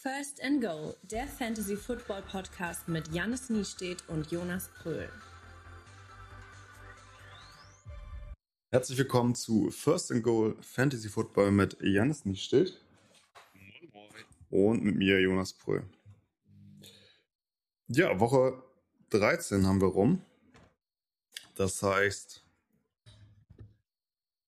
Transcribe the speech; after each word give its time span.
First 0.00 0.40
and 0.44 0.62
Goal, 0.62 0.94
der 1.02 1.26
Fantasy 1.26 1.74
Football 1.74 2.22
Podcast 2.22 2.86
mit 2.86 3.12
Jannis 3.12 3.50
Niestedt 3.50 4.08
und 4.08 4.30
Jonas 4.30 4.70
Pröhl. 4.80 5.10
Herzlich 8.70 8.96
willkommen 8.96 9.34
zu 9.34 9.72
First 9.72 10.12
and 10.12 10.22
Goal 10.22 10.56
Fantasy 10.60 11.08
Football 11.08 11.50
mit 11.50 11.78
Jannis 11.80 12.24
Niestedt 12.24 12.80
und 14.50 14.84
mit 14.84 14.94
mir 14.94 15.20
Jonas 15.20 15.52
Pröhl. 15.52 15.82
Ja, 17.88 18.20
Woche 18.20 18.62
13 19.10 19.66
haben 19.66 19.80
wir 19.80 19.88
rum. 19.88 20.22
Das 21.56 21.82
heißt, 21.82 22.44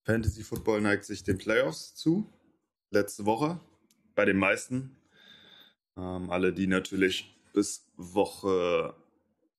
Fantasy 0.04 0.44
Football 0.44 0.82
neigt 0.82 1.04
sich 1.04 1.24
den 1.24 1.38
Playoffs 1.38 1.96
zu. 1.96 2.32
Letzte 2.90 3.24
Woche 3.24 3.58
bei 4.14 4.24
den 4.24 4.36
meisten. 4.36 4.96
Ähm, 6.00 6.30
alle, 6.30 6.52
die 6.52 6.66
natürlich 6.66 7.36
bis 7.52 7.86
Woche, 7.96 8.94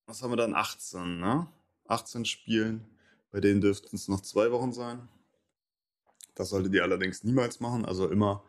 was 0.08 0.24
haben 0.24 0.32
wir 0.32 0.38
dann? 0.38 0.56
18, 0.56 1.20
ne? 1.20 1.48
18 1.88 2.26
spielen. 2.26 2.86
Bei 3.32 3.40
denen 3.40 3.62
dürften 3.62 3.96
es 3.96 4.08
noch 4.08 4.22
zwei 4.22 4.52
Wochen 4.52 4.74
sein. 4.74 5.08
Das 6.36 6.50
solltet 6.50 6.74
ihr 6.74 6.84
allerdings 6.84 7.24
niemals 7.24 7.60
machen. 7.60 7.86
Also 7.86 8.10
immer 8.10 8.44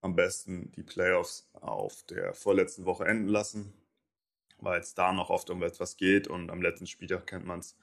am 0.00 0.16
besten 0.16 0.72
die 0.72 0.82
Playoffs 0.82 1.48
auf 1.52 2.02
der 2.04 2.34
vorletzten 2.34 2.84
Woche 2.84 3.04
enden 3.04 3.28
lassen, 3.28 3.72
weil 4.58 4.80
es 4.80 4.94
da 4.94 5.12
noch 5.12 5.30
oft 5.30 5.50
um 5.50 5.62
etwas 5.62 5.96
geht 5.96 6.28
und 6.28 6.50
am 6.50 6.62
letzten 6.62 6.86
Spieltag 6.86 7.26
kennt 7.26 7.46
man 7.46 7.60
es, 7.60 7.76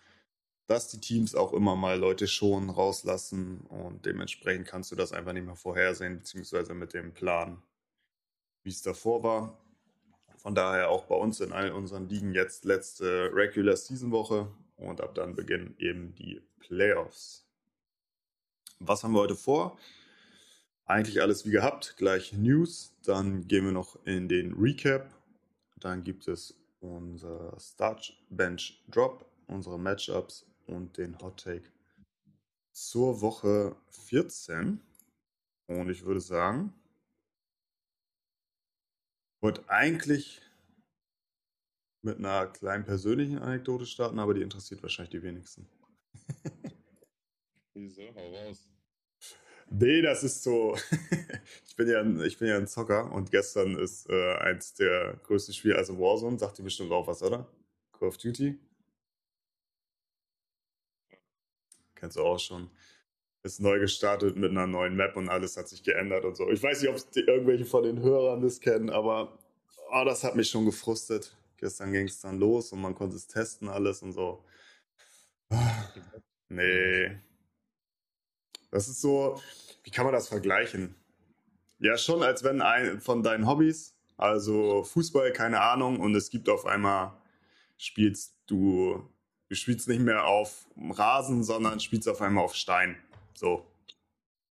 dass 0.67 0.87
die 0.87 0.99
Teams 0.99 1.35
auch 1.35 1.53
immer 1.53 1.75
mal 1.75 1.99
Leute 1.99 2.27
schon 2.27 2.69
rauslassen 2.69 3.61
und 3.69 4.05
dementsprechend 4.05 4.67
kannst 4.67 4.91
du 4.91 4.95
das 4.95 5.11
einfach 5.11 5.33
nicht 5.33 5.45
mehr 5.45 5.55
vorhersehen, 5.55 6.17
beziehungsweise 6.17 6.73
mit 6.73 6.93
dem 6.93 7.13
Plan, 7.13 7.61
wie 8.65 8.71
es 8.71 8.81
davor 8.81 9.23
war. 9.23 9.57
Von 10.37 10.55
daher 10.55 10.89
auch 10.89 11.05
bei 11.05 11.15
uns 11.15 11.39
in 11.39 11.53
all 11.53 11.71
unseren 11.71 12.09
Ligen 12.09 12.33
jetzt 12.33 12.65
letzte 12.65 13.31
Regular 13.33 13.77
Season 13.77 14.11
Woche 14.11 14.51
und 14.75 14.99
ab 15.01 15.15
dann 15.15 15.35
beginnen 15.35 15.75
eben 15.79 16.13
die 16.15 16.41
Playoffs. 16.59 17.47
Was 18.79 19.03
haben 19.03 19.13
wir 19.13 19.21
heute 19.21 19.35
vor? 19.35 19.77
Eigentlich 20.85 21.21
alles 21.21 21.45
wie 21.45 21.51
gehabt, 21.51 21.95
gleich 21.97 22.33
News, 22.33 22.93
dann 23.03 23.47
gehen 23.47 23.65
wir 23.65 23.71
noch 23.71 23.97
in 24.05 24.27
den 24.27 24.53
Recap, 24.53 25.09
dann 25.79 26.03
gibt 26.03 26.27
es 26.27 26.53
unser 26.79 27.57
Start 27.59 28.15
Bench 28.29 28.83
Drop, 28.87 29.25
unsere 29.47 29.79
Matchups 29.79 30.45
und 30.67 30.97
den 30.97 31.17
Hot 31.19 31.43
Take 31.43 31.71
zur 32.71 33.21
Woche 33.21 33.75
14. 33.89 34.81
Und 35.67 35.89
ich 35.89 36.05
würde 36.05 36.19
sagen, 36.19 36.73
wollte 39.45 39.69
eigentlich 39.69 40.41
mit 42.01 42.17
einer 42.17 42.47
kleinen 42.47 42.83
persönlichen 42.83 43.37
Anekdote 43.37 43.85
starten, 43.85 44.17
aber 44.17 44.33
die 44.33 44.41
interessiert 44.41 44.81
wahrscheinlich 44.81 45.11
die 45.11 45.21
wenigsten. 45.21 45.67
Wieso? 47.75 48.01
Hau 48.15 48.33
raus. 48.33 48.67
Nee, 49.69 50.01
das 50.01 50.23
ist 50.23 50.41
so. 50.41 50.75
ich, 51.67 51.75
bin 51.75 51.87
ja 51.87 51.99
ein, 51.99 52.19
ich 52.21 52.39
bin 52.39 52.47
ja 52.47 52.57
ein 52.57 52.67
Zocker 52.67 53.11
und 53.11 53.29
gestern 53.29 53.77
ist 53.77 54.09
äh, 54.09 54.33
eins 54.37 54.73
der 54.73 55.19
größten 55.23 55.53
Spiele, 55.53 55.75
also 55.75 55.99
Warzone, 55.99 56.39
sagt 56.39 56.57
ihr 56.57 56.65
bestimmt 56.65 56.91
auch 56.91 57.05
was, 57.05 57.21
oder? 57.21 57.47
Call 57.91 58.07
of 58.07 58.17
Duty. 58.17 58.57
Kennst 61.93 62.17
du 62.17 62.23
auch 62.23 62.39
schon. 62.39 62.71
Ist 63.45 63.59
neu 63.59 63.77
gestartet 63.79 64.35
mit 64.37 64.49
einer 64.49 64.65
neuen 64.65 64.95
Map 64.95 65.15
und 65.17 65.29
alles 65.29 65.55
hat 65.55 65.67
sich 65.67 65.83
geändert 65.83 66.25
und 66.25 66.35
so. 66.35 66.49
Ich 66.49 66.63
weiß 66.63 66.81
nicht, 66.81 66.89
ob 66.89 66.97
irgendwelche 67.15 67.63
von 67.63 67.83
den 67.83 68.01
Hörern 68.01 68.41
das 68.41 68.59
kennen, 68.59 68.89
aber 68.89 69.37
oh, 69.91 70.03
das 70.03 70.23
hat 70.23 70.35
mich 70.35 70.49
schon 70.49 70.65
gefrustet. 70.65 71.37
Gestern 71.57 71.91
ging 71.91 72.07
es 72.07 72.19
dann 72.21 72.39
los 72.39 72.71
und 72.71 72.81
man 72.81 72.95
konnte 72.95 73.15
es 73.15 73.27
testen, 73.27 73.69
alles 73.69 74.01
und 74.01 74.13
so. 74.13 74.43
Nee. 76.49 77.19
Das 78.71 78.87
ist 78.87 79.01
so, 79.01 79.39
wie 79.83 79.91
kann 79.91 80.05
man 80.05 80.13
das 80.15 80.27
vergleichen? 80.27 80.95
Ja, 81.77 81.99
schon 81.99 82.23
als 82.23 82.43
wenn 82.43 82.63
ein 82.63 82.99
von 82.99 83.21
deinen 83.21 83.47
Hobbys, 83.47 83.95
also 84.17 84.83
Fußball, 84.83 85.31
keine 85.33 85.61
Ahnung, 85.61 85.99
und 85.99 86.15
es 86.15 86.31
gibt 86.31 86.49
auf 86.49 86.65
einmal, 86.65 87.13
spielst 87.77 88.35
du, 88.47 89.07
du 89.49 89.55
spielst 89.55 89.87
nicht 89.87 90.01
mehr 90.01 90.25
auf 90.25 90.65
Rasen, 90.77 91.43
sondern 91.43 91.79
spielst 91.79 92.09
auf 92.09 92.23
einmal 92.23 92.43
auf 92.43 92.55
Stein. 92.55 92.97
So. 93.35 93.69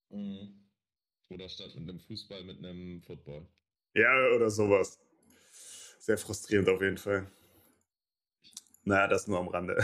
Mhm. 0.09 0.59
Oder 1.29 1.49
statt 1.49 1.73
mit 1.75 1.89
einem 1.89 1.99
Fußball 1.99 2.43
mit 2.43 2.59
einem 2.59 3.01
Football. 3.01 3.47
Ja, 3.95 4.11
oder 4.35 4.49
sowas. 4.49 4.99
Sehr 5.99 6.17
frustrierend 6.17 6.69
auf 6.69 6.81
jeden 6.81 6.97
Fall. 6.97 7.31
Naja, 8.83 9.07
das 9.07 9.27
nur 9.27 9.39
am 9.39 9.47
Rande. 9.47 9.81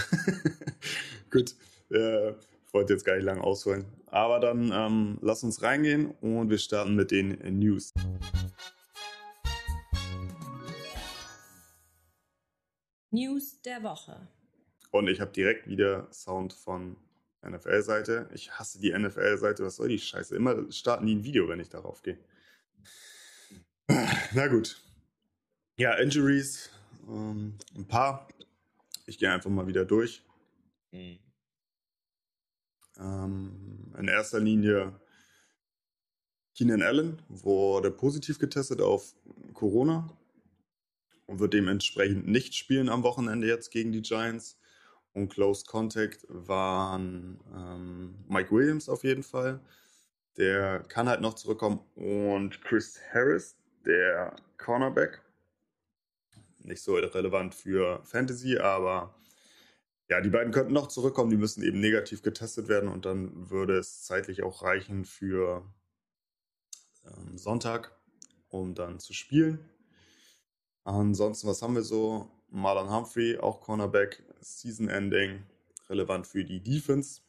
Gut, 1.32 1.56
äh, 1.90 2.32
ich 2.32 2.74
wollte 2.74 2.94
jetzt 2.94 3.06
gar 3.06 3.16
nicht 3.16 3.24
lange 3.24 3.42
ausholen. 3.42 3.86
Aber 4.08 4.40
dann 4.40 4.72
ähm, 4.74 5.18
lass 5.22 5.44
uns 5.44 5.62
reingehen 5.64 6.12
und 6.22 6.50
wir 6.50 6.58
starten 6.58 6.96
mit 6.96 7.12
den 7.12 7.38
News. 7.58 7.94
News 13.12 13.62
der 13.62 13.81
Woche. 13.81 14.28
Und 14.92 15.08
ich 15.08 15.22
habe 15.22 15.31
direkt 15.31 15.68
wieder 15.68 16.12
Sound 16.12 16.54
von 16.54 16.98
NFL-Seite. 17.48 18.30
Ich 18.34 18.52
hasse 18.52 18.80
die 18.80 18.92
NFL-Seite. 18.92 19.64
Was 19.64 19.78
soll 19.78 19.90
die 19.90 20.00
Scheiße? 20.00 20.36
Immer 20.36 20.72
starten 20.72 21.06
die 21.06 21.16
ein 21.16 21.24
Video, 21.24 21.48
wenn 21.48 21.60
ich 21.60 21.70
darauf 21.70 22.02
gehe. 22.02 22.18
Na 24.34 24.48
gut. 24.48 24.82
Ja, 25.78 25.94
Injuries. 25.96 26.70
Ähm, 27.08 27.58
ein 27.76 27.88
paar. 27.88 28.28
Ich 29.06 29.18
gehe 29.18 29.32
einfach 29.32 29.50
mal 29.50 29.68
wieder 29.68 29.86
durch. 29.86 30.24
Mhm. 30.92 31.20
Ähm, 33.00 33.94
in 33.98 34.08
erster 34.08 34.40
Linie 34.40 35.00
Keenan 36.56 36.82
Allen 36.82 37.22
wurde 37.30 37.90
positiv 37.90 38.38
getestet 38.38 38.82
auf 38.82 39.16
Corona 39.54 40.10
und 41.26 41.40
wird 41.40 41.54
dementsprechend 41.54 42.28
nicht 42.28 42.56
spielen 42.56 42.90
am 42.90 43.04
Wochenende 43.04 43.48
jetzt 43.48 43.72
gegen 43.72 43.94
die 43.94 44.02
Giants. 44.02 44.59
Und 45.14 45.30
Close 45.30 45.66
Contact 45.66 46.25
waren 46.30 47.40
ähm, 47.56 48.16
Mike 48.28 48.52
Williams 48.52 48.90
auf 48.90 49.03
jeden 49.03 49.24
Fall. 49.24 49.59
Der 50.38 50.80
kann 50.88 51.09
halt 51.09 51.22
noch 51.22 51.34
zurückkommen. 51.34 51.81
Und 51.96 52.62
Chris 52.62 53.00
Harris, 53.14 53.56
der 53.86 54.36
Cornerback. 54.58 55.22
Nicht 56.59 56.84
so 56.84 56.96
relevant 56.96 57.56
für 57.56 58.02
Fantasy, 58.03 58.58
aber 58.58 59.16
ja, 60.09 60.22
die 60.22 60.30
beiden 60.30 60.52
könnten 60.52 60.74
noch 60.74 60.88
zurückkommen. 60.88 61.30
Die 61.30 61.38
müssen 61.38 61.64
eben 61.64 61.80
negativ 61.80 62.22
getestet 62.22 62.68
werden 62.68 62.90
und 62.90 63.06
dann 63.06 63.50
würde 63.50 63.78
es 63.78 64.03
zeitlich 64.03 64.44
auch 64.44 64.64
reichen 64.64 65.06
für 65.06 65.64
ähm, 67.06 67.38
Sonntag, 67.38 67.96
um 68.50 68.75
dann 68.75 69.00
zu 69.00 69.14
spielen. 69.14 69.59
Ansonsten, 70.84 71.48
was 71.48 71.62
haben 71.62 71.75
wir 71.75 71.84
so? 71.84 72.30
Marlon 72.50 72.92
Humphrey, 72.92 73.38
auch 73.38 73.62
Cornerback, 73.62 74.24
Season 74.42 74.90
Ending, 74.90 75.44
relevant 75.90 76.28
für 76.28 76.44
die 76.44 76.62
Defense 76.62 77.22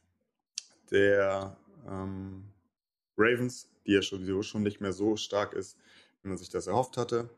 der 0.91 1.57
ähm, 1.89 2.45
Ravens, 3.17 3.69
die 3.87 3.93
ja 3.93 4.03
sowieso 4.03 4.43
schon 4.43 4.63
nicht 4.63 4.81
mehr 4.81 4.93
so 4.93 5.17
stark 5.17 5.53
ist, 5.53 5.77
wie 6.23 6.29
man 6.29 6.39
sich 6.39 6.49
das 6.49 6.67
erhofft 6.67 6.97
hatte. 6.97 7.31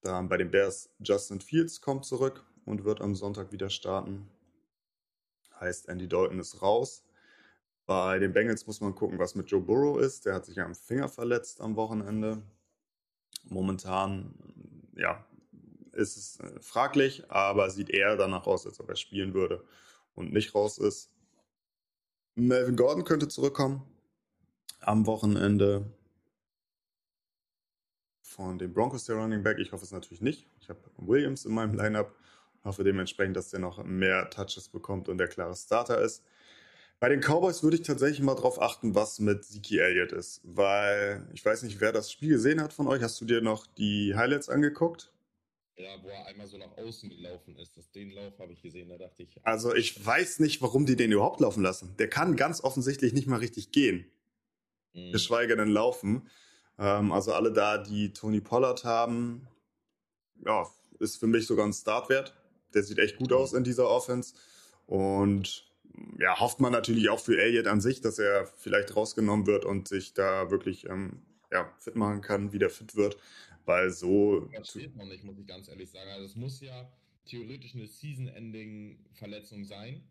Dann 0.00 0.28
bei 0.28 0.36
den 0.36 0.50
Bears 0.50 0.90
Justin 1.00 1.40
Fields 1.40 1.80
kommt 1.80 2.04
zurück 2.04 2.44
und 2.64 2.84
wird 2.84 3.00
am 3.00 3.14
Sonntag 3.14 3.52
wieder 3.52 3.70
starten. 3.70 4.28
Heißt, 5.58 5.88
Andy 5.88 6.08
Dalton 6.08 6.38
ist 6.38 6.62
raus. 6.62 7.04
Bei 7.86 8.18
den 8.18 8.32
Bengals 8.32 8.66
muss 8.66 8.80
man 8.80 8.94
gucken, 8.94 9.18
was 9.18 9.34
mit 9.34 9.50
Joe 9.50 9.60
Burrow 9.60 9.98
ist. 9.98 10.26
Der 10.26 10.34
hat 10.34 10.44
sich 10.44 10.60
am 10.60 10.74
Finger 10.74 11.08
verletzt 11.08 11.60
am 11.60 11.74
Wochenende. 11.74 12.42
Momentan, 13.44 14.34
ja, 14.94 15.24
ist 15.98 16.16
es 16.16 16.40
äh, 16.40 16.60
fraglich, 16.60 17.30
aber 17.30 17.70
sieht 17.70 17.90
eher 17.90 18.16
danach 18.16 18.46
aus, 18.46 18.66
als 18.66 18.80
ob 18.80 18.88
er 18.88 18.96
spielen 18.96 19.34
würde 19.34 19.64
und 20.14 20.32
nicht 20.32 20.54
raus 20.54 20.78
ist. 20.78 21.10
Melvin 22.34 22.76
Gordon 22.76 23.04
könnte 23.04 23.28
zurückkommen 23.28 23.82
am 24.80 25.06
Wochenende 25.06 25.84
von 28.22 28.58
den 28.58 28.72
Broncos 28.72 29.04
der 29.04 29.16
Running 29.16 29.42
Back. 29.42 29.58
Ich 29.58 29.72
hoffe 29.72 29.84
es 29.84 29.90
natürlich 29.90 30.20
nicht. 30.20 30.46
Ich 30.60 30.68
habe 30.68 30.78
Williams 30.96 31.44
in 31.44 31.52
meinem 31.52 31.74
Lineup. 31.74 32.14
Hoffe 32.64 32.84
dementsprechend, 32.84 33.36
dass 33.36 33.50
der 33.50 33.60
noch 33.60 33.82
mehr 33.84 34.30
Touches 34.30 34.68
bekommt 34.68 35.08
und 35.08 35.18
der 35.18 35.28
klare 35.28 35.56
Starter 35.56 36.00
ist. 36.00 36.22
Bei 37.00 37.08
den 37.08 37.20
Cowboys 37.20 37.62
würde 37.62 37.76
ich 37.76 37.82
tatsächlich 37.82 38.20
mal 38.20 38.34
drauf 38.34 38.60
achten, 38.60 38.94
was 38.94 39.20
mit 39.20 39.44
Ziki 39.44 39.78
Elliott 39.78 40.12
ist, 40.12 40.40
weil 40.42 41.26
ich 41.32 41.44
weiß 41.44 41.62
nicht, 41.62 41.80
wer 41.80 41.92
das 41.92 42.10
Spiel 42.10 42.30
gesehen 42.30 42.60
hat 42.60 42.72
von 42.72 42.88
euch. 42.88 43.02
Hast 43.02 43.20
du 43.20 43.24
dir 43.24 43.40
noch 43.40 43.66
die 43.66 44.14
Highlights 44.16 44.48
angeguckt? 44.48 45.12
Ja, 45.78 45.90
wo 46.02 46.08
er 46.08 46.26
einmal 46.26 46.48
so 46.48 46.58
nach 46.58 46.76
außen 46.76 47.08
gelaufen 47.08 47.56
ist. 47.56 47.76
Das, 47.76 47.90
den 47.92 48.10
Lauf 48.10 48.36
habe 48.40 48.52
ich 48.52 48.60
gesehen, 48.60 48.88
da 48.88 48.98
dachte 48.98 49.22
ich. 49.22 49.38
Also 49.44 49.72
ich 49.74 50.04
weiß 50.04 50.40
nicht, 50.40 50.60
warum 50.60 50.86
die 50.86 50.96
den 50.96 51.12
überhaupt 51.12 51.40
laufen 51.40 51.62
lassen. 51.62 51.94
Der 51.98 52.10
kann 52.10 52.36
ganz 52.36 52.62
offensichtlich 52.62 53.12
nicht 53.12 53.28
mal 53.28 53.38
richtig 53.38 53.70
gehen. 53.70 54.10
Mhm. 54.92 55.12
Geschweige 55.12 55.56
denn 55.56 55.68
laufen. 55.68 56.28
Ähm, 56.78 57.12
also 57.12 57.32
alle 57.32 57.52
da, 57.52 57.78
die 57.78 58.12
Tony 58.12 58.40
Pollard 58.40 58.82
haben, 58.82 59.46
ja, 60.44 60.66
ist 60.98 61.18
für 61.18 61.28
mich 61.28 61.46
sogar 61.46 61.64
ein 61.64 61.72
Startwert. 61.72 62.34
Der 62.74 62.82
sieht 62.82 62.98
echt 62.98 63.16
gut 63.16 63.32
aus 63.32 63.52
in 63.52 63.62
dieser 63.62 63.88
Offense. 63.88 64.34
Und 64.86 65.72
ja, 66.18 66.40
hofft 66.40 66.58
man 66.58 66.72
natürlich 66.72 67.08
auch 67.08 67.20
für 67.20 67.40
Elliott 67.40 67.68
an 67.68 67.80
sich, 67.80 68.00
dass 68.00 68.18
er 68.18 68.46
vielleicht 68.46 68.96
rausgenommen 68.96 69.46
wird 69.46 69.64
und 69.64 69.86
sich 69.86 70.12
da 70.12 70.50
wirklich 70.50 70.88
ähm, 70.88 71.22
ja, 71.52 71.72
fit 71.78 71.96
machen 71.96 72.20
kann, 72.20 72.52
wieder 72.52 72.70
fit 72.70 72.96
wird. 72.96 73.16
Weil 73.68 73.90
so. 73.90 74.48
Das 74.54 74.70
steht 74.70 74.96
noch 74.96 75.04
nicht, 75.04 75.24
muss 75.24 75.38
ich 75.38 75.46
ganz 75.46 75.68
ehrlich 75.68 75.90
sagen. 75.90 76.08
Also, 76.08 76.24
es 76.24 76.36
muss 76.36 76.58
ja 76.62 76.90
theoretisch 77.26 77.74
eine 77.74 77.86
Season-Ending-Verletzung 77.86 79.66
sein, 79.66 80.08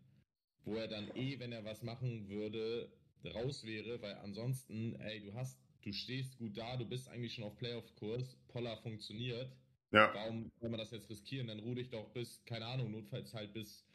wo 0.64 0.76
er 0.76 0.86
dann 0.86 1.10
eh, 1.16 1.40
wenn 1.40 1.50
er 1.50 1.64
was 1.64 1.82
machen 1.82 2.28
würde, 2.28 2.88
raus 3.34 3.64
wäre, 3.64 4.00
weil 4.00 4.14
ansonsten, 4.18 4.94
ey, 5.00 5.18
du 5.18 5.34
hast, 5.34 5.58
du 5.82 5.92
stehst 5.92 6.38
gut 6.38 6.56
da, 6.56 6.76
du 6.76 6.84
bist 6.84 7.08
eigentlich 7.08 7.34
schon 7.34 7.42
auf 7.42 7.56
Playoff-Kurs, 7.56 8.36
Poller 8.46 8.76
funktioniert. 8.76 9.50
Ja. 9.90 10.14
Warum 10.14 10.52
soll 10.60 10.70
man 10.70 10.78
das 10.78 10.92
jetzt 10.92 11.10
riskieren? 11.10 11.48
Dann 11.48 11.58
ruh 11.58 11.74
dich 11.74 11.90
doch 11.90 12.08
bis, 12.12 12.44
keine 12.44 12.66
Ahnung, 12.66 12.92
notfalls 12.92 13.34
halt 13.34 13.52
bis 13.54 13.87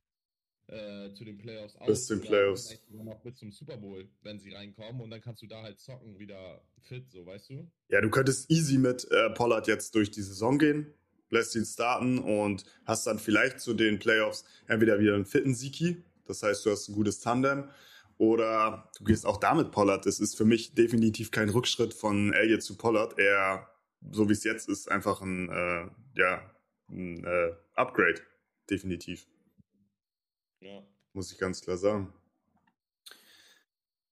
äh, 0.68 1.14
zu 1.14 1.26
den 1.26 1.38
Playoffs 1.38 1.76
aus. 1.76 1.88
Bis 1.88 2.08
den 2.08 2.22
Playoffs. 2.22 2.78
Noch 2.90 3.22
bis 3.22 3.36
zum 3.36 3.52
Super 3.52 3.78
Bowl, 3.78 4.08
wenn 4.22 4.40
sie 4.40 4.52
reinkommen 4.52 5.02
und 5.02 5.10
dann 5.10 5.22
kannst 5.22 5.42
du 5.42 5.48
da 5.48 5.62
halt 5.62 5.80
zocken, 5.80 6.18
wieder 6.20 6.62
fit, 6.82 7.10
so, 7.12 7.26
weißt 7.26 7.50
du? 7.50 7.70
Ja, 7.90 8.02
du 8.02 8.10
könntest 8.10 8.50
easy 8.50 8.78
mit 8.78 9.10
äh, 9.12 9.30
Pollard 9.32 9.68
jetzt 9.68 9.96
durch 9.96 10.12
die 10.12 10.22
Saison 10.22 10.58
gehen, 10.58 10.94
lässt 11.30 11.56
ihn 11.56 11.66
starten 11.66 12.20
und 12.20 12.66
hast 12.86 13.08
dann 13.08 13.20
vielleicht 13.20 13.60
zu 13.60 13.74
den 13.74 14.00
Playoffs 14.00 14.46
entweder 14.68 15.00
wieder 15.00 15.16
einen 15.16 15.26
fitten 15.26 15.54
Siki, 15.54 16.04
das 16.26 16.44
heißt, 16.44 16.66
du 16.66 16.72
hast 16.72 16.88
ein 16.90 16.96
gutes 16.96 17.20
Tandem, 17.20 17.70
oder 18.18 18.90
du 18.98 19.04
gehst 19.04 19.26
auch 19.26 19.38
damit 19.38 19.72
Pollard. 19.72 20.06
Das 20.06 20.20
ist 20.20 20.38
für 20.38 20.46
mich 20.46 20.76
definitiv 20.76 21.32
kein 21.32 21.50
Rückschritt 21.50 21.94
von 21.94 22.32
Elliott 22.32 22.62
zu 22.62 22.78
Pollard. 22.78 23.18
Er, 23.18 23.70
so 24.12 24.30
wie 24.30 24.34
es 24.34 24.44
jetzt 24.44 24.70
ist, 24.70 24.90
einfach 24.90 25.22
ein, 25.22 25.50
äh, 25.50 25.88
ja, 26.16 26.50
ein 26.90 27.24
äh, 27.24 27.52
Upgrade, 27.74 28.22
definitiv. 28.70 29.28
Ja. 30.64 30.82
Muss 31.14 31.32
ich 31.32 31.38
ganz 31.38 31.62
klar 31.62 31.78
sagen. 31.78 32.14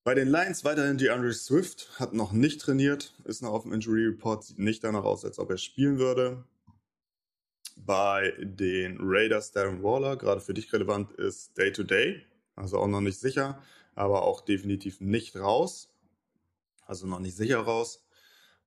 Bei 0.03 0.15
den 0.15 0.27
Lions 0.27 0.63
weiterhin 0.65 0.97
die 0.97 1.09
Andre 1.09 1.31
Swift, 1.31 1.99
hat 1.99 2.13
noch 2.13 2.31
nicht 2.31 2.59
trainiert, 2.59 3.13
ist 3.23 3.41
noch 3.41 3.51
auf 3.51 3.63
dem 3.63 3.71
Injury 3.71 4.07
Report, 4.07 4.43
sieht 4.43 4.59
nicht 4.59 4.83
danach 4.83 5.03
aus, 5.03 5.23
als 5.23 5.37
ob 5.39 5.49
er 5.51 5.57
spielen 5.57 5.99
würde. 5.99 6.43
Bei 7.75 8.33
den 8.39 8.97
Raiders 8.99 9.51
Darren 9.51 9.83
Waller, 9.83 10.17
gerade 10.17 10.41
für 10.41 10.53
dich 10.53 10.73
relevant, 10.73 11.11
ist 11.13 11.57
Day-to-Day, 11.57 12.25
also 12.55 12.79
auch 12.79 12.87
noch 12.87 13.01
nicht 13.01 13.19
sicher, 13.19 13.61
aber 13.95 14.23
auch 14.23 14.41
definitiv 14.41 15.01
nicht 15.01 15.35
raus. 15.35 15.89
Also 16.85 17.07
noch 17.07 17.19
nicht 17.19 17.35
sicher 17.35 17.59
raus. 17.59 18.03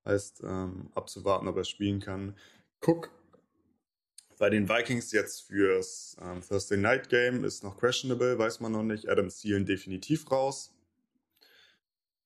Heißt, 0.05 0.41
ähm, 0.43 0.89
abzuwarten, 0.95 1.47
ob 1.47 1.57
er 1.57 1.63
spielen 1.63 1.99
kann. 1.99 2.37
Cook 2.81 3.11
bei 4.37 4.49
den 4.49 4.67
Vikings 4.67 5.11
jetzt 5.11 5.47
fürs 5.47 6.17
ähm, 6.21 6.41
Thursday 6.41 6.77
Night 6.77 7.09
Game 7.09 7.43
ist 7.43 7.63
noch 7.63 7.77
questionable, 7.77 8.37
weiß 8.37 8.59
man 8.59 8.71
noch 8.71 8.83
nicht. 8.83 9.07
Adam 9.07 9.29
Thielen 9.29 9.65
definitiv 9.65 10.29
raus. 10.31 10.73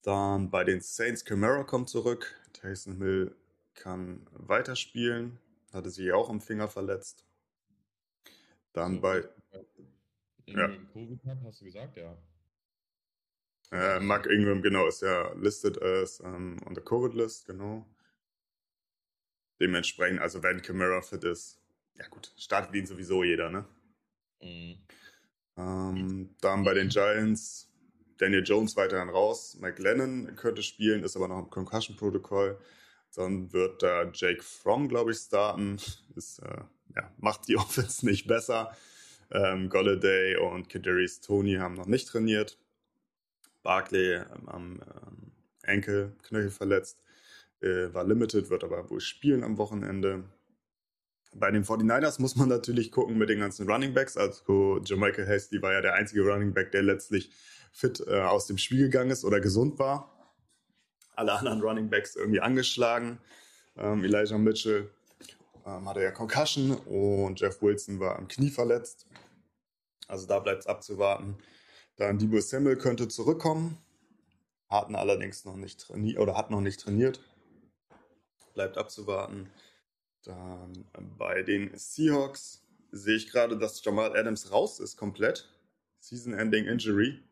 Dann 0.01 0.49
bei 0.49 0.63
den 0.63 0.81
Saints, 0.81 1.25
Camara 1.25 1.63
kommt 1.63 1.89
zurück. 1.89 2.35
Taysom 2.53 2.97
Hill 2.97 3.35
kann 3.73 4.25
weiterspielen. 4.31 5.39
Hatte 5.73 5.89
sich 5.89 6.11
auch 6.11 6.29
am 6.29 6.41
Finger 6.41 6.67
verletzt. 6.67 7.25
Dann 8.73 8.95
So, 8.95 9.01
bei 9.01 9.23
Ja. 10.47 10.69
Hat, 11.27 11.37
hast 11.43 11.61
du 11.61 11.65
gesagt, 11.65 11.97
ja. 11.97 12.17
äh, 13.71 13.99
Mark 13.99 14.25
Ingram, 14.25 14.61
genau, 14.61 14.87
ist 14.87 15.01
ja 15.01 15.31
listed 15.33 15.79
as 15.81 16.19
ähm, 16.21 16.57
on 16.65 16.73
the 16.73 16.81
Covid 16.81 17.13
List, 17.13 17.45
genau. 17.45 17.85
Dementsprechend, 19.59 20.21
also 20.21 20.41
wenn 20.41 20.61
Camara 20.61 21.01
fit 21.01 21.23
ist, 21.23 21.58
ja 21.99 22.07
gut, 22.07 22.33
startet 22.37 22.73
ihn 22.75 22.85
sowieso 22.85 23.23
jeder, 23.23 23.49
ne? 23.49 23.65
Mhm. 24.41 24.77
Ähm, 25.57 26.35
dann 26.41 26.63
bei 26.63 26.73
den 26.73 26.89
Giants 26.89 27.69
Daniel 28.17 28.43
Jones 28.43 28.75
weiterhin 28.75 29.09
raus. 29.09 29.57
Mike 29.59 29.81
Lennon 29.81 30.35
könnte 30.35 30.63
spielen, 30.63 31.03
ist 31.03 31.15
aber 31.15 31.27
noch 31.27 31.39
im 31.39 31.49
Concussion-Protokoll. 31.49 32.59
Dann 33.15 33.51
wird 33.53 33.81
da 33.81 34.09
Jake 34.13 34.43
Fromm, 34.43 34.87
glaube 34.87 35.11
ich, 35.11 35.17
starten. 35.17 35.77
Ist, 36.15 36.39
äh, 36.39 36.61
ja, 36.95 37.11
macht 37.17 37.47
die 37.47 37.57
Offense 37.57 38.05
nicht 38.05 38.27
besser. 38.27 38.75
Ähm, 39.31 39.69
Golladay 39.69 40.37
und 40.37 40.69
Kadarius 40.69 41.21
Tony 41.21 41.55
haben 41.55 41.75
noch 41.75 41.85
nicht 41.85 42.07
trainiert. 42.07 42.57
Barkley 43.63 44.15
ähm, 44.15 44.49
am 44.49 44.81
ähm, 44.81 45.31
Enkel, 45.63 46.15
Knöchel 46.23 46.51
verletzt. 46.51 47.03
Äh, 47.61 47.93
war 47.93 48.03
limited, 48.03 48.49
wird 48.49 48.63
aber 48.63 48.89
wohl 48.89 49.01
spielen 49.01 49.43
am 49.43 49.57
Wochenende. 49.57 50.23
Bei 51.31 51.51
den 51.51 51.63
49ers 51.63 52.19
muss 52.21 52.35
man 52.35 52.49
natürlich 52.49 52.91
gucken 52.91 53.17
mit 53.17 53.29
den 53.29 53.39
ganzen 53.39 53.69
Running 53.69 53.93
Backs. 53.93 54.17
Also 54.17 54.79
Jermichael 54.83 55.27
Hasty 55.27 55.61
war 55.61 55.73
ja 55.73 55.81
der 55.81 55.93
einzige 55.93 56.23
Running 56.23 56.53
Back, 56.53 56.71
der 56.71 56.81
letztlich 56.81 57.31
fit 57.71 58.03
äh, 58.07 58.21
aus 58.21 58.47
dem 58.47 58.57
Spiel 58.57 58.85
gegangen 58.85 59.11
ist 59.11 59.23
oder 59.23 59.39
gesund 59.39 59.77
war. 59.77 60.35
Alle 61.15 61.33
anderen 61.33 61.61
Running 61.61 61.89
Backs 61.89 62.15
irgendwie 62.15 62.39
angeschlagen. 62.39 63.19
Ähm, 63.77 64.03
Elijah 64.03 64.37
Mitchell 64.37 64.89
ähm, 65.65 65.87
hatte 65.87 66.01
ja 66.01 66.11
Concussion 66.11 66.71
und 66.71 67.39
Jeff 67.39 67.61
Wilson 67.61 67.99
war 67.99 68.17
am 68.17 68.27
Knie 68.27 68.49
verletzt. 68.49 69.05
Also 70.07 70.25
da 70.25 70.39
bleibt 70.39 70.61
es 70.61 70.67
abzuwarten. 70.67 71.37
Dann 71.97 72.17
Debo 72.17 72.39
Samuel 72.39 72.77
könnte 72.77 73.07
zurückkommen, 73.07 73.77
hatten 74.69 74.95
allerdings 74.95 75.45
noch 75.45 75.55
nicht 75.55 75.79
trainiert 75.81 76.17
oder 76.17 76.35
hat 76.35 76.49
noch 76.49 76.61
nicht 76.61 76.79
trainiert. 76.79 77.21
Bleibt 78.53 78.77
abzuwarten. 78.77 79.51
Dann 80.23 80.85
bei 81.17 81.43
den 81.43 81.71
Seahawks 81.77 82.63
sehe 82.91 83.15
ich 83.15 83.31
gerade, 83.31 83.57
dass 83.57 83.83
Jamal 83.83 84.17
Adams 84.17 84.51
raus 84.51 84.79
ist 84.79 84.97
komplett. 84.97 85.49
Season-Ending 85.99 86.65
Injury. 86.65 87.23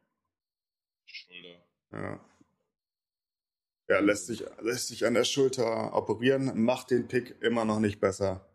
Schulter. 1.06 1.63
Ja. 1.92 2.19
Ja, 3.89 4.00
lässt 4.00 4.28
sich, 4.28 4.44
lässt 4.62 4.88
sich 4.88 5.06
an 5.06 5.13
der 5.13 5.24
Schulter 5.24 5.95
operieren, 5.95 6.62
macht 6.62 6.92
den 6.92 7.07
Pick 7.07 7.42
immer 7.42 7.63
noch 7.63 7.80
nicht 7.80 8.00
besser. 8.01 8.45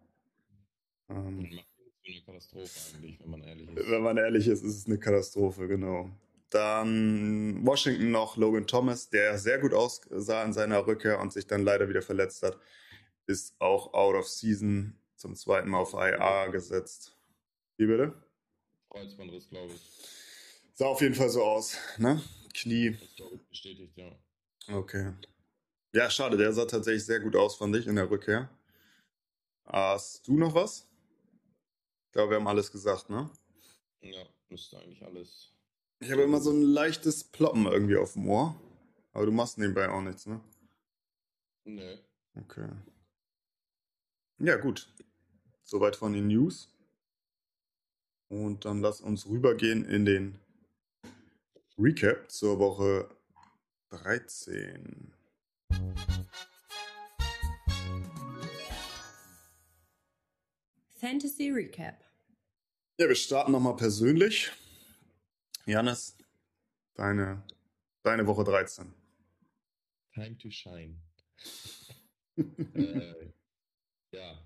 Ähm, 1.08 1.48
Macht 1.54 1.66
eine 2.06 2.20
Katastrophe 2.22 2.70
eigentlich, 2.94 3.18
wenn 3.20 3.30
man 3.30 3.42
ehrlich 3.42 3.68
ist. 3.68 3.90
wenn 3.90 4.02
man 4.02 4.16
ehrlich 4.18 4.48
ist, 4.48 4.62
ist 4.62 4.76
es 4.76 4.86
eine 4.86 4.98
Katastrophe, 4.98 5.68
genau. 5.68 6.10
Dann 6.50 7.64
Washington 7.64 8.10
noch 8.10 8.36
Logan 8.36 8.66
Thomas, 8.66 9.08
der 9.08 9.38
sehr 9.38 9.58
gut 9.58 9.72
aussah 9.72 10.44
in 10.44 10.52
seiner 10.52 10.86
Rückkehr 10.86 11.18
und 11.18 11.32
sich 11.32 11.46
dann 11.46 11.62
leider 11.62 11.88
wieder 11.88 12.02
verletzt 12.02 12.42
hat, 12.42 12.58
ist 13.26 13.54
auch 13.60 13.94
out 13.94 14.14
of 14.14 14.28
season 14.28 14.98
zum 15.16 15.34
zweiten 15.34 15.70
Mal 15.70 15.78
auf 15.78 15.94
IA 15.94 16.48
gesetzt. 16.48 17.16
Wie 17.76 17.86
bitte? 17.86 18.14
Kreuzbandriss, 18.90 19.48
glaube 19.48 19.72
ich. 19.72 19.80
Sah 20.74 20.86
auf 20.86 21.00
jeden 21.00 21.14
Fall 21.14 21.30
so 21.30 21.42
aus, 21.42 21.76
ne? 21.98 22.22
Knie. 22.54 22.98
Das 23.16 23.28
bestätigt, 23.48 23.96
ja. 23.96 24.10
Okay. 24.68 25.12
Ja, 25.92 26.08
schade, 26.10 26.36
der 26.36 26.52
sah 26.52 26.64
tatsächlich 26.64 27.04
sehr 27.04 27.20
gut 27.20 27.36
aus, 27.36 27.56
fand 27.56 27.76
ich, 27.76 27.86
in 27.86 27.96
der 27.96 28.10
Rückkehr. 28.10 28.50
Hast 29.64 30.26
du 30.26 30.36
noch 30.36 30.54
was? 30.54 30.88
Ich 32.06 32.12
glaube, 32.12 32.30
wir 32.30 32.36
haben 32.36 32.48
alles 32.48 32.70
gesagt, 32.70 33.10
ne? 33.10 33.30
Ja, 34.00 34.24
müsste 34.48 34.78
eigentlich 34.78 35.04
alles. 35.04 35.52
Ich 36.00 36.10
habe 36.10 36.22
immer 36.22 36.40
so 36.40 36.50
ein 36.50 36.62
leichtes 36.62 37.24
Ploppen 37.24 37.66
irgendwie 37.66 37.96
auf 37.96 38.14
dem 38.14 38.28
Ohr. 38.28 38.60
Aber 39.12 39.26
du 39.26 39.32
machst 39.32 39.58
nebenbei 39.58 39.88
auch 39.88 40.00
nichts, 40.00 40.26
ne? 40.26 40.40
Nö. 41.64 41.96
Okay. 42.34 42.68
Ja, 44.44 44.56
gut. 44.56 44.92
Soweit 45.62 45.94
von 45.94 46.14
den 46.14 46.26
News. 46.26 46.68
Und 48.28 48.64
dann 48.64 48.80
lass 48.80 49.00
uns 49.00 49.24
rübergehen 49.26 49.84
in 49.84 50.04
den 50.04 50.40
Recap 51.78 52.28
zur 52.28 52.58
Woche 52.58 53.08
13. 53.90 55.12
Fantasy 60.96 61.50
Recap. 61.50 62.02
Ja, 62.98 63.06
wir 63.06 63.14
starten 63.14 63.52
nochmal 63.52 63.76
persönlich. 63.76 64.50
Janis, 65.66 66.16
deine, 66.94 67.44
deine 68.02 68.26
Woche 68.26 68.42
13. 68.42 68.92
Time 70.12 70.36
to 70.36 70.50
shine. 70.50 70.96
äh, 72.36 73.32
ja, 74.12 74.42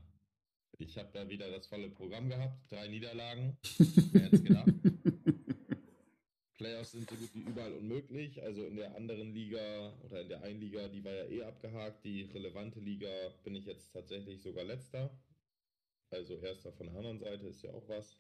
ich 0.79 0.97
habe 0.99 1.11
da 1.13 1.29
wieder 1.29 1.51
das 1.51 1.67
volle 1.67 1.91
Programm 1.91 2.29
gehabt. 2.29 2.71
Drei 2.71 2.89
Niederlagen. 2.89 3.57
Wer 4.13 4.23
hätte 4.23 4.37
es 4.37 4.45
gedacht? 4.45 4.73
Playoffs 6.57 6.93
sind 6.93 7.09
so 7.09 7.17
gut 7.17 7.35
wie 7.35 7.41
überall 7.41 7.73
unmöglich. 7.73 8.43
Also 8.43 8.65
in 8.65 8.77
der 8.77 8.95
anderen 8.95 9.35
Liga 9.35 9.93
oder 10.05 10.23
in 10.23 10.29
der 10.29 10.43
einen 10.43 10.61
Liga, 10.61 10.89
die 10.89 11.05
war 11.05 11.13
ja 11.13 11.25
eh 11.27 11.43
abgehakt. 11.43 12.05
Die 12.05 12.23
relevante 12.23 12.81
Liga 12.81 13.09
bin 13.45 13.55
ich 13.55 13.67
jetzt 13.67 13.93
tatsächlich 13.93 14.43
sogar 14.43 14.65
letzter. 14.65 15.11
Also 16.11 16.37
erster 16.37 16.73
von 16.73 16.87
der 16.87 16.97
anderen 16.97 17.19
Seite 17.19 17.47
ist 17.47 17.63
ja 17.63 17.73
auch 17.73 17.89
was. 17.89 18.17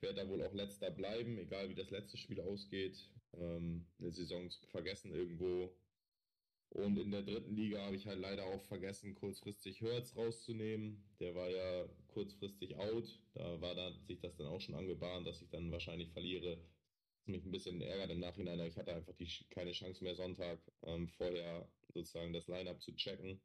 Werde 0.00 0.22
da 0.22 0.28
wohl 0.28 0.42
auch 0.42 0.54
letzter 0.54 0.90
bleiben, 0.90 1.38
egal 1.38 1.68
wie 1.68 1.74
das 1.74 1.90
letzte 1.90 2.16
Spiel 2.16 2.40
ausgeht. 2.40 3.10
Ähm, 3.34 3.86
eine 3.98 4.10
Saison 4.10 4.50
vergessen 4.70 5.12
irgendwo. 5.12 5.74
Und 6.74 6.98
in 6.98 7.12
der 7.12 7.22
dritten 7.22 7.54
Liga 7.54 7.80
habe 7.82 7.94
ich 7.94 8.04
halt 8.04 8.18
leider 8.18 8.44
auch 8.46 8.60
vergessen, 8.62 9.14
kurzfristig 9.14 9.80
Hurts 9.80 10.16
rauszunehmen. 10.16 11.04
Der 11.20 11.32
war 11.36 11.48
ja 11.48 11.88
kurzfristig 12.08 12.76
out. 12.76 13.20
Da 13.34 13.60
war 13.60 13.76
dann, 13.76 14.04
sich 14.04 14.18
das 14.18 14.36
dann 14.36 14.48
auch 14.48 14.60
schon 14.60 14.74
angebahnt, 14.74 15.24
dass 15.24 15.40
ich 15.40 15.48
dann 15.50 15.70
wahrscheinlich 15.70 16.10
verliere. 16.10 16.58
Was 17.16 17.28
mich 17.28 17.44
ein 17.44 17.52
bisschen 17.52 17.80
ärgert 17.80 18.10
im 18.10 18.18
Nachhinein. 18.18 18.58
Ich 18.60 18.76
hatte 18.76 18.92
einfach 18.92 19.14
die, 19.14 19.28
keine 19.50 19.70
Chance 19.70 20.02
mehr 20.02 20.16
Sonntag 20.16 20.58
ähm, 20.82 21.06
vorher 21.06 21.68
sozusagen 21.92 22.32
das 22.32 22.48
Lineup 22.48 22.82
zu 22.82 22.92
checken. 22.96 23.40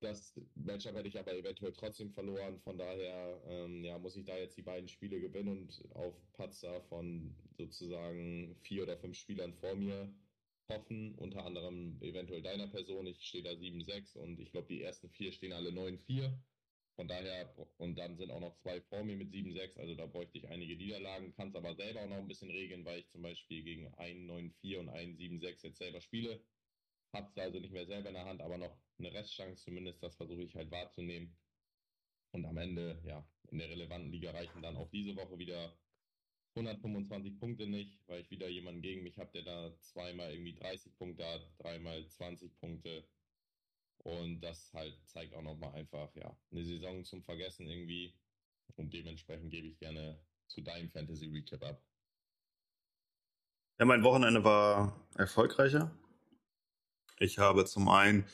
Das 0.00 0.40
Matchup 0.54 0.94
hätte 0.94 1.08
ich 1.08 1.18
aber 1.18 1.34
eventuell 1.34 1.72
trotzdem 1.72 2.10
verloren. 2.10 2.58
Von 2.60 2.78
daher 2.78 3.42
ähm, 3.46 3.84
ja, 3.84 3.98
muss 3.98 4.16
ich 4.16 4.24
da 4.24 4.38
jetzt 4.38 4.56
die 4.56 4.62
beiden 4.62 4.88
Spiele 4.88 5.20
gewinnen 5.20 5.48
und 5.48 5.94
auf 5.94 6.14
Patzer 6.32 6.80
von 6.80 7.36
sozusagen 7.58 8.56
vier 8.62 8.84
oder 8.84 8.96
fünf 8.96 9.18
Spielern 9.18 9.52
vor 9.52 9.74
mir 9.74 10.10
hoffen, 10.68 11.14
unter 11.16 11.44
anderem 11.44 12.00
eventuell 12.02 12.42
deiner 12.42 12.66
Person. 12.68 13.06
Ich 13.06 13.22
stehe 13.22 13.44
da 13.44 13.50
7-6 13.50 14.16
und 14.16 14.40
ich 14.40 14.52
glaube, 14.52 14.68
die 14.68 14.82
ersten 14.82 15.10
vier 15.10 15.32
stehen 15.32 15.52
alle 15.52 15.70
9-4. 15.70 16.32
Von 16.96 17.08
daher, 17.08 17.54
und 17.76 17.96
dann 17.98 18.16
sind 18.16 18.30
auch 18.30 18.40
noch 18.40 18.56
zwei 18.56 18.80
vor 18.80 19.04
mir 19.04 19.16
mit 19.16 19.30
7-6, 19.30 19.78
also 19.78 19.94
da 19.94 20.06
bräuchte 20.06 20.38
ich 20.38 20.48
einige 20.48 20.76
Niederlagen, 20.76 21.34
kann 21.34 21.50
es 21.50 21.54
aber 21.54 21.74
selber 21.74 22.00
auch 22.00 22.08
noch 22.08 22.16
ein 22.16 22.26
bisschen 22.26 22.50
regeln, 22.50 22.86
weil 22.86 23.00
ich 23.00 23.10
zum 23.10 23.20
Beispiel 23.20 23.62
gegen 23.62 23.94
einen 23.94 24.30
9-4 24.30 24.78
und 24.78 24.88
einen 24.88 25.18
7-6 25.18 25.66
jetzt 25.66 25.78
selber 25.78 26.00
spiele. 26.00 26.42
Hab's 27.12 27.36
also 27.36 27.60
nicht 27.60 27.72
mehr 27.72 27.86
selber 27.86 28.08
in 28.08 28.14
der 28.14 28.24
Hand, 28.24 28.40
aber 28.40 28.56
noch 28.56 28.78
eine 28.98 29.12
Restchance 29.12 29.62
zumindest, 29.64 30.02
das 30.02 30.16
versuche 30.16 30.44
ich 30.44 30.54
halt 30.54 30.70
wahrzunehmen. 30.70 31.36
Und 32.32 32.46
am 32.46 32.56
Ende, 32.56 33.02
ja, 33.04 33.28
in 33.50 33.58
der 33.58 33.68
relevanten 33.68 34.10
Liga 34.10 34.30
reichen 34.30 34.62
dann 34.62 34.76
auch 34.76 34.90
diese 34.90 35.16
Woche 35.16 35.38
wieder 35.38 35.78
125 36.56 37.38
Punkte 37.38 37.66
nicht, 37.66 38.00
weil 38.06 38.22
ich 38.22 38.30
wieder 38.30 38.48
jemanden 38.48 38.82
gegen 38.82 39.02
mich 39.02 39.18
habe, 39.18 39.30
der 39.32 39.42
da 39.42 39.78
zweimal 39.80 40.32
irgendwie 40.32 40.54
30 40.54 40.96
Punkte 40.96 41.24
hat, 41.24 41.48
dreimal 41.58 42.06
20 42.08 42.58
Punkte. 42.58 43.04
Und 43.98 44.40
das 44.40 44.72
halt 44.72 44.96
zeigt 45.06 45.34
auch 45.34 45.42
nochmal 45.42 45.74
einfach, 45.74 46.14
ja, 46.14 46.36
eine 46.50 46.64
Saison 46.64 47.04
zum 47.04 47.22
Vergessen 47.22 47.66
irgendwie. 47.66 48.14
Und 48.76 48.92
dementsprechend 48.92 49.50
gebe 49.50 49.66
ich 49.68 49.78
gerne 49.78 50.18
zu 50.46 50.60
deinem 50.60 50.90
Fantasy 50.90 51.26
Recap 51.26 51.62
ab. 51.62 51.82
Ja, 53.78 53.84
mein 53.84 54.02
Wochenende 54.02 54.42
war 54.42 55.06
erfolgreicher. 55.16 55.94
Ich 57.18 57.38
habe 57.38 57.64
zum 57.66 57.88
einen 57.88 58.24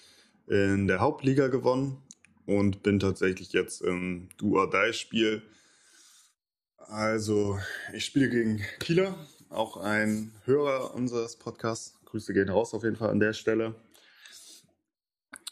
in 0.46 0.86
der 0.86 1.00
Hauptliga 1.00 1.48
gewonnen 1.48 2.02
und 2.46 2.82
bin 2.82 3.00
tatsächlich 3.00 3.52
jetzt 3.52 3.80
im 3.80 4.28
Do-or-Die-Spiel 4.36 5.42
also, 6.88 7.58
ich 7.92 8.04
spiele 8.04 8.28
gegen 8.28 8.62
Kieler, 8.80 9.14
auch 9.50 9.76
ein 9.76 10.32
Hörer 10.44 10.94
unseres 10.94 11.36
Podcasts. 11.36 11.94
Grüße 12.06 12.32
gehen 12.32 12.48
raus 12.48 12.74
auf 12.74 12.84
jeden 12.84 12.96
Fall 12.96 13.10
an 13.10 13.20
der 13.20 13.32
Stelle. 13.32 13.74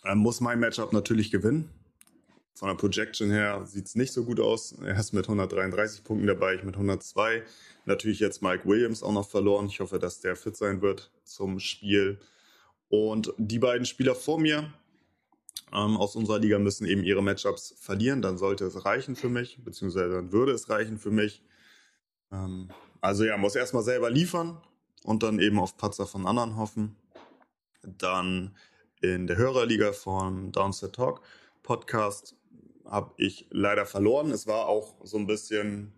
Er 0.02 0.14
muss 0.14 0.40
mein 0.40 0.60
Matchup 0.60 0.92
natürlich 0.92 1.30
gewinnen. 1.30 1.70
Von 2.54 2.68
der 2.68 2.76
Projection 2.76 3.30
her 3.30 3.64
sieht 3.66 3.86
es 3.86 3.94
nicht 3.94 4.12
so 4.12 4.24
gut 4.24 4.40
aus. 4.40 4.72
Er 4.72 4.98
ist 4.98 5.12
mit 5.12 5.24
133 5.24 6.04
Punkten 6.04 6.26
dabei, 6.26 6.54
ich 6.54 6.62
mit 6.62 6.74
102. 6.74 7.42
Natürlich 7.86 8.20
jetzt 8.20 8.42
Mike 8.42 8.66
Williams 8.66 9.02
auch 9.02 9.12
noch 9.12 9.28
verloren. 9.28 9.66
Ich 9.66 9.80
hoffe, 9.80 9.98
dass 9.98 10.20
der 10.20 10.36
fit 10.36 10.56
sein 10.56 10.82
wird 10.82 11.10
zum 11.24 11.58
Spiel. 11.58 12.18
Und 12.88 13.32
die 13.38 13.58
beiden 13.58 13.86
Spieler 13.86 14.14
vor 14.14 14.38
mir 14.38 14.72
ähm, 15.72 15.96
aus 15.96 16.16
unserer 16.16 16.38
Liga 16.38 16.58
müssen 16.58 16.86
eben 16.86 17.04
ihre 17.04 17.22
Matchups 17.22 17.74
verlieren. 17.78 18.22
Dann 18.22 18.38
sollte 18.38 18.64
es 18.64 18.84
reichen 18.84 19.16
für 19.16 19.28
mich, 19.28 19.62
beziehungsweise 19.64 20.14
dann 20.14 20.32
würde 20.32 20.52
es 20.52 20.68
reichen 20.68 20.98
für 20.98 21.10
mich. 21.10 21.42
Ähm, 22.32 22.70
also 23.00 23.24
ja, 23.24 23.36
muss 23.36 23.56
erstmal 23.56 23.82
selber 23.82 24.10
liefern 24.10 24.60
und 25.04 25.22
dann 25.22 25.38
eben 25.38 25.58
auf 25.58 25.76
Patzer 25.76 26.06
von 26.06 26.26
anderen 26.26 26.56
hoffen. 26.56 26.96
Dann 27.82 28.56
in 29.00 29.26
der 29.26 29.36
Hörerliga 29.36 29.92
von 29.92 30.52
Downset 30.52 30.94
Talk 30.94 31.22
Podcast 31.62 32.36
habe 32.84 33.12
ich 33.16 33.46
leider 33.50 33.86
verloren. 33.86 34.30
Es 34.30 34.46
war 34.46 34.66
auch 34.66 34.96
so 35.04 35.16
ein 35.16 35.26
bisschen 35.26 35.92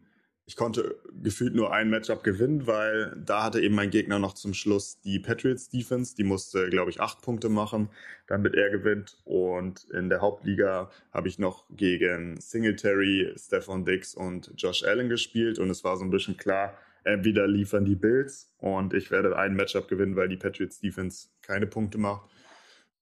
ich 0.52 0.56
konnte 0.56 0.96
gefühlt 1.22 1.54
nur 1.54 1.72
ein 1.72 1.88
Matchup 1.88 2.22
gewinnen, 2.22 2.66
weil 2.66 3.16
da 3.16 3.44
hatte 3.44 3.62
eben 3.62 3.74
mein 3.74 3.88
Gegner 3.88 4.18
noch 4.18 4.34
zum 4.34 4.52
Schluss 4.52 5.00
die 5.00 5.18
Patriots 5.18 5.70
Defense. 5.70 6.14
Die 6.14 6.24
musste, 6.24 6.68
glaube 6.68 6.90
ich, 6.90 7.00
acht 7.00 7.22
Punkte 7.22 7.48
machen, 7.48 7.88
damit 8.26 8.54
er 8.54 8.68
gewinnt. 8.68 9.16
Und 9.24 9.88
in 9.94 10.10
der 10.10 10.20
Hauptliga 10.20 10.90
habe 11.10 11.28
ich 11.28 11.38
noch 11.38 11.64
gegen 11.70 12.38
Singletary, 12.38 13.32
Stefan 13.34 13.86
Dix 13.86 14.14
und 14.14 14.52
Josh 14.58 14.84
Allen 14.84 15.08
gespielt. 15.08 15.58
Und 15.58 15.70
es 15.70 15.84
war 15.84 15.96
so 15.96 16.04
ein 16.04 16.10
bisschen 16.10 16.36
klar, 16.36 16.76
entweder 17.02 17.48
liefern 17.48 17.86
die 17.86 17.96
Bills 17.96 18.52
und 18.58 18.92
ich 18.92 19.10
werde 19.10 19.34
ein 19.38 19.56
Matchup 19.56 19.88
gewinnen, 19.88 20.16
weil 20.16 20.28
die 20.28 20.36
Patriots 20.36 20.80
Defense 20.80 21.28
keine 21.40 21.66
Punkte 21.66 21.96
macht. 21.96 22.30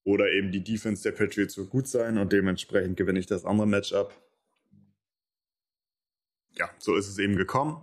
Oder 0.04 0.30
eben 0.30 0.52
die 0.52 0.62
Defense 0.62 1.02
der 1.02 1.18
Patriots 1.18 1.58
wird 1.58 1.70
gut 1.70 1.88
sein 1.88 2.16
und 2.16 2.32
dementsprechend 2.32 2.96
gewinne 2.96 3.18
ich 3.18 3.26
das 3.26 3.44
andere 3.44 3.66
Matchup 3.66 4.14
ja, 6.56 6.70
so 6.78 6.96
ist 6.96 7.08
es 7.08 7.18
eben 7.18 7.36
gekommen. 7.36 7.82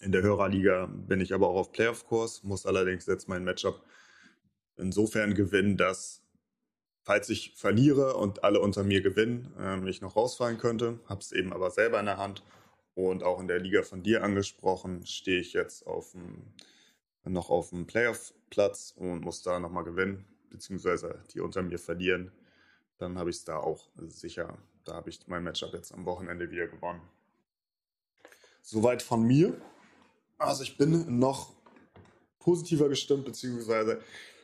In 0.00 0.12
der 0.12 0.22
Hörerliga 0.22 0.86
bin 0.86 1.20
ich 1.20 1.32
aber 1.32 1.48
auch 1.48 1.56
auf 1.56 1.72
Playoff-Kurs, 1.72 2.42
muss 2.42 2.66
allerdings 2.66 3.06
jetzt 3.06 3.28
mein 3.28 3.44
Matchup 3.44 3.82
insofern 4.76 5.34
gewinnen, 5.34 5.76
dass, 5.76 6.22
falls 7.02 7.30
ich 7.30 7.54
verliere 7.56 8.16
und 8.16 8.44
alle 8.44 8.60
unter 8.60 8.84
mir 8.84 9.00
gewinnen, 9.00 9.52
äh, 9.58 9.88
ich 9.88 10.02
noch 10.02 10.16
rausfallen 10.16 10.58
könnte. 10.58 11.00
Habe 11.06 11.20
es 11.20 11.32
eben 11.32 11.52
aber 11.52 11.70
selber 11.70 11.98
in 12.00 12.06
der 12.06 12.18
Hand. 12.18 12.42
Und 12.94 13.22
auch 13.22 13.40
in 13.40 13.48
der 13.48 13.60
Liga 13.60 13.82
von 13.82 14.02
dir 14.02 14.24
angesprochen, 14.24 15.04
stehe 15.04 15.40
ich 15.40 15.52
jetzt 15.52 15.86
auf 15.86 16.12
dem, 16.12 16.54
noch 17.24 17.50
auf 17.50 17.70
dem 17.70 17.86
Playoff-Platz 17.86 18.94
und 18.96 19.20
muss 19.20 19.42
da 19.42 19.58
nochmal 19.60 19.84
gewinnen, 19.84 20.24
beziehungsweise 20.48 21.22
die 21.34 21.40
unter 21.40 21.62
mir 21.62 21.78
verlieren. 21.78 22.32
Dann 22.96 23.18
habe 23.18 23.28
ich 23.28 23.36
es 23.36 23.44
da 23.44 23.58
auch 23.58 23.90
sicher. 24.08 24.56
Da 24.84 24.94
habe 24.94 25.10
ich 25.10 25.26
mein 25.26 25.44
Matchup 25.44 25.74
jetzt 25.74 25.92
am 25.92 26.06
Wochenende 26.06 26.50
wieder 26.50 26.68
gewonnen. 26.68 27.02
Soweit 28.68 29.00
von 29.00 29.22
mir. 29.22 29.56
Also 30.38 30.64
ich 30.64 30.76
bin 30.76 31.20
noch 31.20 31.52
positiver 32.40 32.88
gestimmt, 32.88 33.24
beziehungsweise 33.24 34.00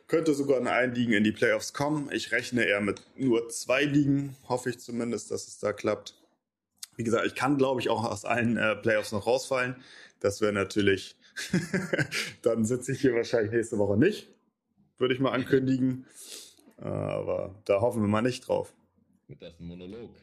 könnte 0.07 0.33
sogar 0.33 0.59
in 0.59 0.67
allen 0.67 0.95
Ligen 0.95 1.11
in 1.11 1.25
die 1.25 1.33
Playoffs 1.33 1.73
kommen. 1.73 2.09
Ich 2.09 2.31
rechne 2.31 2.63
eher 2.63 2.79
mit 2.79 3.01
nur 3.17 3.49
zwei 3.49 3.83
Ligen, 3.83 4.37
hoffe 4.47 4.69
ich 4.69 4.79
zumindest, 4.79 5.29
dass 5.29 5.49
es 5.49 5.59
da 5.59 5.73
klappt. 5.73 6.15
Wie 6.95 7.03
gesagt, 7.03 7.25
ich 7.27 7.35
kann, 7.35 7.57
glaube 7.57 7.81
ich, 7.81 7.89
auch 7.89 8.05
aus 8.05 8.23
allen 8.23 8.55
äh, 8.55 8.77
Playoffs 8.77 9.11
noch 9.11 9.27
rausfallen. 9.27 9.75
Das 10.21 10.39
wäre 10.39 10.53
natürlich, 10.53 11.17
dann 12.43 12.63
sitze 12.63 12.93
ich 12.93 13.01
hier 13.01 13.13
wahrscheinlich 13.15 13.51
nächste 13.51 13.77
Woche 13.77 13.97
nicht, 13.97 14.29
würde 14.99 15.13
ich 15.13 15.19
mal 15.19 15.31
ankündigen. 15.31 16.05
Aber 16.77 17.61
da 17.65 17.81
hoffen 17.81 18.01
wir 18.01 18.07
mal 18.07 18.21
nicht 18.21 18.47
drauf. 18.47 18.73
Mit 19.27 19.41
das 19.41 19.59
Monolog. 19.59 20.15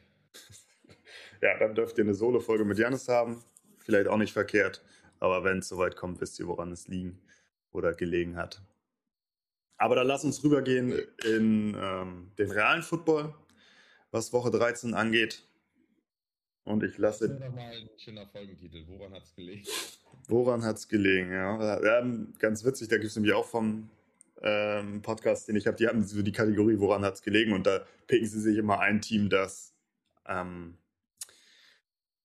ja, 1.43 1.59
dann 1.59 1.75
dürft 1.75 1.99
ihr 1.99 2.05
eine 2.05 2.15
Solo-Folge 2.15 2.65
mit 2.65 2.79
Janis 2.79 3.07
haben 3.07 3.45
vielleicht 3.91 4.09
auch 4.09 4.17
nicht 4.17 4.33
verkehrt. 4.33 4.83
Aber 5.19 5.45
wenn 5.45 5.59
es 5.59 5.69
soweit 5.69 5.97
kommt, 5.97 6.21
wisst 6.21 6.39
ihr, 6.39 6.47
woran 6.47 6.73
es 6.73 6.89
liegen 6.89 7.19
oder 7.73 7.93
gelegen 7.93 8.37
hat. 8.37 8.63
Aber 9.77 9.97
dann 9.97 10.07
lass 10.07 10.25
uns 10.25 10.43
rübergehen 10.45 10.93
in 11.25 11.77
ähm, 11.79 12.33
den 12.39 12.51
realen 12.51 12.83
Football, 12.83 13.35
was 14.11 14.33
Woche 14.33 14.51
13 14.51 14.95
angeht. 14.95 15.43
Und 16.65 16.85
ich 16.85 16.99
lasse. 16.99 17.29
Das 17.29 17.41
wäre 17.41 17.51
mal 17.51 17.73
ein 17.73 17.89
schöner 17.97 18.27
Folgentitel. 18.27 18.85
Woran 18.87 19.15
hat 19.15 19.25
es 19.25 19.35
gelegen? 19.35 19.67
Woran 20.29 20.65
hat 20.65 20.77
es 20.77 20.89
gelegen, 20.89 21.33
ja. 21.33 21.83
ja. 21.83 22.07
Ganz 22.39 22.65
witzig, 22.65 22.89
da 22.89 22.97
gibt 22.97 23.09
es 23.09 23.17
nämlich 23.17 23.33
auch 23.33 23.47
vom 23.47 23.89
ähm, 24.43 25.03
Podcast, 25.03 25.49
den 25.49 25.57
ich 25.57 25.67
habe, 25.67 25.77
die 25.77 25.89
haben 25.89 26.03
so 26.05 26.23
die 26.23 26.33
Kategorie, 26.33 26.79
woran 26.79 27.05
hat 27.05 27.15
es 27.15 27.23
gelegen. 27.23 27.53
Und 27.53 27.67
da 27.67 27.85
picken 28.07 28.29
sie 28.29 28.41
sich 28.41 28.57
immer 28.59 28.81
ein 28.81 29.01
Team, 29.01 29.29
das 29.31 29.75
ähm, 30.27 30.77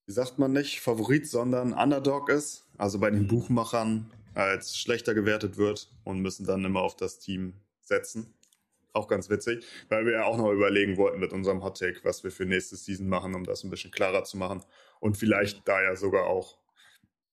wie 0.06 0.12
sagt 0.12 0.38
man 0.38 0.54
nicht, 0.54 0.82
Favorit, 0.82 1.28
sondern 1.28 1.74
Underdog 1.74 2.30
ist, 2.30 2.68
also 2.78 3.00
bei 3.00 3.10
den 3.10 3.24
mhm. 3.24 3.28
Buchmachern 3.28 4.12
als 4.34 4.78
schlechter 4.78 5.14
gewertet 5.14 5.58
wird 5.58 5.90
und 6.04 6.20
müssen 6.20 6.46
dann 6.46 6.64
immer 6.66 6.82
auf 6.82 6.96
das 6.96 7.20
Team 7.20 7.54
setzen. 7.82 8.34
Auch 8.94 9.08
ganz 9.08 9.30
witzig, 9.30 9.66
weil 9.90 10.06
wir 10.06 10.14
ja 10.14 10.26
auch 10.26 10.38
noch 10.38 10.52
überlegen 10.52 10.96
wollten 10.98 11.20
mit 11.20 11.34
unserem 11.34 11.64
Hot 11.64 11.80
Take, 11.80 12.00
was 12.04 12.24
wir 12.24 12.32
für 12.32 12.46
nächste 12.46 12.78
Season 12.78 13.10
machen, 13.10 13.36
um 13.36 13.44
das 13.44 13.64
ein 13.64 13.70
bisschen 13.70 13.92
klarer 13.92 14.24
zu 14.24 14.38
machen. 14.38 14.64
Und 15.00 15.18
vielleicht 15.18 15.68
da 15.68 15.82
ja 15.82 15.96
sogar 15.96 16.28
auch 16.28 16.58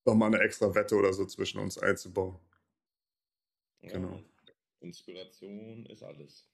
nochmal 0.05 0.35
eine 0.35 0.43
extra 0.43 0.75
Wette 0.75 0.97
oder 0.97 1.12
so 1.12 1.25
zwischen 1.26 1.61
uns 1.61 1.79
einzubauen. 1.79 2.38
Ja, 3.83 3.93
genau. 3.93 4.23
Inspiration 4.81 5.87
ist 5.87 6.02
alles. 6.02 6.49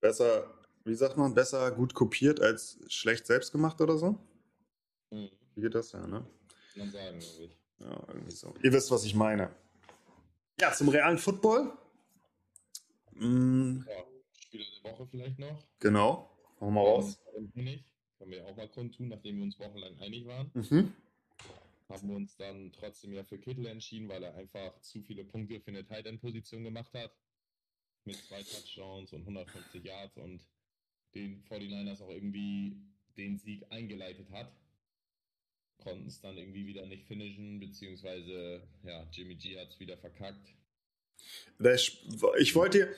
Besser 0.00 0.61
wie 0.84 0.94
sagt 0.94 1.16
man, 1.16 1.34
besser 1.34 1.70
gut 1.72 1.94
kopiert 1.94 2.40
als 2.40 2.78
schlecht 2.88 3.26
selbst 3.26 3.52
gemacht 3.52 3.80
oder 3.80 3.96
so? 3.96 4.18
Mhm. 5.10 5.30
Wie 5.54 5.60
geht 5.60 5.74
das 5.74 5.92
ja, 5.92 6.06
ne? 6.06 6.24
Kann 6.72 6.78
man 6.78 6.90
sagen, 6.90 7.18
glaube 7.18 7.44
ich. 7.44 7.58
Ja, 7.78 8.04
irgendwie 8.08 8.30
so. 8.30 8.54
Ihr 8.62 8.72
wisst, 8.72 8.90
was 8.90 9.04
ich 9.04 9.14
meine. 9.14 9.54
Ja, 10.60 10.72
zum 10.72 10.88
realen 10.88 11.18
Football. 11.18 11.72
Mhm. 13.12 13.84
Ja, 13.88 14.04
Spieler 14.40 14.64
der 14.82 14.92
Woche 14.92 15.06
vielleicht 15.06 15.38
noch. 15.38 15.66
Genau. 15.80 16.30
Machen 16.60 16.74
wir 16.74 16.80
raus. 16.80 17.18
Nicht. 17.54 17.84
Können 18.18 18.30
wir 18.30 18.46
auch 18.46 18.56
mal 18.56 18.68
kundtun, 18.68 19.08
nachdem 19.08 19.36
wir 19.36 19.44
uns 19.44 19.58
wochenlang 19.58 19.98
einig 19.98 20.26
waren. 20.26 20.50
Mhm. 20.54 20.92
Haben 21.88 22.08
wir 22.08 22.16
uns 22.16 22.36
dann 22.36 22.72
trotzdem 22.72 23.12
ja 23.12 23.24
für 23.24 23.38
Kittel 23.38 23.66
entschieden, 23.66 24.08
weil 24.08 24.22
er 24.22 24.34
einfach 24.34 24.80
zu 24.80 25.02
viele 25.02 25.24
Punkte 25.24 25.60
für 25.60 25.72
eine 25.72 25.84
Tight 25.84 26.06
End-Position 26.06 26.62
gemacht 26.64 26.94
hat. 26.94 27.12
mit 28.04 28.16
zwei 28.16 28.42
Touchdowns 28.42 29.12
und 29.12 29.20
150 29.20 29.84
Yards 29.84 30.16
und 30.16 30.40
den 31.14 31.42
49ers 31.44 32.02
auch 32.02 32.10
irgendwie 32.10 32.76
den 33.16 33.38
Sieg 33.38 33.64
eingeleitet 33.70 34.30
hat. 34.30 34.52
Konnten 35.78 36.06
es 36.06 36.20
dann 36.20 36.36
irgendwie 36.36 36.66
wieder 36.66 36.86
nicht 36.86 37.06
finishen, 37.06 37.58
beziehungsweise 37.60 38.62
ja, 38.84 39.06
Jimmy 39.10 39.34
G 39.34 39.58
hat 39.58 39.68
es 39.68 39.80
wieder 39.80 39.96
verkackt. 39.96 40.54
Ich 42.38 42.54
wollte 42.54 42.78
dir, 42.78 42.88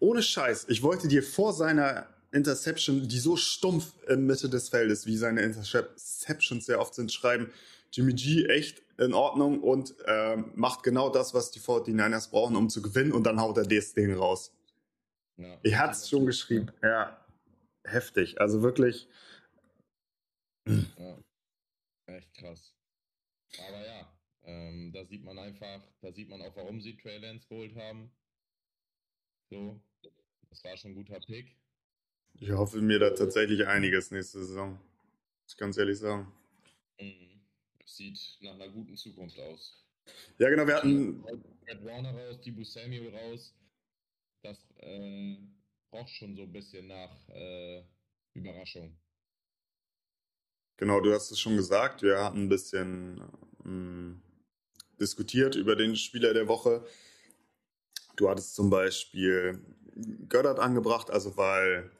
ohne 0.00 0.22
Scheiß, 0.22 0.66
ich 0.68 0.82
wollte 0.82 1.08
dir 1.08 1.22
vor 1.22 1.52
seiner 1.52 2.08
Interception, 2.32 3.08
die 3.08 3.18
so 3.18 3.36
stumpf 3.36 3.94
in 4.08 4.26
Mitte 4.26 4.48
des 4.48 4.68
Feldes, 4.68 5.06
wie 5.06 5.16
seine 5.16 5.42
Interceptions 5.42 6.66
sehr 6.66 6.80
oft 6.80 6.94
sind, 6.94 7.12
schreiben, 7.12 7.50
Jimmy 7.92 8.12
G 8.12 8.46
echt 8.46 8.82
in 8.98 9.14
Ordnung 9.14 9.62
und 9.62 9.94
ähm, 10.06 10.50
macht 10.54 10.82
genau 10.82 11.10
das, 11.10 11.32
was 11.32 11.50
die 11.50 11.60
49ers 11.60 12.30
brauchen, 12.30 12.56
um 12.56 12.68
zu 12.68 12.82
gewinnen 12.82 13.12
und 13.12 13.24
dann 13.24 13.40
haut 13.40 13.56
er 13.56 13.64
das 13.64 13.94
Ding 13.94 14.12
raus. 14.14 14.52
Ja. 15.36 15.58
Ich 15.62 15.76
hatte 15.76 15.92
es 15.92 16.08
schon 16.08 16.26
geschrieben. 16.26 16.70
Ja, 16.82 17.16
heftig. 17.86 18.40
Also 18.40 18.62
wirklich. 18.62 19.08
Ja. 20.66 21.18
Echt 22.06 22.34
krass. 22.34 22.74
Aber 23.68 23.86
ja, 23.86 24.18
ähm, 24.44 24.92
da 24.92 25.04
sieht 25.04 25.24
man 25.24 25.38
einfach, 25.38 25.82
da 26.00 26.12
sieht 26.12 26.28
man 26.28 26.42
auch, 26.42 26.54
warum 26.56 26.80
sie 26.80 26.96
Trey 26.96 27.18
Lance 27.18 27.46
geholt 27.48 27.74
haben. 27.76 28.10
So, 29.50 29.80
das 30.50 30.64
war 30.64 30.76
schon 30.76 30.92
ein 30.92 30.94
guter 30.94 31.20
Pick. 31.20 31.56
Ich 32.34 32.50
hoffe 32.50 32.80
mir 32.80 32.98
da 32.98 33.10
tatsächlich 33.10 33.66
einiges 33.66 34.10
nächste 34.10 34.44
Saison. 34.44 34.72
Muss 34.72 35.52
ich 35.52 35.56
ganz 35.56 35.76
ehrlich 35.78 35.98
sagen. 35.98 36.32
Mhm. 37.00 37.40
Sieht 37.84 38.38
nach 38.40 38.54
einer 38.54 38.68
guten 38.68 38.96
Zukunft 38.96 39.38
aus. 39.38 39.84
Ja, 40.38 40.50
genau, 40.50 40.66
wir 40.66 40.76
hatten. 40.76 41.24
Red 41.66 41.84
Warner 41.84 42.12
raus, 42.12 42.40
Dibu 42.40 42.64
Samuel 42.64 43.14
raus. 43.14 43.54
Das 44.42 44.66
äh, 44.78 45.36
braucht 45.90 46.10
schon 46.10 46.36
so 46.36 46.42
ein 46.42 46.52
bisschen 46.52 46.86
nach 46.86 47.28
äh, 47.28 47.82
Überraschung. 48.34 48.96
Genau, 50.76 51.00
du 51.00 51.12
hast 51.12 51.30
es 51.30 51.40
schon 51.40 51.56
gesagt. 51.56 52.02
Wir 52.02 52.22
hatten 52.22 52.44
ein 52.44 52.48
bisschen 52.48 53.22
ähm, 53.64 54.22
diskutiert 55.00 55.54
über 55.54 55.74
den 55.74 55.96
Spieler 55.96 56.34
der 56.34 56.48
Woche. 56.48 56.84
Du 58.16 58.28
hattest 58.28 58.54
zum 58.54 58.70
Beispiel 58.70 59.60
Göttert 60.28 60.58
angebracht, 60.58 61.10
also 61.10 61.36
weil 61.36 61.90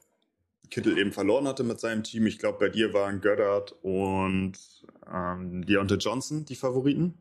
Kittel 0.71 0.99
eben 0.99 1.13
verloren 1.13 1.47
hatte 1.49 1.65
mit 1.65 1.81
seinem 1.81 2.03
Team. 2.03 2.27
Ich 2.27 2.39
glaube, 2.39 2.59
bei 2.59 2.69
dir 2.69 2.93
waren 2.93 3.21
Göttert 3.21 3.73
und 3.83 4.59
ähm, 5.11 5.65
Deontay 5.65 5.97
Johnson 5.97 6.45
die 6.45 6.57
Favoriten. 6.57 7.15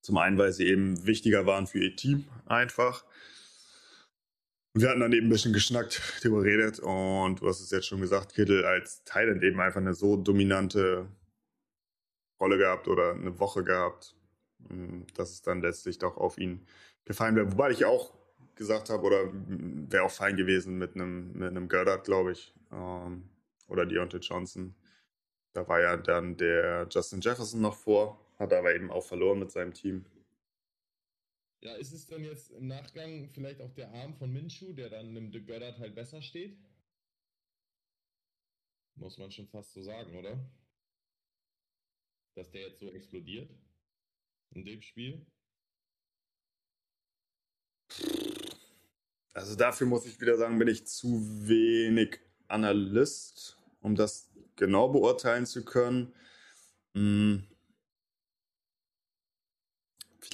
Zum 0.00 0.18
einen, 0.18 0.36
weil 0.36 0.52
sie 0.52 0.66
eben 0.66 1.06
wichtiger 1.06 1.46
waren 1.46 1.66
für 1.66 1.78
ihr 1.78 1.96
Team 1.96 2.24
einfach. 2.46 3.04
Und 4.74 4.82
wir 4.82 4.90
hatten 4.90 5.00
dann 5.00 5.12
eben 5.12 5.26
ein 5.26 5.30
bisschen 5.30 5.52
geschnackt, 5.52 6.02
darüber 6.22 6.42
geredet 6.42 6.80
und 6.80 7.40
du 7.40 7.46
hast 7.46 7.60
es 7.60 7.70
jetzt 7.70 7.86
schon 7.86 8.00
gesagt, 8.00 8.34
Kittel 8.34 8.64
als 8.64 9.04
Thailand 9.04 9.42
eben 9.44 9.60
einfach 9.60 9.80
eine 9.80 9.94
so 9.94 10.16
dominante 10.16 11.06
Rolle 12.40 12.58
gehabt 12.58 12.88
oder 12.88 13.12
eine 13.12 13.38
Woche 13.38 13.62
gehabt, 13.62 14.16
hm, 14.68 15.06
dass 15.14 15.30
es 15.30 15.42
dann 15.42 15.62
letztlich 15.62 15.98
doch 15.98 16.16
auf 16.16 16.38
ihn 16.38 16.66
gefallen 17.04 17.36
wäre. 17.36 17.52
Wobei 17.52 17.70
ich 17.70 17.84
auch 17.84 18.14
gesagt 18.56 18.90
habe, 18.90 19.04
oder 19.04 19.30
wäre 19.32 20.02
auch 20.02 20.10
fein 20.10 20.36
gewesen 20.36 20.76
mit 20.76 20.96
einem, 20.96 21.32
mit 21.34 21.50
einem 21.50 21.68
Goddard, 21.68 22.04
glaube 22.04 22.32
ich, 22.32 22.52
ähm, 22.72 23.28
oder 23.68 23.86
Deontay 23.86 24.18
Johnson. 24.18 24.74
Da 25.52 25.68
war 25.68 25.80
ja 25.80 25.96
dann 25.96 26.36
der 26.36 26.88
Justin 26.90 27.20
Jefferson 27.20 27.60
noch 27.60 27.76
vor, 27.76 28.18
hat 28.40 28.52
aber 28.52 28.74
eben 28.74 28.90
auch 28.90 29.04
verloren 29.04 29.38
mit 29.38 29.52
seinem 29.52 29.72
Team. 29.72 30.04
Ja, 31.64 31.74
ist 31.76 31.92
es 31.92 32.06
denn 32.06 32.24
jetzt 32.24 32.50
im 32.50 32.66
Nachgang 32.66 33.30
vielleicht 33.30 33.62
auch 33.62 33.72
der 33.72 33.90
Arm 33.90 34.14
von 34.14 34.30
Minshu, 34.30 34.74
der 34.74 34.90
dann 34.90 35.16
im 35.16 35.32
De 35.32 35.40
Goddard 35.40 35.78
halt 35.78 35.94
besser 35.94 36.20
steht? 36.20 36.58
Muss 38.96 39.16
man 39.16 39.30
schon 39.30 39.48
fast 39.48 39.72
so 39.72 39.82
sagen, 39.82 40.14
oder? 40.14 40.38
Dass 42.34 42.50
der 42.50 42.68
jetzt 42.68 42.80
so 42.80 42.92
explodiert 42.92 43.50
in 44.50 44.66
dem 44.66 44.82
Spiel? 44.82 45.26
Also 49.32 49.56
dafür 49.56 49.86
muss 49.86 50.04
ich 50.04 50.20
wieder 50.20 50.36
sagen, 50.36 50.58
bin 50.58 50.68
ich 50.68 50.86
zu 50.86 51.48
wenig 51.48 52.20
Analyst, 52.46 53.58
um 53.80 53.96
das 53.96 54.30
genau 54.56 54.90
beurteilen 54.90 55.46
zu 55.46 55.64
können. 55.64 56.12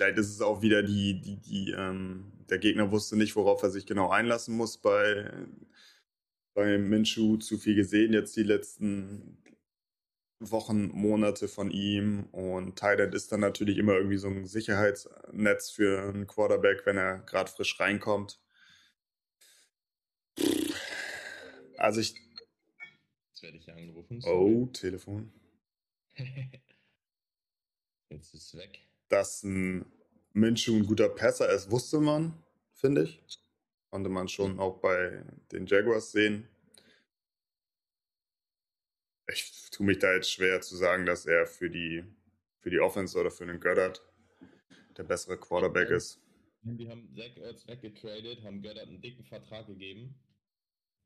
Vielleicht 0.00 0.16
ist 0.16 0.30
es 0.30 0.40
auch 0.40 0.62
wieder 0.62 0.82
die, 0.82 1.20
die, 1.20 1.36
die, 1.36 1.72
ähm, 1.72 2.32
der 2.48 2.56
Gegner 2.56 2.90
wusste 2.90 3.18
nicht, 3.18 3.36
worauf 3.36 3.62
er 3.62 3.68
sich 3.68 3.84
genau 3.84 4.08
einlassen 4.08 4.56
muss 4.56 4.78
bei, 4.78 5.30
bei 6.54 6.78
Minshu. 6.78 7.36
Zu 7.36 7.58
viel 7.58 7.74
gesehen 7.74 8.14
jetzt 8.14 8.34
die 8.34 8.42
letzten 8.42 9.36
Wochen, 10.38 10.86
Monate 10.86 11.48
von 11.48 11.70
ihm. 11.70 12.30
Und 12.32 12.78
Thailand 12.78 13.14
ist 13.14 13.30
dann 13.30 13.40
natürlich 13.40 13.76
immer 13.76 13.92
irgendwie 13.92 14.16
so 14.16 14.28
ein 14.28 14.46
Sicherheitsnetz 14.46 15.68
für 15.68 16.00
einen 16.00 16.26
Quarterback, 16.26 16.86
wenn 16.86 16.96
er 16.96 17.18
gerade 17.18 17.50
frisch 17.50 17.78
reinkommt. 17.78 18.40
Also 21.76 22.00
ich. 22.00 22.14
Jetzt 23.32 23.42
werde 23.42 23.58
ich 23.58 23.66
hier 23.66 23.76
angerufen. 23.76 24.22
Sorry. 24.22 24.54
Oh, 24.54 24.64
Telefon. 24.72 25.30
Jetzt 28.08 28.32
ist 28.32 28.54
es 28.54 28.56
weg 28.56 28.80
dass 29.11 29.42
ein 29.42 29.85
Minshew 30.33 30.77
ein 30.77 30.87
guter 30.87 31.09
Passer 31.09 31.51
ist, 31.51 31.70
wusste 31.70 32.01
man, 32.01 32.33
finde 32.73 33.03
ich. 33.03 33.20
Konnte 33.90 34.09
man 34.09 34.29
schon 34.29 34.59
auch 34.59 34.79
bei 34.81 35.25
den 35.53 35.66
Jaguars 35.66 36.12
sehen. 36.12 36.49
Ich 39.29 39.68
tue 39.70 39.87
mich 39.87 39.99
da 39.99 40.14
jetzt 40.14 40.31
schwer 40.31 40.61
zu 40.61 40.77
sagen, 40.77 41.07
dass 41.07 41.27
er 41.27 41.46
für 41.46 41.68
die, 41.68 42.05
für 42.59 42.70
die 42.70 42.81
Offense 42.81 43.18
oder 43.18 43.31
für 43.31 43.46
den 43.46 43.61
Goddard 43.61 44.03
der 44.96 45.05
bessere 45.05 45.38
Quarterback 45.38 45.90
ist. 45.90 46.20
Die 46.62 46.88
haben 46.88 47.12
Zach 47.14 47.37
Ertz 47.37 47.66
weggetradet, 47.66 48.42
haben 48.42 48.62
Goddard 48.62 48.88
einen 48.88 49.01
dicken 49.01 49.25
Vertrag 49.25 49.66
gegeben 49.66 50.14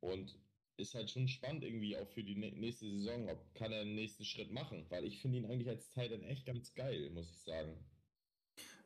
und 0.00 0.38
ist 0.76 0.94
halt 0.94 1.10
schon 1.10 1.28
spannend 1.28 1.62
irgendwie 1.62 1.96
auch 1.96 2.08
für 2.08 2.24
die 2.24 2.34
nächste 2.34 2.90
Saison, 2.90 3.28
ob 3.28 3.54
kann 3.54 3.72
er 3.72 3.84
den 3.84 3.94
nächsten 3.94 4.24
Schritt 4.24 4.50
machen, 4.50 4.84
weil 4.88 5.04
ich 5.04 5.20
finde 5.20 5.38
ihn 5.38 5.46
eigentlich 5.46 5.68
als 5.68 5.88
Titan 5.90 6.22
echt 6.24 6.46
ganz 6.46 6.74
geil, 6.74 7.10
muss 7.10 7.30
ich 7.30 7.38
sagen. 7.38 7.76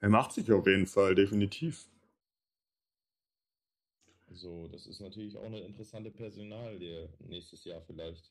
Er 0.00 0.08
macht 0.08 0.32
sich 0.32 0.50
auf 0.52 0.66
jeden 0.66 0.86
Fall, 0.86 1.14
definitiv. 1.14 1.88
So, 4.30 4.68
das 4.68 4.86
ist 4.86 5.00
natürlich 5.00 5.36
auch 5.36 5.44
eine 5.44 5.60
interessante 5.60 6.10
Personalie 6.10 7.08
nächstes 7.20 7.64
Jahr 7.64 7.82
vielleicht. 7.82 8.30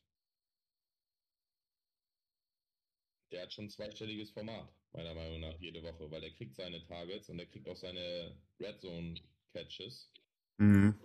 Der 3.31 3.41
hat 3.41 3.51
schon 3.51 3.65
ein 3.65 3.69
zweistelliges 3.69 4.31
Format, 4.31 4.69
meiner 4.93 5.13
Meinung 5.13 5.41
nach, 5.41 5.59
jede 5.59 5.83
Woche, 5.83 6.09
weil 6.09 6.23
er 6.23 6.31
kriegt 6.31 6.55
seine 6.55 6.85
Targets 6.85 7.29
und 7.29 7.39
er 7.39 7.45
kriegt 7.45 7.67
auch 7.67 7.75
seine 7.75 8.37
Red 8.59 8.79
Zone 8.79 9.15
Catches. 9.53 10.09
Mhm. 10.57 10.95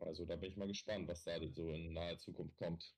Also 0.00 0.24
da 0.24 0.36
bin 0.36 0.50
ich 0.50 0.56
mal 0.56 0.68
gespannt, 0.68 1.06
was 1.08 1.24
da 1.24 1.38
so 1.48 1.70
in 1.70 1.92
naher 1.92 2.18
Zukunft 2.18 2.56
kommt. 2.56 2.92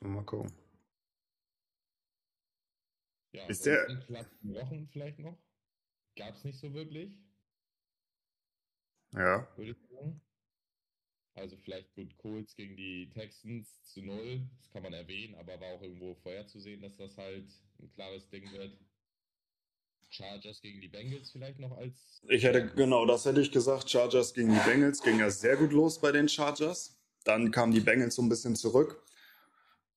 Mal 0.00 0.24
gucken. 0.24 0.52
Ja, 3.32 3.46
ist 3.46 3.66
der. 3.66 3.86
Wochen 4.42 4.88
vielleicht 4.88 5.18
noch? 5.18 5.36
Gab 6.16 6.34
es 6.34 6.44
nicht 6.44 6.58
so 6.58 6.72
wirklich. 6.72 7.12
Ja. 9.12 9.48
Würde 9.56 9.72
ich 9.72 9.78
sagen. 9.88 10.20
Also 11.34 11.56
vielleicht 11.56 11.94
gut 11.94 12.16
Colts 12.18 12.54
gegen 12.56 12.76
die 12.76 13.10
Texans 13.10 13.84
zu 13.84 14.02
null, 14.02 14.42
das 14.56 14.70
kann 14.70 14.82
man 14.82 14.92
erwähnen, 14.92 15.36
aber 15.36 15.60
war 15.60 15.68
auch 15.68 15.82
irgendwo 15.82 16.16
vorherzusehen, 16.16 16.82
dass 16.82 16.96
das 16.96 17.16
halt 17.16 17.48
ein 17.78 17.92
klares 17.94 18.28
Ding 18.28 18.50
wird. 18.50 18.76
Chargers 20.10 20.60
gegen 20.60 20.80
die 20.80 20.88
Bengals 20.88 21.30
vielleicht 21.30 21.60
noch 21.60 21.76
als. 21.76 22.22
Ich 22.28 22.42
hätte, 22.42 22.66
genau, 22.74 23.06
das 23.06 23.24
hätte 23.24 23.40
ich 23.40 23.52
gesagt. 23.52 23.90
Chargers 23.90 24.34
gegen 24.34 24.52
die 24.52 24.60
Bengals 24.60 25.02
ging 25.02 25.20
ja 25.20 25.30
sehr 25.30 25.56
gut 25.56 25.72
los 25.72 26.00
bei 26.00 26.10
den 26.10 26.28
Chargers. 26.28 26.98
Dann 27.24 27.50
kamen 27.50 27.72
die 27.72 27.80
Bengals 27.80 28.14
so 28.14 28.22
ein 28.22 28.28
bisschen 28.28 28.56
zurück. 28.56 29.04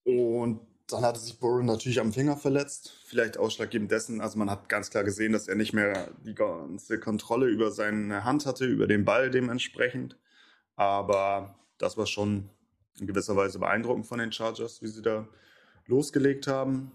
Und 0.03 0.61
dann 0.87 1.03
hatte 1.03 1.19
sich 1.19 1.39
Burrow 1.39 1.63
natürlich 1.63 1.99
am 1.99 2.11
Finger 2.13 2.35
verletzt. 2.35 2.93
Vielleicht 3.05 3.37
ausschlaggebend 3.37 3.91
dessen. 3.91 4.21
Also 4.21 4.37
man 4.37 4.49
hat 4.49 4.67
ganz 4.67 4.89
klar 4.89 5.03
gesehen, 5.03 5.31
dass 5.31 5.47
er 5.47 5.55
nicht 5.55 5.73
mehr 5.73 6.11
die 6.25 6.35
ganze 6.35 6.99
Kontrolle 6.99 7.47
über 7.47 7.71
seine 7.71 8.23
Hand 8.23 8.45
hatte, 8.45 8.65
über 8.65 8.87
den 8.87 9.05
Ball 9.05 9.31
dementsprechend. 9.31 10.17
Aber 10.75 11.55
das 11.77 11.97
war 11.97 12.07
schon 12.07 12.49
in 12.99 13.07
gewisser 13.07 13.35
Weise 13.35 13.59
beeindruckend 13.59 14.05
von 14.05 14.19
den 14.19 14.31
Chargers, 14.31 14.81
wie 14.81 14.87
sie 14.87 15.01
da 15.01 15.27
losgelegt 15.85 16.47
haben. 16.47 16.91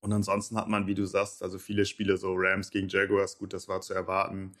Und 0.00 0.12
ansonsten 0.12 0.56
hat 0.56 0.68
man, 0.68 0.86
wie 0.86 0.94
du 0.94 1.04
sagst, 1.04 1.42
also 1.42 1.58
viele 1.58 1.84
Spiele 1.84 2.16
so 2.16 2.32
Rams 2.34 2.70
gegen 2.70 2.88
Jaguars, 2.88 3.38
gut, 3.38 3.52
das 3.52 3.68
war 3.68 3.80
zu 3.80 3.92
erwarten. 3.92 4.52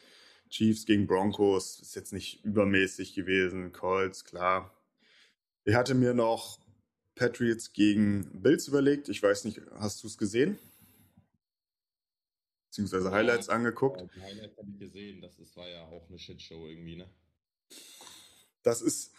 Chiefs 0.50 0.86
gegen 0.86 1.06
Broncos 1.06 1.80
ist 1.80 1.94
jetzt 1.96 2.12
nicht 2.12 2.44
übermäßig 2.44 3.14
gewesen. 3.14 3.72
Colts, 3.72 4.24
klar. 4.24 4.72
Ich 5.64 5.74
hatte 5.74 5.94
mir 5.94 6.14
noch 6.14 6.60
Patriots 7.16 7.72
gegen 7.72 8.30
Bills 8.42 8.68
überlegt. 8.68 9.08
Ich 9.08 9.22
weiß 9.22 9.44
nicht, 9.46 9.60
hast 9.78 10.02
du 10.04 10.06
es 10.06 10.16
gesehen? 10.16 10.58
Beziehungsweise 12.68 13.10
Highlights 13.10 13.48
ja, 13.48 13.54
angeguckt? 13.54 14.04
Die 14.14 14.20
Highlights 14.20 14.56
habe 14.58 14.68
ich 14.70 14.78
gesehen. 14.78 15.20
Das 15.22 15.38
ist, 15.38 15.56
war 15.56 15.68
ja 15.68 15.82
auch 15.86 16.08
eine 16.08 16.18
Shitshow 16.18 16.68
irgendwie, 16.68 16.96
ne? 16.96 17.08
Das 18.62 18.82
ist, 18.82 19.14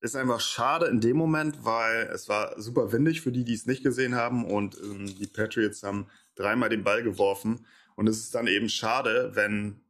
ist 0.00 0.16
einfach 0.16 0.40
schade 0.40 0.86
in 0.86 1.00
dem 1.00 1.16
Moment, 1.16 1.64
weil 1.64 2.08
es 2.08 2.28
war 2.28 2.60
super 2.60 2.90
windig 2.90 3.20
für 3.20 3.30
die, 3.30 3.44
die 3.44 3.54
es 3.54 3.66
nicht 3.66 3.84
gesehen 3.84 4.16
haben. 4.16 4.44
Und 4.44 4.76
ähm, 4.82 5.06
die 5.06 5.26
Patriots 5.28 5.84
haben 5.84 6.08
dreimal 6.34 6.68
den 6.68 6.82
Ball 6.82 7.04
geworfen. 7.04 7.66
Und 7.94 8.08
es 8.08 8.18
ist 8.18 8.34
dann 8.34 8.48
eben 8.48 8.68
schade, 8.68 9.30
wenn 9.34 9.80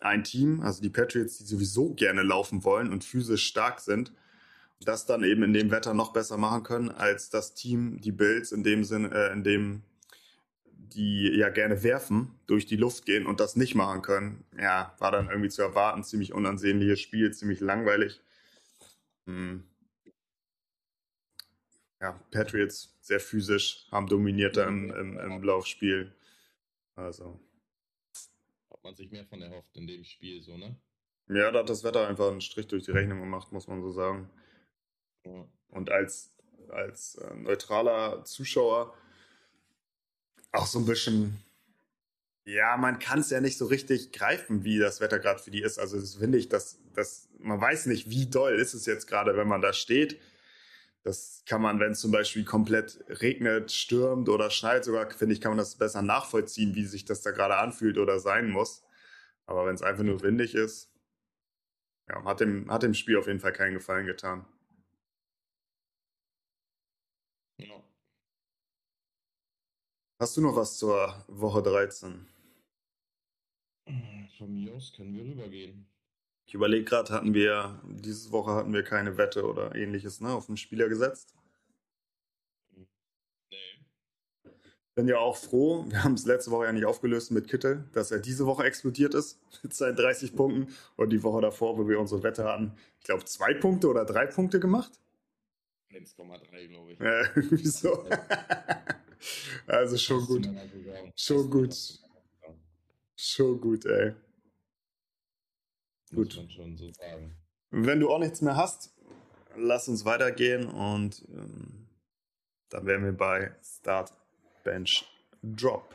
ein 0.00 0.24
Team, 0.24 0.60
also 0.60 0.82
die 0.82 0.90
Patriots, 0.90 1.38
die 1.38 1.44
sowieso 1.44 1.94
gerne 1.94 2.22
laufen 2.22 2.64
wollen 2.64 2.92
und 2.92 3.02
physisch 3.02 3.46
stark 3.46 3.80
sind, 3.80 4.12
das 4.80 5.06
dann 5.06 5.24
eben 5.24 5.42
in 5.42 5.52
dem 5.52 5.70
Wetter 5.70 5.94
noch 5.94 6.12
besser 6.12 6.36
machen 6.36 6.62
können 6.62 6.90
als 6.90 7.30
das 7.30 7.54
Team, 7.54 8.00
die 8.00 8.12
Bills, 8.12 8.52
in 8.52 8.62
dem 8.62 8.84
Sinn, 8.84 9.10
äh, 9.10 9.32
in 9.32 9.44
dem 9.44 9.82
die 10.94 11.28
ja 11.36 11.50
gerne 11.50 11.82
werfen, 11.82 12.34
durch 12.46 12.66
die 12.66 12.76
Luft 12.76 13.04
gehen 13.04 13.26
und 13.26 13.40
das 13.40 13.56
nicht 13.56 13.74
machen 13.74 14.02
können. 14.02 14.44
Ja, 14.58 14.94
war 14.98 15.12
dann 15.12 15.28
irgendwie 15.28 15.50
zu 15.50 15.62
erwarten, 15.62 16.02
ziemlich 16.02 16.32
unansehnliches 16.32 17.00
Spiel, 17.00 17.32
ziemlich 17.32 17.60
langweilig. 17.60 18.20
Hm. 19.26 19.64
Ja, 22.00 22.12
Patriots 22.30 22.96
sehr 23.00 23.20
physisch, 23.20 23.86
haben 23.90 24.06
dominiert 24.06 24.56
da 24.56 24.66
im, 24.66 24.90
im, 24.90 25.18
im 25.18 25.42
Laufspiel. 25.42 26.14
Also. 26.94 27.40
Hat 28.70 28.82
man 28.82 28.94
sich 28.94 29.10
mehr 29.10 29.26
von 29.26 29.42
erhofft 29.42 29.76
in 29.76 29.86
dem 29.86 30.04
Spiel, 30.04 30.42
so, 30.42 30.56
ne? 30.56 30.76
Ja, 31.28 31.50
da 31.50 31.60
hat 31.60 31.68
das 31.68 31.84
Wetter 31.84 32.08
einfach 32.08 32.30
einen 32.30 32.40
Strich 32.40 32.68
durch 32.68 32.84
die 32.84 32.92
Rechnung 32.92 33.20
gemacht, 33.20 33.52
muss 33.52 33.68
man 33.68 33.82
so 33.82 33.90
sagen. 33.90 34.30
Und 35.68 35.90
als, 35.90 36.30
als 36.70 37.16
äh, 37.16 37.34
neutraler 37.34 38.24
Zuschauer 38.24 38.94
auch 40.52 40.66
so 40.66 40.78
ein 40.78 40.86
bisschen, 40.86 41.42
ja, 42.44 42.76
man 42.76 42.98
kann 42.98 43.20
es 43.20 43.30
ja 43.30 43.40
nicht 43.40 43.58
so 43.58 43.66
richtig 43.66 44.12
greifen, 44.12 44.64
wie 44.64 44.78
das 44.78 45.00
Wetter 45.00 45.18
gerade 45.18 45.40
für 45.40 45.50
die 45.50 45.62
ist. 45.62 45.78
Also 45.78 46.00
das 46.00 46.14
finde 46.16 46.38
ich, 46.38 46.48
dass, 46.48 46.78
dass 46.94 47.28
man 47.38 47.60
weiß 47.60 47.86
nicht, 47.86 48.08
wie 48.10 48.26
doll 48.26 48.54
ist 48.54 48.74
es 48.74 48.86
jetzt 48.86 49.06
gerade, 49.06 49.36
wenn 49.36 49.48
man 49.48 49.60
da 49.60 49.72
steht. 49.72 50.18
Das 51.04 51.42
kann 51.46 51.62
man, 51.62 51.80
wenn 51.80 51.92
es 51.92 52.00
zum 52.00 52.10
Beispiel 52.10 52.44
komplett 52.44 53.04
regnet, 53.08 53.72
stürmt 53.72 54.28
oder 54.28 54.50
schneit, 54.50 54.84
sogar, 54.84 55.10
finde 55.10 55.34
ich, 55.34 55.40
kann 55.40 55.52
man 55.52 55.58
das 55.58 55.76
besser 55.76 56.02
nachvollziehen, 56.02 56.74
wie 56.74 56.84
sich 56.86 57.04
das 57.04 57.22
da 57.22 57.30
gerade 57.30 57.56
anfühlt 57.56 57.98
oder 57.98 58.20
sein 58.20 58.50
muss. 58.50 58.82
Aber 59.46 59.66
wenn 59.66 59.74
es 59.74 59.82
einfach 59.82 60.04
nur 60.04 60.22
windig 60.22 60.54
ist, 60.54 60.90
ja, 62.08 62.24
hat 62.24 62.40
dem, 62.40 62.70
hat 62.70 62.82
dem 62.82 62.94
Spiel 62.94 63.16
auf 63.18 63.26
jeden 63.26 63.40
Fall 63.40 63.52
keinen 63.52 63.74
Gefallen 63.74 64.06
getan. 64.06 64.44
Ja. 67.58 67.82
Hast 70.20 70.36
du 70.36 70.40
noch 70.40 70.56
was 70.56 70.76
zur 70.78 71.14
Woche 71.28 71.62
13? 71.62 72.26
Von 74.36 74.52
mir 74.52 74.74
aus 74.74 74.92
können 74.96 75.14
wir 75.14 75.22
rübergehen. 75.22 75.86
Ich 76.44 76.54
überlege 76.54 76.84
gerade, 76.84 77.12
hatten 77.12 77.34
wir, 77.34 77.80
diese 77.84 78.32
Woche 78.32 78.50
hatten 78.52 78.72
wir 78.72 78.82
keine 78.82 79.16
Wette 79.16 79.46
oder 79.46 79.76
ähnliches, 79.76 80.20
ne, 80.20 80.32
auf 80.32 80.46
den 80.46 80.56
Spieler 80.56 80.88
gesetzt? 80.88 81.36
Nee. 82.72 82.88
Bin 84.96 85.06
ja 85.06 85.18
auch 85.18 85.36
froh, 85.36 85.84
wir 85.88 86.02
haben 86.02 86.14
es 86.14 86.26
letzte 86.26 86.50
Woche 86.50 86.64
ja 86.64 86.72
nicht 86.72 86.86
aufgelöst 86.86 87.30
mit 87.30 87.46
Kittel, 87.46 87.88
dass 87.92 88.10
er 88.10 88.18
diese 88.18 88.44
Woche 88.44 88.64
explodiert 88.64 89.14
ist 89.14 89.38
mit 89.62 89.72
seinen 89.72 89.94
30 89.94 90.34
Punkten 90.34 90.74
und 90.96 91.10
die 91.10 91.22
Woche 91.22 91.42
davor, 91.42 91.78
wo 91.78 91.86
wir 91.86 92.00
unsere 92.00 92.24
Wette 92.24 92.42
hatten, 92.42 92.72
ich 92.98 93.04
glaube 93.04 93.24
zwei 93.24 93.54
Punkte 93.54 93.86
oder 93.88 94.04
drei 94.04 94.26
Punkte 94.26 94.58
gemacht. 94.58 95.00
1,3, 95.92 96.66
glaube 96.66 96.92
ich. 96.92 96.98
Ja, 97.00 97.22
wieso? 97.36 98.04
Also 99.66 99.96
schon 99.96 100.26
gut. 100.26 100.48
Schon 101.16 101.50
gut. 101.50 101.74
Schon 103.16 103.60
gut, 103.60 103.84
ey. 103.86 104.14
Gut. 106.14 106.28
Muss 106.28 106.36
man 106.36 106.50
schon 106.50 106.76
so 106.76 106.92
sagen. 106.92 107.36
Wenn 107.70 108.00
du 108.00 108.10
auch 108.10 108.18
nichts 108.18 108.40
mehr 108.40 108.56
hast, 108.56 108.94
lass 109.56 109.88
uns 109.88 110.04
weitergehen 110.04 110.66
und 110.68 111.24
ähm, 111.28 111.88
dann 112.70 112.86
wären 112.86 113.04
wir 113.04 113.12
bei 113.12 113.54
Start, 113.62 114.12
Bench, 114.64 115.04
Drop. 115.42 115.94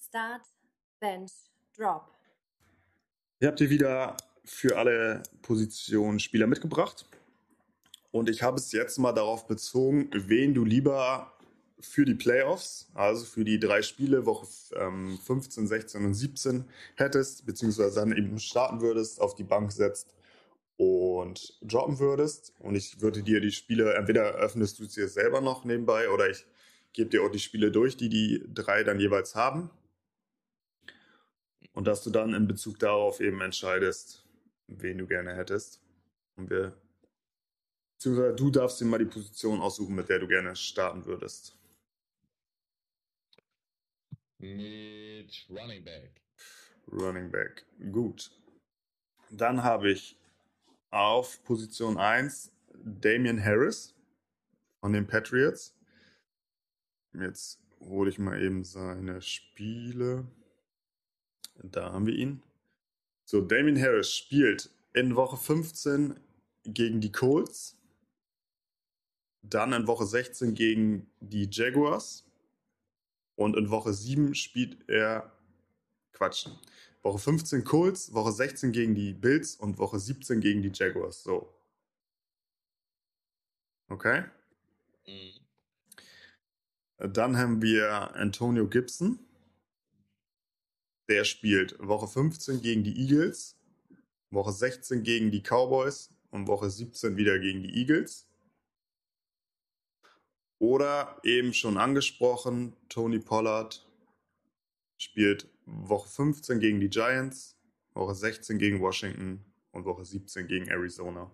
Start, 0.00 0.42
Bench, 1.00 1.32
Drop. 1.76 2.10
Ihr 3.40 3.48
habt 3.48 3.58
hier 3.58 3.70
wieder 3.70 4.16
für 4.44 4.76
alle 4.76 5.22
Positionen 5.42 6.20
Spieler 6.20 6.46
mitgebracht. 6.46 7.06
Und 8.12 8.28
ich 8.28 8.42
habe 8.42 8.58
es 8.58 8.70
jetzt 8.72 8.98
mal 8.98 9.12
darauf 9.12 9.48
bezogen, 9.48 10.10
wen 10.12 10.54
du 10.54 10.64
lieber 10.64 11.32
für 11.80 12.04
die 12.04 12.14
Playoffs, 12.14 12.88
also 12.94 13.24
für 13.24 13.44
die 13.44 13.58
drei 13.58 13.82
Spiele, 13.82 14.24
Woche 14.24 14.46
ähm, 14.76 15.18
15, 15.24 15.66
16 15.66 16.04
und 16.04 16.14
17 16.14 16.64
hättest, 16.94 17.44
beziehungsweise 17.44 17.96
dann 17.96 18.16
eben 18.16 18.38
starten 18.38 18.80
würdest, 18.80 19.20
auf 19.20 19.34
die 19.34 19.44
Bank 19.44 19.72
setzt 19.72 20.14
und 20.76 21.58
droppen 21.62 21.98
würdest. 21.98 22.54
Und 22.60 22.76
ich 22.76 23.00
würde 23.00 23.22
dir 23.22 23.40
die 23.40 23.50
Spiele, 23.50 23.94
entweder 23.94 24.34
öffnest 24.34 24.78
du 24.78 24.86
dir 24.86 25.08
selber 25.08 25.40
noch 25.40 25.64
nebenbei 25.64 26.08
oder 26.10 26.30
ich 26.30 26.46
gebe 26.92 27.10
dir 27.10 27.22
auch 27.22 27.30
die 27.30 27.40
Spiele 27.40 27.72
durch, 27.72 27.96
die 27.96 28.08
die 28.08 28.44
drei 28.52 28.84
dann 28.84 29.00
jeweils 29.00 29.34
haben. 29.34 29.70
Und 31.72 31.86
dass 31.86 32.04
du 32.04 32.10
dann 32.10 32.34
in 32.34 32.46
Bezug 32.46 32.78
darauf 32.78 33.20
eben 33.20 33.40
entscheidest, 33.40 34.26
wen 34.66 34.98
du 34.98 35.06
gerne 35.06 35.34
hättest. 35.34 35.80
Und 36.36 36.50
wir, 36.50 36.76
beziehungsweise 38.02 38.34
du 38.34 38.50
darfst 38.50 38.80
dir 38.80 38.84
mal 38.84 38.98
die 38.98 39.04
Position 39.04 39.60
aussuchen, 39.60 39.94
mit 39.94 40.08
der 40.08 40.18
du 40.18 40.26
gerne 40.26 40.56
starten 40.56 41.04
würdest. 41.06 41.56
Mit 44.38 45.30
Running 45.48 45.84
Back. 45.84 46.20
Running 46.90 47.30
Back. 47.30 47.64
Gut. 47.92 48.32
Dann 49.30 49.62
habe 49.62 49.92
ich 49.92 50.18
auf 50.90 51.42
Position 51.44 51.96
1 51.96 52.50
Damian 52.84 53.42
Harris 53.42 53.94
von 54.80 54.92
den 54.92 55.06
Patriots. 55.06 55.76
Jetzt 57.14 57.60
hole 57.78 58.10
ich 58.10 58.18
mal 58.18 58.42
eben 58.42 58.64
seine 58.64 59.22
Spiele. 59.22 60.26
Da 61.62 61.92
haben 61.92 62.06
wir 62.06 62.14
ihn. 62.14 62.42
So, 63.24 63.40
Damien 63.40 63.80
Harris 63.80 64.12
spielt 64.12 64.70
in 64.92 65.14
Woche 65.14 65.36
15 65.36 66.18
gegen 66.64 67.00
die 67.00 67.12
Colts. 67.12 67.78
Dann 69.42 69.72
in 69.72 69.86
Woche 69.86 70.06
16 70.06 70.54
gegen 70.54 71.10
die 71.20 71.48
Jaguars. 71.50 72.24
Und 73.34 73.56
in 73.56 73.70
Woche 73.70 73.92
7 73.92 74.34
spielt 74.34 74.88
er. 74.88 75.32
Quatsch. 76.12 76.48
Woche 77.02 77.18
15 77.18 77.64
Colts, 77.64 78.12
Woche 78.14 78.32
16 78.32 78.70
gegen 78.70 78.94
die 78.94 79.12
Bills 79.12 79.56
und 79.56 79.78
Woche 79.78 79.98
17 79.98 80.40
gegen 80.40 80.62
die 80.62 80.70
Jaguars. 80.72 81.24
So. 81.24 81.52
Okay? 83.88 84.24
Mhm. 85.06 85.42
Dann 86.98 87.36
haben 87.36 87.60
wir 87.60 88.14
Antonio 88.14 88.68
Gibson. 88.68 89.18
Der 91.08 91.24
spielt 91.24 91.76
Woche 91.80 92.06
15 92.06 92.62
gegen 92.62 92.84
die 92.84 92.96
Eagles, 92.96 93.56
Woche 94.30 94.52
16 94.52 95.02
gegen 95.02 95.32
die 95.32 95.42
Cowboys 95.42 96.10
und 96.30 96.46
Woche 96.46 96.70
17 96.70 97.16
wieder 97.16 97.38
gegen 97.40 97.64
die 97.64 97.74
Eagles. 97.76 98.28
Oder 100.62 101.18
eben 101.24 101.52
schon 101.52 101.76
angesprochen, 101.76 102.76
Tony 102.88 103.18
Pollard 103.18 103.84
spielt 104.96 105.48
Woche 105.66 106.08
15 106.08 106.60
gegen 106.60 106.78
die 106.78 106.88
Giants, 106.88 107.58
Woche 107.94 108.14
16 108.14 108.60
gegen 108.60 108.80
Washington 108.80 109.44
und 109.72 109.84
Woche 109.84 110.04
17 110.04 110.46
gegen 110.46 110.68
Arizona. 110.68 111.28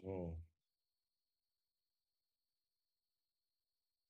So. 0.00 0.34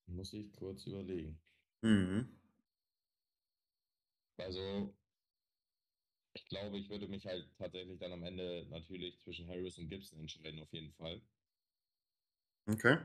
Muss 0.07 0.31
ich 0.31 0.53
kurz 0.53 0.87
überlegen. 0.87 1.37
Mhm. 1.81 2.29
Also, 4.37 4.95
ich 6.35 6.45
glaube, 6.45 6.77
ich 6.77 6.89
würde 6.89 7.07
mich 7.07 7.25
halt 7.25 7.49
tatsächlich 7.57 7.97
dann 7.97 8.11
am 8.11 8.23
Ende 8.23 8.67
natürlich 8.69 9.17
zwischen 9.19 9.47
Harris 9.47 9.77
und 9.77 9.87
Gibson 9.87 10.19
entscheiden, 10.19 10.61
auf 10.61 10.71
jeden 10.73 10.91
Fall. 10.93 11.21
Okay. 12.67 12.97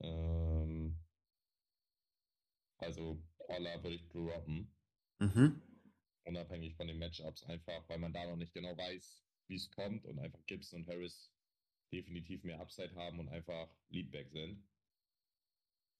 Ähm, 0.00 0.98
also, 2.78 3.22
Paula 3.46 3.82
würde 3.82 3.96
ich 3.96 4.08
droppen. 4.08 4.74
Mhm. 5.20 5.62
Unabhängig 6.24 6.74
von 6.74 6.88
den 6.88 6.98
Matchups, 6.98 7.44
einfach 7.44 7.88
weil 7.88 7.98
man 7.98 8.12
da 8.12 8.26
noch 8.26 8.36
nicht 8.36 8.54
genau 8.54 8.76
weiß, 8.76 9.24
wie 9.48 9.56
es 9.56 9.70
kommt 9.70 10.04
und 10.04 10.18
einfach 10.18 10.44
Gibson 10.46 10.80
und 10.80 10.88
Harris 10.88 11.32
definitiv 11.92 12.42
mehr 12.42 12.60
Upside 12.60 12.94
haben 12.96 13.20
und 13.20 13.28
einfach 13.28 13.68
Leadback 13.88 14.30
sind. 14.30 14.68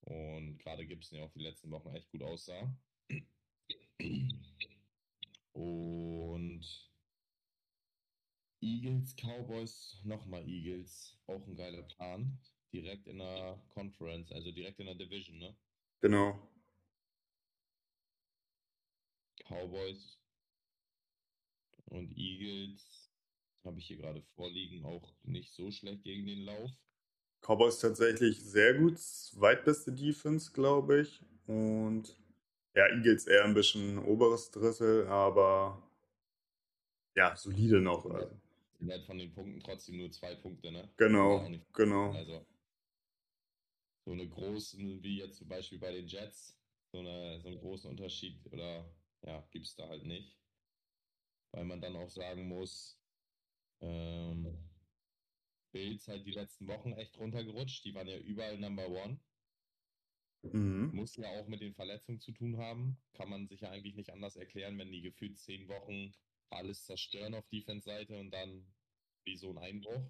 Und 0.01 0.59
gerade 0.59 0.87
Gibson 0.87 1.19
ja 1.19 1.25
auch 1.25 1.33
die 1.33 1.43
letzten 1.43 1.71
Wochen 1.71 1.95
echt 1.95 2.11
gut 2.11 2.23
aussah. 2.23 2.77
Und 5.53 6.65
Eagles, 8.61 9.15
Cowboys, 9.17 10.01
nochmal 10.05 10.49
Eagles. 10.49 11.19
Auch 11.27 11.47
ein 11.47 11.57
geiler 11.57 11.83
Plan. 11.83 12.39
Direkt 12.73 13.07
in 13.07 13.19
der 13.19 13.63
Conference, 13.69 14.33
also 14.33 14.51
direkt 14.51 14.81
in 14.81 14.87
der 14.87 14.95
Division, 14.95 15.39
ne? 15.39 15.57
Genau. 16.01 16.49
Cowboys 19.47 20.19
und 21.87 22.17
Eagles 22.17 23.11
habe 23.65 23.79
ich 23.79 23.87
hier 23.87 23.99
gerade 23.99 24.23
vorliegen, 24.35 24.85
auch 24.85 25.15
nicht 25.23 25.53
so 25.53 25.71
schlecht 25.71 26.03
gegen 26.05 26.27
den 26.27 26.45
Lauf. 26.45 26.71
Cowboys 27.43 27.79
tatsächlich 27.81 28.41
sehr 28.41 28.75
gut, 28.75 28.99
zweitbeste 28.99 29.93
Defense, 29.93 30.53
glaube 30.53 31.03
ich. 31.03 31.21
Und 31.47 32.17
ja, 32.75 32.89
Eagles 32.89 33.27
eher 33.27 33.45
ein 33.45 33.55
bisschen 33.55 33.99
oberes 33.99 34.51
Drittel, 34.51 35.07
aber 35.09 35.83
ja, 37.15 37.37
solide 37.37 37.81
noch. 37.81 38.07
Also. 38.07 38.41
Sind 38.79 38.91
halt 38.91 39.05
von 39.05 39.19
den 39.19 39.33
Punkten 39.33 39.61
trotzdem 39.61 39.99
nur 39.99 40.11
zwei 40.11 40.35
Punkte, 40.35 40.73
ne? 40.73 40.89
Genau, 40.97 41.49
genau. 41.73 42.13
Also 42.13 42.47
so 44.05 44.13
eine 44.13 44.29
großen, 44.29 45.03
wie 45.03 45.19
jetzt 45.19 45.39
zum 45.39 45.49
Beispiel 45.49 45.79
bei 45.79 45.93
den 45.93 46.07
Jets, 46.07 46.59
so, 46.91 46.99
eine, 46.99 47.41
so 47.41 47.49
einen 47.49 47.59
großen 47.59 47.91
Unterschied 47.91 48.45
oder 48.51 48.85
ja, 49.23 49.47
gibt 49.51 49.67
es 49.67 49.77
da 49.77 49.89
halt 49.89 50.05
nicht. 50.05 50.37
Weil 51.53 51.65
man 51.65 51.81
dann 51.81 51.97
auch 51.97 52.09
sagen 52.09 52.49
muss, 52.49 52.99
ähm, 53.81 54.59
Bills 55.71 56.09
halt 56.09 56.27
die 56.27 56.33
letzten 56.33 56.67
Wochen 56.67 56.93
echt 56.93 57.19
runtergerutscht. 57.19 57.85
Die 57.85 57.95
waren 57.95 58.09
ja 58.09 58.19
überall 58.19 58.59
Number 58.59 58.89
One. 58.89 59.19
Mhm. 60.43 60.91
Muss 60.93 61.17
ja 61.17 61.29
auch 61.29 61.47
mit 61.47 61.61
den 61.61 61.75
Verletzungen 61.75 62.21
zu 62.21 62.33
tun 62.33 62.57
haben. 62.59 62.97
Kann 63.15 63.31
man 63.31 63.47
sich 63.47 63.61
ja 63.61 63.71
eigentlich 63.71 63.95
nicht 63.95 64.11
anders 64.11 64.37
erklären, 64.37 64.79
wenn 64.79 64.91
die 64.91 65.03
gefühlt 65.03 65.39
zehn 65.39 65.69
Wochen 65.69 66.13
alles 66.51 66.85
zerstören 66.85 67.35
auf 67.35 67.49
Defense-Seite 67.49 68.19
und 68.19 68.31
dann 68.31 68.67
wie 69.25 69.37
so 69.37 69.51
ein 69.51 69.59
Einbruch. 69.59 70.03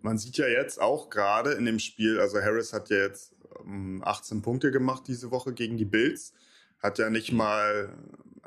Man 0.00 0.18
sieht 0.18 0.38
ja 0.38 0.46
jetzt 0.46 0.80
auch 0.80 1.10
gerade 1.10 1.52
in 1.52 1.64
dem 1.64 1.78
Spiel, 1.78 2.20
also 2.20 2.40
Harris 2.40 2.72
hat 2.72 2.90
ja 2.90 2.98
jetzt 2.98 3.34
18 4.02 4.38
ähm, 4.38 4.42
Punkte 4.42 4.70
gemacht 4.70 5.04
diese 5.06 5.30
Woche 5.30 5.52
gegen 5.52 5.76
die 5.76 5.84
Bills, 5.84 6.32
hat 6.78 6.98
ja 6.98 7.10
nicht 7.10 7.32
mal, 7.32 7.96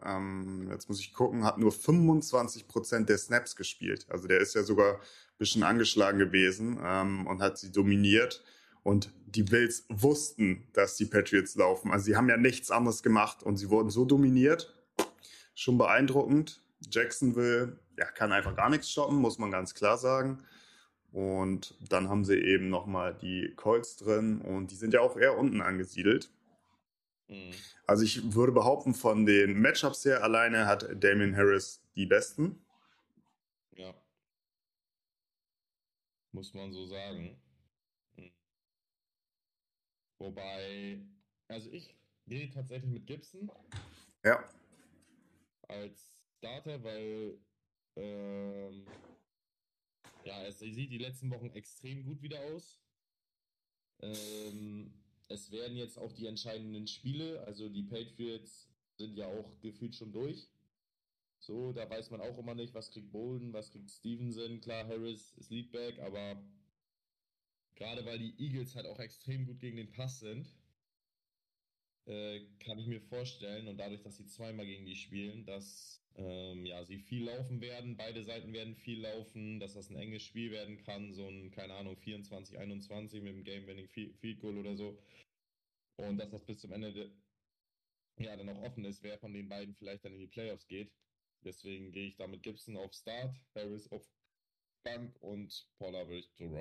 ähm, 0.04 0.70
jetzt 0.72 0.88
muss 0.88 1.00
ich 1.00 1.14
gucken, 1.14 1.44
hat 1.44 1.58
nur 1.58 1.72
25 1.72 2.68
Prozent 2.68 3.10
der 3.10 3.18
Snaps 3.18 3.56
gespielt. 3.56 4.06
Also 4.10 4.28
der 4.28 4.40
ist 4.40 4.56
ja 4.56 4.64
sogar 4.64 4.96
ein 4.96 5.38
bisschen 5.38 5.64
angeschlagen 5.64 6.20
gewesen 6.20 6.80
ähm, 6.84 7.28
und 7.28 7.42
hat 7.42 7.58
sie 7.58 7.72
dominiert. 7.72 8.44
Und 8.84 9.12
die 9.26 9.44
Bills 9.44 9.86
wussten, 9.90 10.68
dass 10.74 10.96
die 10.96 11.06
Patriots 11.06 11.56
laufen. 11.56 11.92
Also 11.92 12.06
sie 12.06 12.16
haben 12.16 12.30
ja 12.30 12.38
nichts 12.38 12.72
anderes 12.72 13.04
gemacht 13.04 13.44
und 13.44 13.58
sie 13.58 13.70
wurden 13.70 13.90
so 13.90 14.06
dominiert. 14.06 14.74
Schon 15.54 15.78
beeindruckend. 15.78 16.62
Jacksonville 16.90 17.78
ja, 17.98 18.06
kann 18.06 18.32
einfach 18.32 18.56
gar 18.56 18.70
nichts 18.70 18.90
stoppen, 18.90 19.18
muss 19.18 19.38
man 19.38 19.52
ganz 19.52 19.74
klar 19.74 19.98
sagen. 19.98 20.40
Und 21.12 21.76
dann 21.90 22.08
haben 22.08 22.24
sie 22.24 22.36
eben 22.36 22.70
nochmal 22.70 23.16
die 23.16 23.54
Colts 23.56 23.98
drin 23.98 24.42
und 24.42 24.72
die 24.72 24.76
sind 24.76 24.94
ja 24.94 25.02
auch 25.02 25.18
eher 25.18 25.38
unten 25.38 25.62
angesiedelt. 25.62 26.30
Mhm. 27.28 27.52
Also 27.86 28.04
ich 28.04 28.34
würde 28.34 28.52
behaupten, 28.52 28.94
von 28.94 29.26
den 29.26 29.60
Matchups 29.60 30.06
her 30.06 30.24
alleine 30.24 30.68
hat 30.68 30.88
Damien 31.04 31.36
Harris 31.36 31.82
die 31.96 32.06
besten. 32.06 32.64
Ja. 33.76 33.94
Muss 36.32 36.54
man 36.54 36.72
so 36.72 36.86
sagen. 36.86 37.42
Wobei, 40.20 41.02
also 41.48 41.72
ich 41.72 41.96
gehe 42.28 42.50
tatsächlich 42.50 42.92
mit 42.92 43.08
Gibson. 43.08 43.50
Ja. 44.24 44.44
Als 45.68 46.26
Starter, 46.38 46.84
weil 46.84 47.40
ähm, 47.96 48.86
ja, 50.24 50.46
es 50.46 50.60
sieht 50.60 50.92
die 50.92 50.98
letzten 50.98 51.30
Wochen 51.32 51.50
extrem 51.52 52.04
gut 52.04 52.22
wieder 52.22 52.40
aus. 52.54 52.80
Ähm, 54.02 54.94
es 55.28 55.52
werden 55.52 55.78
jetzt 55.78 55.98
auch 55.98 56.12
die 56.14 56.28
entscheidenden 56.28 56.88
Spiele, 56.88 57.42
also 57.46 57.70
die 57.70 57.84
Patriots 57.84 58.70
sind 58.98 59.16
ja 59.16 59.28
auch 59.28 59.60
gefühlt 59.62 59.96
schon 59.96 60.12
durch. 60.12 60.50
So, 61.40 61.72
da 61.72 61.90
weiß 61.90 62.10
man 62.12 62.22
auch 62.22 62.38
immer 62.38 62.56
nicht, 62.56 62.74
was 62.74 62.92
kriegt 62.92 63.12
Bolden, 63.12 63.54
was 63.54 63.72
kriegt 63.72 63.90
Stevenson. 63.90 64.60
Klar, 64.60 64.88
Harris 64.88 65.34
ist 65.38 65.52
Leadback, 65.52 66.00
aber 66.00 66.42
gerade 67.80 68.06
weil 68.06 68.20
die 68.20 68.36
Eagles 68.38 68.76
halt 68.76 68.86
auch 68.86 69.00
extrem 69.00 69.46
gut 69.46 69.60
gegen 69.60 69.78
den 69.78 69.92
Pass 69.92 70.20
sind, 70.20 70.54
äh, 72.06 72.42
kann 72.60 72.78
ich 72.78 72.88
mir 72.88 73.02
vorstellen, 73.02 73.68
und 73.68 73.78
dadurch, 73.78 74.02
dass 74.02 74.18
sie 74.18 74.26
zweimal 74.26 74.66
gegen 74.66 74.86
die 74.86 74.96
spielen, 74.96 75.46
dass 75.46 76.04
ähm, 76.16 76.66
ja, 76.66 76.84
sie 76.84 77.00
viel 77.00 77.26
laufen 77.26 77.62
werden, 77.62 77.96
beide 77.96 78.24
Seiten 78.24 78.52
werden 78.52 78.76
viel 78.76 79.02
laufen, 79.02 79.60
dass 79.60 79.74
das 79.74 79.90
ein 79.90 79.96
enges 79.96 80.24
Spiel 80.24 80.52
werden 80.52 80.78
kann, 80.84 81.14
so 81.14 81.28
ein, 81.28 81.52
keine 81.52 81.74
Ahnung, 81.76 81.96
24, 81.96 82.58
21 82.58 83.22
mit 83.22 83.34
dem 83.34 83.44
Game-Winning 83.44 83.88
Field 83.88 84.40
Goal 84.42 84.58
oder 84.58 84.76
so. 84.76 85.02
Und 85.98 86.18
dass 86.18 86.32
das 86.32 86.46
bis 86.46 86.60
zum 86.60 86.74
Ende 86.74 86.92
de, 86.94 87.12
ja, 88.20 88.36
dann 88.36 88.50
auch 88.50 88.62
offen 88.64 88.86
ist, 88.86 89.04
wer 89.04 89.18
von 89.20 89.34
den 89.34 89.48
beiden 89.48 89.76
vielleicht 89.76 90.04
dann 90.04 90.14
in 90.14 90.20
die 90.20 90.28
Playoffs 90.28 90.68
geht. 90.68 90.92
Deswegen 91.44 91.92
gehe 91.92 92.08
ich 92.08 92.18
da 92.18 92.28
mit 92.28 92.44
Gibson 92.44 92.76
auf 92.76 92.94
Start, 92.94 93.40
Harris 93.56 93.90
auf 93.92 94.06
Bank 94.84 95.16
und 95.22 95.70
Paula 95.78 96.08
würde 96.08 96.20
ich 96.20 96.32
zu 96.34 96.52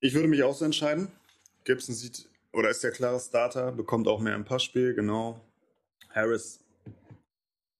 Ich 0.00 0.14
würde 0.14 0.28
mich 0.28 0.42
auch 0.44 0.54
so 0.54 0.64
entscheiden. 0.64 1.10
Gibson 1.64 1.94
sieht 1.94 2.28
oder 2.52 2.70
ist 2.70 2.82
der 2.82 2.92
klare 2.92 3.20
Starter, 3.20 3.72
bekommt 3.72 4.08
auch 4.08 4.20
mehr 4.20 4.34
im 4.34 4.44
Passspiel, 4.44 4.94
genau. 4.94 5.44
Harris, 6.10 6.64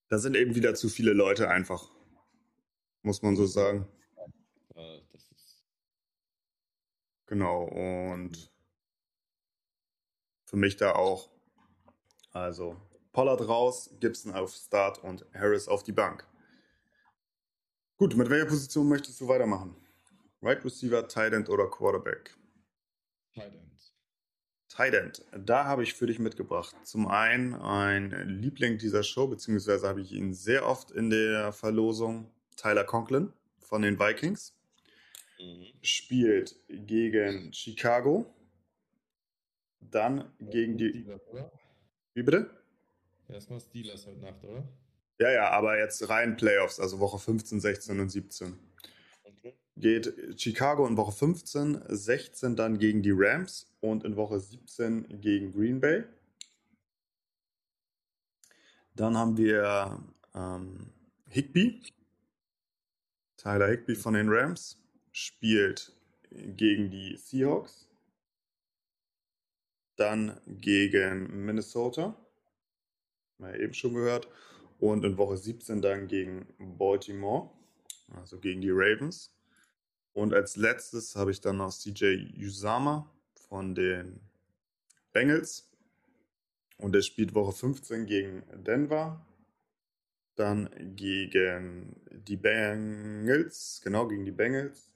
da 0.08 0.18
sind 0.18 0.36
eben 0.36 0.54
wieder 0.54 0.74
zu 0.74 0.88
viele 0.88 1.12
Leute 1.12 1.48
einfach, 1.48 1.90
muss 3.02 3.22
man 3.22 3.36
so 3.36 3.46
sagen. 3.46 3.86
Genau, 7.26 7.64
und 7.64 8.50
für 10.44 10.56
mich 10.56 10.76
da 10.76 10.92
auch, 10.92 11.30
also 12.32 12.76
Pollard 13.12 13.46
raus, 13.46 13.90
Gibson 14.00 14.32
auf 14.32 14.54
Start 14.54 15.02
und 15.04 15.26
Harris 15.34 15.68
auf 15.68 15.82
die 15.82 15.92
Bank. 15.92 16.26
Gut, 17.96 18.16
mit 18.16 18.30
welcher 18.30 18.46
Position 18.46 18.88
möchtest 18.88 19.20
du 19.20 19.28
weitermachen? 19.28 19.76
Right 20.40 20.64
Receiver, 20.64 21.06
Tight 21.08 21.32
End 21.32 21.48
oder 21.48 21.66
Quarterback? 21.68 22.36
Tight 23.34 23.52
End. 23.54 23.94
Tight 24.68 24.94
End, 24.94 25.24
da 25.36 25.64
habe 25.64 25.82
ich 25.82 25.94
für 25.94 26.06
dich 26.06 26.18
mitgebracht. 26.18 26.76
Zum 26.84 27.08
einen 27.08 27.54
ein 27.54 28.10
Liebling 28.28 28.78
dieser 28.78 29.02
Show, 29.02 29.26
beziehungsweise 29.26 29.88
habe 29.88 30.00
ich 30.00 30.12
ihn 30.12 30.34
sehr 30.34 30.66
oft 30.66 30.90
in 30.90 31.10
der 31.10 31.52
Verlosung. 31.52 32.30
Tyler 32.56 32.84
Conklin 32.84 33.32
von 33.60 33.82
den 33.82 33.98
Vikings. 33.98 34.54
Mhm. 35.40 35.66
Spielt 35.82 36.56
gegen 36.68 37.52
Chicago. 37.52 38.26
Dann 39.80 40.30
gegen 40.40 40.76
die. 40.76 40.90
Steelers? 40.90 41.22
Wie 42.14 42.22
bitte? 42.22 42.50
Erstmal 43.28 43.60
Steelers 43.60 44.06
heute 44.06 44.20
Nacht, 44.20 44.44
oder? 44.44 44.68
Ja, 45.20 45.30
ja, 45.30 45.50
aber 45.50 45.78
jetzt 45.78 46.08
rein 46.08 46.36
Playoffs, 46.36 46.78
also 46.78 47.00
Woche 47.00 47.18
15, 47.18 47.60
16 47.60 48.00
und 48.00 48.08
17 48.08 48.58
geht 49.80 50.12
Chicago 50.40 50.86
in 50.86 50.96
Woche 50.96 51.12
15, 51.12 51.82
16 51.88 52.56
dann 52.56 52.78
gegen 52.78 53.02
die 53.02 53.14
Rams 53.14 53.66
und 53.80 54.04
in 54.04 54.16
Woche 54.16 54.40
17 54.40 55.20
gegen 55.20 55.52
Green 55.52 55.80
Bay. 55.80 56.04
Dann 58.94 59.16
haben 59.16 59.36
wir 59.36 60.02
ähm, 60.34 60.90
Higby. 61.28 61.82
Tyler 63.36 63.68
Higby 63.68 63.94
von 63.94 64.14
den 64.14 64.28
Rams 64.28 64.82
spielt 65.12 65.92
gegen 66.30 66.90
die 66.90 67.16
Seahawks. 67.16 67.88
Dann 69.96 70.40
gegen 70.46 71.44
Minnesota. 71.44 72.16
Mal 73.38 73.60
eben 73.60 73.74
schon 73.74 73.94
gehört. 73.94 74.28
Und 74.80 75.04
in 75.04 75.16
Woche 75.16 75.36
17 75.36 75.80
dann 75.80 76.08
gegen 76.08 76.46
Baltimore, 76.58 77.50
also 78.14 78.38
gegen 78.38 78.60
die 78.60 78.70
Ravens. 78.70 79.32
Und 80.12 80.34
als 80.34 80.56
letztes 80.56 81.16
habe 81.16 81.30
ich 81.30 81.40
dann 81.40 81.58
noch 81.58 81.72
CJ 81.72 82.34
Usama 82.36 83.08
von 83.48 83.74
den 83.74 84.20
Bengals. 85.12 85.70
Und 86.78 86.92
der 86.92 87.02
spielt 87.02 87.34
Woche 87.34 87.52
15 87.52 88.06
gegen 88.06 88.42
Denver. 88.64 89.24
Dann 90.36 90.70
gegen 90.96 91.96
die 92.10 92.36
Bengals. 92.36 93.80
Genau, 93.82 94.06
gegen 94.06 94.24
die 94.24 94.32
Bengals. 94.32 94.92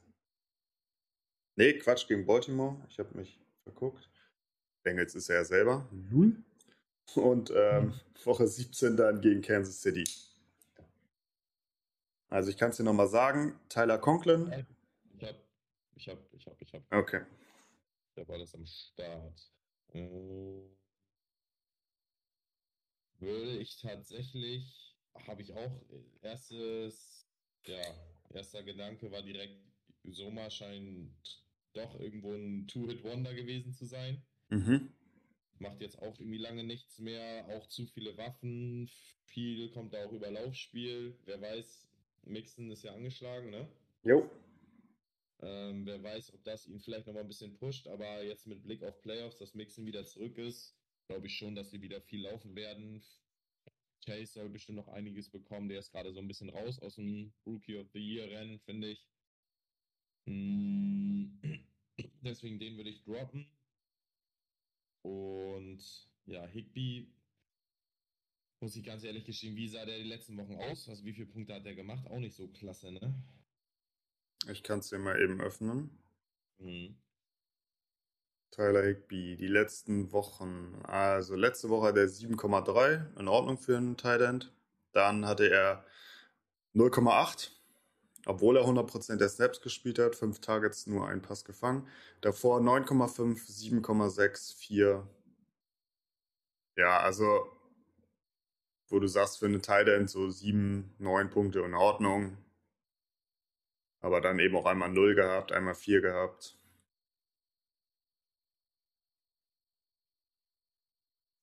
Nee, 1.56 1.78
Quatsch, 1.78 2.06
gegen 2.06 2.24
Baltimore. 2.24 2.76
Ich 2.88 2.98
habe 2.98 3.16
mich 3.16 3.40
verguckt. 3.62 4.08
Bengals 4.82 5.14
ist 5.14 5.28
er 5.28 5.36
ja 5.36 5.44
selber. 5.44 5.88
Lul. 6.10 6.36
Und 7.14 7.52
ähm, 7.54 7.94
Woche 8.24 8.46
17 8.46 8.96
dann 8.96 9.20
gegen 9.20 9.42
Kansas 9.42 9.82
City. 9.82 10.04
Also 12.28 12.50
ich 12.50 12.56
kann 12.56 12.70
es 12.70 12.78
dir 12.78 12.84
nochmal 12.84 13.08
sagen. 13.08 13.58
Tyler 13.68 13.98
Conklin 13.98 14.66
ich 15.96 16.08
hab, 16.08 16.18
ich 16.32 16.46
hab, 16.46 16.60
ich 16.60 16.72
hab. 16.72 16.82
Okay. 16.92 17.22
Ich 18.14 18.20
hab 18.20 18.30
alles 18.30 18.54
am 18.54 18.66
Start. 18.66 19.52
Äh, 19.94 20.68
würde 23.18 23.58
ich 23.58 23.80
tatsächlich, 23.80 24.96
habe 25.26 25.42
ich 25.42 25.52
auch 25.54 25.82
erstes, 26.22 27.28
ja, 27.66 27.80
erster 28.30 28.62
Gedanke 28.62 29.10
war 29.10 29.22
direkt, 29.22 29.60
Soma 30.04 30.50
scheint 30.50 31.14
doch 31.72 31.98
irgendwo 32.00 32.34
ein 32.34 32.66
Two-Hit-Wonder 32.66 33.34
gewesen 33.34 33.72
zu 33.72 33.86
sein. 33.86 34.22
Mhm. 34.50 34.92
Macht 35.58 35.80
jetzt 35.80 35.98
auch 36.02 36.18
irgendwie 36.18 36.38
lange 36.38 36.64
nichts 36.64 36.98
mehr, 36.98 37.46
auch 37.48 37.66
zu 37.68 37.86
viele 37.86 38.16
Waffen, 38.16 38.90
viel 39.26 39.70
kommt 39.70 39.94
da 39.94 40.04
auch 40.04 40.12
über 40.12 40.30
Laufspiel. 40.30 41.16
Wer 41.24 41.40
weiß, 41.40 41.88
Mixon 42.24 42.70
ist 42.70 42.82
ja 42.82 42.92
angeschlagen, 42.92 43.50
ne? 43.50 43.68
Jo. 44.02 44.28
Ähm, 45.42 45.84
wer 45.86 46.02
weiß, 46.02 46.34
ob 46.34 46.44
das 46.44 46.66
ihn 46.66 46.80
vielleicht 46.80 47.06
nochmal 47.06 47.24
ein 47.24 47.28
bisschen 47.28 47.56
pusht, 47.56 47.88
aber 47.88 48.22
jetzt 48.22 48.46
mit 48.46 48.62
Blick 48.62 48.84
auf 48.84 49.00
Playoffs, 49.02 49.38
dass 49.38 49.54
Mixon 49.54 49.86
wieder 49.86 50.04
zurück 50.04 50.38
ist, 50.38 50.76
glaube 51.08 51.26
ich 51.26 51.36
schon, 51.36 51.56
dass 51.56 51.70
sie 51.70 51.82
wieder 51.82 52.00
viel 52.00 52.22
laufen 52.22 52.54
werden. 52.54 53.02
Chase 54.04 54.32
soll 54.32 54.48
bestimmt 54.48 54.78
noch 54.78 54.88
einiges 54.88 55.30
bekommen. 55.30 55.68
Der 55.68 55.80
ist 55.80 55.92
gerade 55.92 56.12
so 56.12 56.20
ein 56.20 56.28
bisschen 56.28 56.50
raus 56.50 56.78
aus 56.80 56.96
dem 56.96 57.32
Rookie 57.46 57.76
of 57.76 57.88
the 57.92 58.00
Year 58.00 58.30
Rennen, 58.30 58.60
finde 58.60 58.90
ich. 58.90 59.06
Mm, 60.26 61.26
Deswegen 62.22 62.58
den 62.58 62.76
würde 62.76 62.90
ich 62.90 63.02
droppen. 63.02 63.46
Und 65.02 65.82
ja, 66.26 66.46
Higby, 66.46 67.12
muss 68.60 68.76
ich 68.76 68.84
ganz 68.84 69.02
ehrlich 69.02 69.24
gestehen, 69.24 69.56
wie 69.56 69.68
sah 69.68 69.84
der 69.84 69.98
die 69.98 70.08
letzten 70.08 70.36
Wochen 70.36 70.54
aus? 70.54 70.88
Also 70.88 71.04
wie 71.04 71.12
viele 71.12 71.26
Punkte 71.26 71.54
hat 71.54 71.66
der 71.66 71.74
gemacht? 71.74 72.06
Auch 72.06 72.20
nicht 72.20 72.36
so 72.36 72.46
klasse, 72.46 72.92
ne? 72.92 73.12
Ich 74.50 74.62
kann 74.62 74.80
es 74.80 74.88
dir 74.88 74.98
mal 74.98 75.20
eben 75.20 75.40
öffnen. 75.40 75.98
Mhm. 76.58 76.96
Tyler 78.50 78.82
Higby, 78.82 79.36
die 79.36 79.46
letzten 79.46 80.12
Wochen. 80.12 80.80
Also 80.84 81.34
letzte 81.36 81.68
Woche 81.70 81.88
hat 81.88 81.96
er 81.96 82.08
7,3, 82.08 83.18
in 83.18 83.28
Ordnung 83.28 83.58
für 83.58 83.76
einen 83.76 83.96
Tight 83.96 84.20
End. 84.20 84.52
Dann 84.92 85.26
hatte 85.26 85.48
er 85.48 85.86
0,8, 86.74 87.50
obwohl 88.26 88.58
er 88.58 88.64
100% 88.64 89.16
der 89.16 89.28
Snaps 89.30 89.62
gespielt 89.62 89.98
hat, 89.98 90.16
5 90.16 90.40
Targets, 90.40 90.86
nur 90.86 91.08
einen 91.08 91.22
Pass 91.22 91.44
gefangen. 91.44 91.88
Davor 92.20 92.60
9,5, 92.60 93.48
7,6, 93.48 94.56
4. 94.56 95.08
Ja, 96.76 97.00
also, 97.00 97.50
wo 98.88 98.98
du 98.98 99.06
sagst, 99.06 99.38
für 99.38 99.46
eine 99.46 99.62
Tight 99.62 99.88
End 99.88 100.10
so 100.10 100.28
7, 100.28 100.94
9 100.98 101.30
Punkte 101.30 101.60
in 101.60 101.74
Ordnung. 101.74 102.36
Aber 104.02 104.20
dann 104.20 104.38
eben 104.38 104.56
auch 104.56 104.66
einmal 104.66 104.90
0 104.90 105.14
gehabt, 105.14 105.52
einmal 105.52 105.74
4 105.74 106.00
gehabt. 106.00 106.58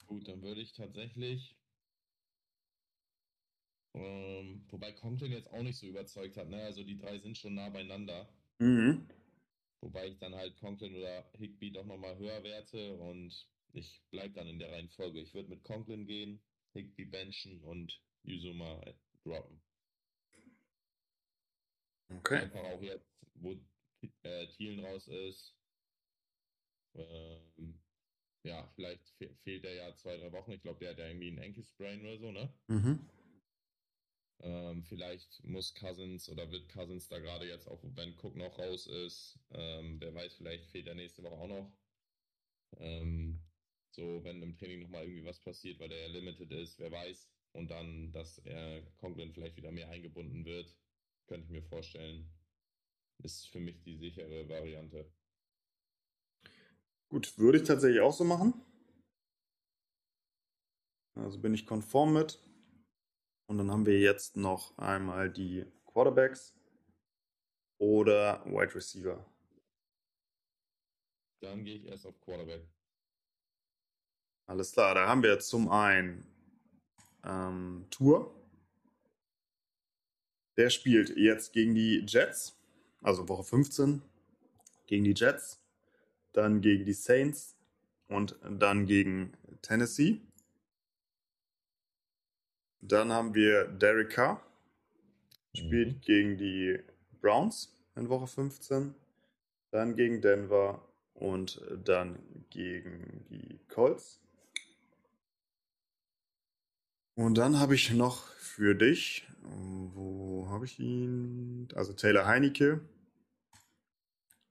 Gut, 0.06 0.28
dann 0.28 0.42
würde 0.42 0.62
ich 0.62 0.74
tatsächlich. 0.74 1.56
Ähm, 3.94 4.66
wobei 4.70 4.92
Conklin 4.92 5.32
jetzt 5.32 5.52
auch 5.52 5.62
nicht 5.64 5.78
so 5.78 5.88
überzeugt 5.88 6.38
hat, 6.38 6.50
ne? 6.50 6.64
Also 6.64 6.84
die 6.84 6.98
drei 6.98 7.20
sind 7.20 7.38
schon 7.38 7.56
nah 7.56 7.70
beieinander. 7.70 8.28
Mhm. 8.60 9.08
Wobei 9.82 10.08
ich 10.08 10.18
dann 10.18 10.36
halt 10.36 10.58
Conklin 10.58 10.96
oder 10.96 11.30
Higby 11.38 11.72
doch 11.72 11.86
nochmal 11.86 12.18
höher 12.18 12.44
werte 12.44 12.98
und 12.98 13.48
ich 13.72 14.02
bleibe 14.12 14.34
dann 14.34 14.48
in 14.48 14.60
der 14.60 14.72
Reihenfolge. 14.72 15.22
Ich 15.22 15.34
würde 15.34 15.50
mit 15.50 15.64
Conklin 15.64 16.06
gehen, 16.06 16.42
Higby 16.74 17.06
benchen 17.06 17.62
und 17.64 18.02
Yuzuma 18.24 18.82
droppen. 19.24 19.62
Okay. 22.10 22.38
Einfach 22.38 22.64
auch 22.64 22.82
jetzt, 22.82 23.08
wo 23.36 23.56
äh, 24.24 24.48
Thielen 24.48 24.84
raus 24.84 25.08
ist. 25.08 25.56
Ähm, 26.96 27.80
ja, 28.44 28.68
vielleicht 28.76 29.08
fe 29.18 29.30
fehlt 29.44 29.66
er 29.66 29.76
ja 29.76 29.96
zwei, 29.96 30.18
drei 30.18 30.32
Wochen. 30.32 30.52
Ich 30.52 30.62
glaube, 30.62 30.80
der 30.80 30.92
hat 30.92 31.00
ja 31.00 31.08
irgendwie 31.08 31.28
einen 31.28 31.44
Ankle-Sprain 31.44 32.02
oder 32.02 32.18
so, 32.18 32.32
ne? 32.32 32.54
Mhm. 32.68 33.10
Ähm, 34.42 34.84
vielleicht 34.86 35.44
muss 35.44 35.74
Cousins 35.76 36.30
oder 36.30 36.50
wird 36.50 36.70
Cousins 36.70 37.10
da 37.10 37.20
gerade 37.20 37.46
jetzt 37.46 37.68
auch, 37.68 37.84
wenn 37.84 38.18
Cook 38.18 38.36
noch 38.36 38.58
raus 38.58 38.88
ist, 38.88 39.38
ähm, 39.52 40.00
wer 40.00 40.16
weiß, 40.16 40.36
vielleicht 40.36 40.66
fehlt 40.68 40.88
er 40.88 40.96
nächste 40.96 41.24
Woche 41.24 41.36
auch 41.36 41.48
noch. 41.48 41.72
Ähm, 42.78 43.42
so, 43.92 44.24
wenn 44.24 44.42
im 44.42 44.56
Training 44.56 44.80
nochmal 44.82 45.04
irgendwie 45.04 45.26
was 45.26 45.42
passiert, 45.42 45.80
weil 45.80 45.90
der 45.90 46.00
ja 46.00 46.08
limited 46.08 46.52
ist, 46.52 46.80
wer 46.80 46.92
weiß. 46.92 47.30
Und 47.52 47.70
dann, 47.70 48.12
dass 48.14 48.38
er 48.40 48.82
Conklin 48.98 49.34
vielleicht 49.34 49.58
wieder 49.58 49.72
mehr 49.72 49.90
eingebunden 49.90 50.46
wird, 50.46 50.74
könnte 51.30 51.46
ich 51.46 51.52
mir 51.52 51.64
vorstellen. 51.64 52.28
Ist 53.24 53.48
für 53.48 53.60
mich 53.60 53.82
die 53.84 53.98
sichere 53.98 54.50
Variante. 54.50 55.10
Gut, 57.10 57.38
würde 57.38 57.60
ich 57.60 57.68
tatsächlich 57.68 58.02
auch 58.02 58.14
so 58.14 58.24
machen. 58.24 58.54
Also 61.16 61.40
bin 61.40 61.54
ich 61.54 61.66
konform 61.66 62.14
mit. 62.14 62.40
Und 63.48 63.58
dann 63.58 63.72
haben 63.72 63.86
wir 63.86 64.00
jetzt 64.00 64.38
noch 64.38 64.78
einmal 64.78 65.32
die 65.32 65.66
Quarterbacks 65.86 66.56
oder 67.80 68.44
Wide 68.46 68.76
Receiver. 68.76 69.26
Dann 71.42 71.64
gehe 71.64 71.78
ich 71.78 71.86
erst 71.86 72.06
auf 72.06 72.20
Quarterback. 72.22 72.68
Alles 74.48 74.72
klar, 74.72 74.96
da 74.96 75.08
haben 75.08 75.24
wir 75.24 75.40
zum 75.40 75.70
einen 75.70 76.26
ähm, 77.24 77.86
Tour. 77.90 78.39
Der 80.60 80.70
spielt 80.70 81.16
jetzt 81.16 81.54
gegen 81.54 81.74
die 81.74 82.04
Jets, 82.06 82.60
also 83.02 83.30
Woche 83.30 83.46
15, 83.46 84.02
gegen 84.88 85.06
die 85.06 85.14
Jets, 85.16 85.62
dann 86.34 86.60
gegen 86.60 86.84
die 86.84 86.92
Saints 86.92 87.56
und 88.10 88.38
dann 88.44 88.86
gegen 88.86 89.32
Tennessee. 89.62 90.20
Dann 92.82 93.10
haben 93.14 93.34
wir 93.34 93.70
Derek 93.70 94.10
Carr, 94.10 94.44
spielt 95.56 95.96
Mhm. 95.96 96.02
gegen 96.02 96.38
die 96.38 96.78
Browns 97.22 97.74
in 97.96 98.10
Woche 98.10 98.28
15, 98.28 98.96
dann 99.72 99.96
gegen 99.96 100.20
Denver 100.20 100.86
und 101.14 101.62
dann 101.86 102.20
gegen 102.50 103.26
die 103.30 103.60
Colts. 103.70 104.20
Und 107.20 107.38
dann 107.38 107.60
habe 107.60 107.76
ich 107.76 107.92
noch 107.92 108.28
für 108.38 108.76
dich, 108.76 109.28
wo 109.94 110.48
habe 110.50 110.64
ich 110.64 110.80
ihn? 110.80 111.68
Also 111.76 111.92
Taylor 111.92 112.26
Heinecke. 112.26 112.80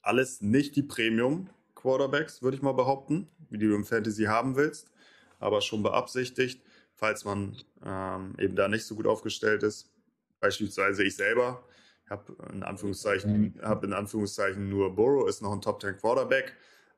Alles 0.02 0.42
nicht 0.42 0.76
die 0.76 0.82
Premium 0.82 1.48
Quarterbacks, 1.74 2.42
würde 2.42 2.58
ich 2.58 2.62
mal 2.62 2.72
behaupten, 2.72 3.26
wie 3.48 3.56
du 3.56 3.74
im 3.74 3.86
Fantasy 3.86 4.24
haben 4.24 4.54
willst, 4.54 4.92
aber 5.38 5.62
schon 5.62 5.82
beabsichtigt, 5.82 6.62
falls 6.92 7.24
man 7.24 7.56
ähm, 7.82 8.34
eben 8.38 8.54
da 8.54 8.68
nicht 8.68 8.84
so 8.84 8.96
gut 8.96 9.06
aufgestellt 9.06 9.62
ist. 9.62 9.90
Beispielsweise 10.38 11.04
ich 11.04 11.16
selber 11.16 11.64
habe 12.10 12.36
in 12.52 12.62
Anführungszeichen, 12.62 13.58
habe 13.62 13.86
in 13.86 13.94
Anführungszeichen 13.94 14.68
nur 14.68 14.94
Burrow, 14.94 15.26
ist 15.26 15.40
noch 15.40 15.52
ein 15.52 15.62
Top 15.62 15.80
10 15.80 15.96
Quarterback, 15.96 16.54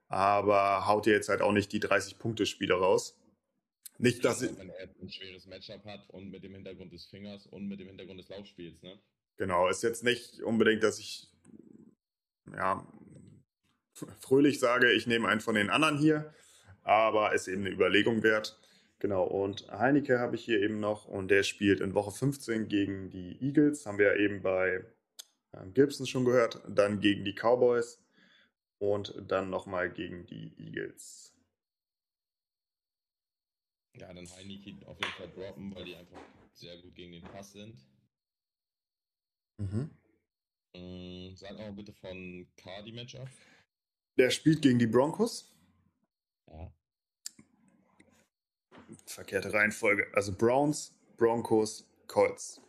aber 0.08 0.88
haut 0.88 1.06
dir 1.06 1.12
jetzt 1.12 1.28
halt 1.28 1.42
auch 1.42 1.52
nicht 1.52 1.70
die 1.70 1.80
30-Punkte-Spiele 1.80 2.74
raus. 2.74 3.19
Nicht, 4.00 4.24
dass 4.24 4.42
ich, 4.42 4.56
Wenn 4.56 4.70
er 4.70 4.88
ein 5.00 5.10
schweres 5.10 5.46
Matchup 5.46 5.84
hat 5.84 6.08
und 6.08 6.30
mit 6.30 6.42
dem 6.42 6.54
Hintergrund 6.54 6.92
des 6.92 7.04
Fingers 7.06 7.46
und 7.46 7.68
mit 7.68 7.80
dem 7.80 7.88
Hintergrund 7.88 8.20
des 8.20 8.28
Laufspiels, 8.28 8.82
ne? 8.82 8.98
Genau, 9.36 9.68
ist 9.68 9.82
jetzt 9.82 10.04
nicht 10.04 10.42
unbedingt, 10.42 10.82
dass 10.82 10.98
ich 10.98 11.28
ja, 12.52 12.86
fröhlich 14.20 14.58
sage, 14.58 14.90
ich 14.92 15.06
nehme 15.06 15.28
einen 15.28 15.40
von 15.40 15.54
den 15.54 15.70
anderen 15.70 15.98
hier, 15.98 16.34
aber 16.82 17.34
ist 17.34 17.48
eben 17.48 17.62
eine 17.62 17.74
Überlegung 17.74 18.22
wert. 18.22 18.58
Genau, 18.98 19.24
und 19.24 19.70
Heineke 19.70 20.18
habe 20.18 20.36
ich 20.36 20.44
hier 20.44 20.60
eben 20.60 20.78
noch 20.78 21.06
und 21.06 21.28
der 21.28 21.42
spielt 21.42 21.80
in 21.80 21.94
Woche 21.94 22.10
15 22.10 22.68
gegen 22.68 23.10
die 23.10 23.38
Eagles, 23.40 23.86
haben 23.86 23.98
wir 23.98 24.14
ja 24.14 24.16
eben 24.16 24.42
bei 24.42 24.84
ähm, 25.54 25.72
Gibson 25.72 26.06
schon 26.06 26.24
gehört, 26.24 26.60
dann 26.68 27.00
gegen 27.00 27.24
die 27.24 27.34
Cowboys 27.34 27.98
und 28.78 29.14
dann 29.26 29.48
nochmal 29.48 29.90
gegen 29.90 30.26
die 30.26 30.52
Eagles. 30.58 31.29
Ja, 33.96 34.12
dann 34.12 34.30
Heineke 34.30 34.86
auf 34.86 34.98
jeden 35.00 35.12
Fall 35.12 35.30
droppen, 35.30 35.74
weil 35.74 35.84
die 35.84 35.96
einfach 35.96 36.20
sehr 36.52 36.76
gut 36.78 36.94
gegen 36.94 37.12
den 37.12 37.22
Pass 37.22 37.52
sind. 37.52 37.76
Mhm. 39.58 39.90
Ähm, 40.74 41.36
sag 41.36 41.58
auch 41.58 41.74
bitte 41.74 41.92
von 41.92 42.46
Cardi 42.56 42.92
Matchup. 42.92 43.28
Der 44.16 44.30
spielt 44.30 44.62
gegen 44.62 44.78
die 44.78 44.86
Broncos. 44.86 45.52
Ja. 46.46 46.72
Verkehrte 49.06 49.52
Reihenfolge. 49.52 50.06
Also 50.14 50.36
Browns, 50.36 50.94
Broncos, 51.16 51.86
Colts. 52.06 52.60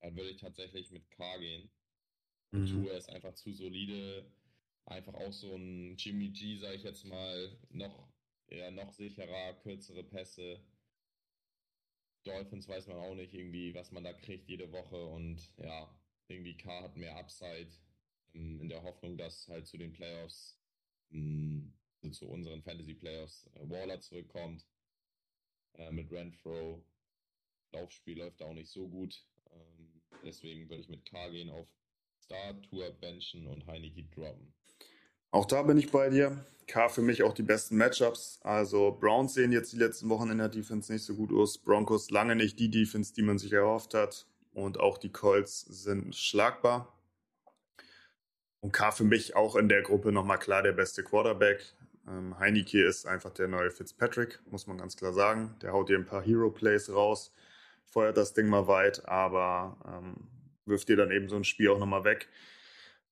Dann 0.00 0.14
würde 0.14 0.30
ich 0.30 0.40
tatsächlich 0.40 0.90
mit 0.90 1.10
K 1.10 1.38
gehen. 1.38 1.70
Mhm. 2.52 2.66
Tour 2.66 2.92
ist 2.92 3.10
einfach 3.10 3.34
zu 3.34 3.52
solide. 3.52 4.24
Einfach 4.86 5.14
auch 5.14 5.32
so 5.32 5.54
ein 5.56 5.96
Jimmy 5.96 6.30
G, 6.30 6.58
sag 6.58 6.74
ich 6.74 6.84
jetzt 6.84 7.04
mal, 7.04 7.58
noch, 7.70 8.08
eher 8.46 8.70
noch 8.70 8.92
sicherer, 8.92 9.54
kürzere 9.54 10.04
Pässe. 10.04 10.60
Dolphins 12.22 12.68
weiß 12.68 12.86
man 12.86 12.96
auch 12.96 13.14
nicht 13.14 13.34
irgendwie, 13.34 13.74
was 13.74 13.90
man 13.90 14.04
da 14.04 14.12
kriegt 14.12 14.48
jede 14.48 14.70
Woche 14.72 15.04
und 15.06 15.52
ja, 15.58 15.88
irgendwie 16.28 16.56
K 16.56 16.82
hat 16.82 16.96
mehr 16.96 17.16
Upside 17.16 17.70
ähm, 18.34 18.60
in 18.60 18.68
der 18.68 18.82
Hoffnung, 18.82 19.16
dass 19.16 19.48
halt 19.48 19.66
zu 19.66 19.76
den 19.76 19.92
Playoffs 19.92 20.58
mh, 21.10 21.72
hm, 22.02 22.12
zu 22.12 22.28
unseren 22.28 22.62
Fantasy 22.62 22.94
Players 22.94 23.50
äh, 23.54 23.68
Waller 23.68 24.00
zurückkommt. 24.00 24.66
Äh, 25.74 25.90
mit 25.90 26.10
Renfro. 26.10 26.84
Laufspiel 27.72 28.18
läuft 28.18 28.40
auch 28.42 28.54
nicht 28.54 28.70
so 28.70 28.88
gut. 28.88 29.24
Ähm, 29.52 30.02
deswegen 30.24 30.68
würde 30.68 30.82
ich 30.82 30.88
mit 30.88 31.04
K 31.04 31.28
gehen 31.30 31.50
auf 31.50 31.68
Star, 32.20 32.60
Tour 32.62 32.90
benchen 32.92 33.46
und 33.46 33.66
Heineke 33.66 34.04
droppen. 34.04 34.54
Auch 35.30 35.46
da 35.46 35.62
bin 35.62 35.78
ich 35.78 35.90
bei 35.90 36.08
dir. 36.10 36.44
K 36.66 36.88
für 36.88 37.02
mich 37.02 37.22
auch 37.22 37.32
die 37.32 37.42
besten 37.42 37.76
Matchups. 37.76 38.40
Also 38.42 38.96
Browns 38.98 39.34
sehen 39.34 39.52
jetzt 39.52 39.72
die 39.72 39.78
letzten 39.78 40.08
Wochen 40.08 40.30
in 40.30 40.38
der 40.38 40.48
Defense 40.48 40.92
nicht 40.92 41.04
so 41.04 41.14
gut 41.14 41.32
aus. 41.32 41.58
Broncos 41.58 42.10
lange 42.10 42.34
nicht 42.34 42.58
die 42.58 42.70
Defense, 42.70 43.14
die 43.14 43.22
man 43.22 43.38
sich 43.38 43.52
erhofft 43.52 43.94
hat. 43.94 44.26
Und 44.52 44.80
auch 44.80 44.98
die 44.98 45.12
Colts 45.12 45.60
sind 45.60 46.16
schlagbar. 46.16 46.92
Und 48.60 48.72
K 48.72 48.90
für 48.90 49.04
mich 49.04 49.36
auch 49.36 49.54
in 49.54 49.68
der 49.68 49.82
Gruppe 49.82 50.10
nochmal 50.10 50.38
klar 50.38 50.62
der 50.62 50.72
beste 50.72 51.04
Quarterback. 51.04 51.74
Ähm, 52.08 52.38
Heineke 52.38 52.84
ist 52.84 53.06
einfach 53.06 53.32
der 53.32 53.48
neue 53.48 53.70
Fitzpatrick, 53.70 54.40
muss 54.50 54.66
man 54.66 54.78
ganz 54.78 54.96
klar 54.96 55.12
sagen. 55.12 55.56
Der 55.62 55.72
haut 55.72 55.88
dir 55.88 55.98
ein 55.98 56.06
paar 56.06 56.22
Hero-Plays 56.22 56.90
raus, 56.90 57.32
feuert 57.84 58.16
das 58.16 58.32
Ding 58.34 58.48
mal 58.48 58.66
weit, 58.66 59.06
aber 59.08 59.76
ähm, 59.86 60.28
wirft 60.64 60.88
dir 60.88 60.96
dann 60.96 61.10
eben 61.10 61.28
so 61.28 61.36
ein 61.36 61.44
Spiel 61.44 61.70
auch 61.70 61.78
nochmal 61.78 62.04
weg. 62.04 62.28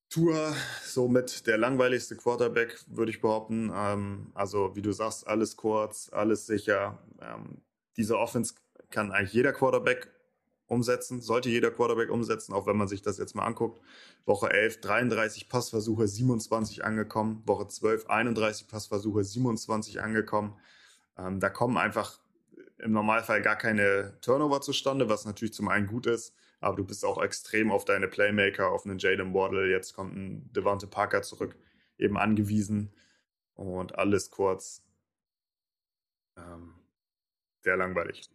Tour 0.09 0.55
somit 0.85 1.47
der 1.47 1.59
langweiligste 1.59 2.17
Quarterback, 2.17 2.85
würde 2.87 3.11
ich 3.11 3.21
behaupten. 3.21 3.73
Ähm, 3.75 4.31
also, 4.35 4.77
wie 4.77 4.83
du 4.83 4.93
sagst, 4.93 5.27
alles 5.27 5.57
kurz, 5.57 6.11
alles 6.13 6.47
sicher. 6.47 6.99
Ähm, 7.21 7.63
diese 7.97 8.19
Offense 8.19 8.55
kann 8.91 9.13
eigentlich 9.13 9.33
jeder 9.33 9.53
Quarterback 9.53 10.11
umsetzen, 10.67 11.21
sollte 11.21 11.49
jeder 11.49 11.71
Quarterback 11.71 12.11
umsetzen, 12.11 12.53
auch 12.53 12.67
wenn 12.67 12.77
man 12.77 12.89
sich 12.89 13.03
das 13.03 13.19
jetzt 13.19 13.35
mal 13.35 13.45
anguckt. 13.45 13.81
Woche 14.25 14.51
11, 14.51 14.81
33 14.81 15.49
Passversuche, 15.49 16.09
27 16.09 16.85
angekommen. 16.85 17.43
Woche 17.47 17.69
12, 17.69 18.07
31 18.07 18.69
Passversuche, 18.69 19.25
27 19.25 20.01
angekommen. 20.01 20.59
Ähm, 21.19 21.41
da 21.41 21.51
kommen 21.51 21.77
einfach 21.77 22.21
im 22.79 22.93
Normalfall 22.93 23.43
gar 23.43 23.57
keine 23.57 24.19
Turnover 24.21 24.61
zustande, 24.61 25.09
was 25.09 25.25
natürlich 25.25 25.55
zum 25.55 25.69
einen 25.69 25.87
gut 25.87 26.07
ist, 26.07 26.35
aber 26.65 26.77
du 26.77 26.85
bist 26.85 27.05
auch 27.05 27.23
extrem 27.23 27.71
auf 27.71 27.85
deine 27.85 28.09
Playmaker, 28.09 28.71
auf 28.71 28.87
einen 28.87 28.99
Jalen 28.99 29.35
Waddle, 29.35 29.71
jetzt 29.71 29.95
kommt 29.95 30.17
ein 30.17 30.51
Devante 30.53 30.87
Parker 30.87 31.23
zurück, 31.23 31.55
eben 31.99 32.17
angewiesen 32.17 32.91
und 33.55 33.99
alles 33.99 34.31
kurz. 34.31 34.83
Ähm, 36.39 36.75
sehr 37.61 37.77
langweilig. 37.77 38.31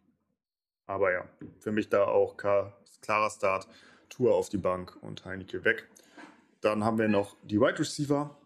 Aber 0.86 1.12
ja, 1.12 1.28
für 1.60 1.72
mich 1.72 1.90
da 1.90 2.06
auch 2.06 2.38
klarer 2.38 3.30
Start, 3.30 3.68
Tour 4.10 4.36
auf 4.36 4.50
die 4.50 4.58
Bank 4.58 4.96
und 5.02 5.26
Heineke 5.26 5.64
weg. 5.64 5.88
Dann 6.62 6.84
haben 6.84 6.98
wir 6.98 7.08
noch 7.08 7.36
die 7.44 7.60
Wide 7.60 7.80
Receiver 7.80 8.38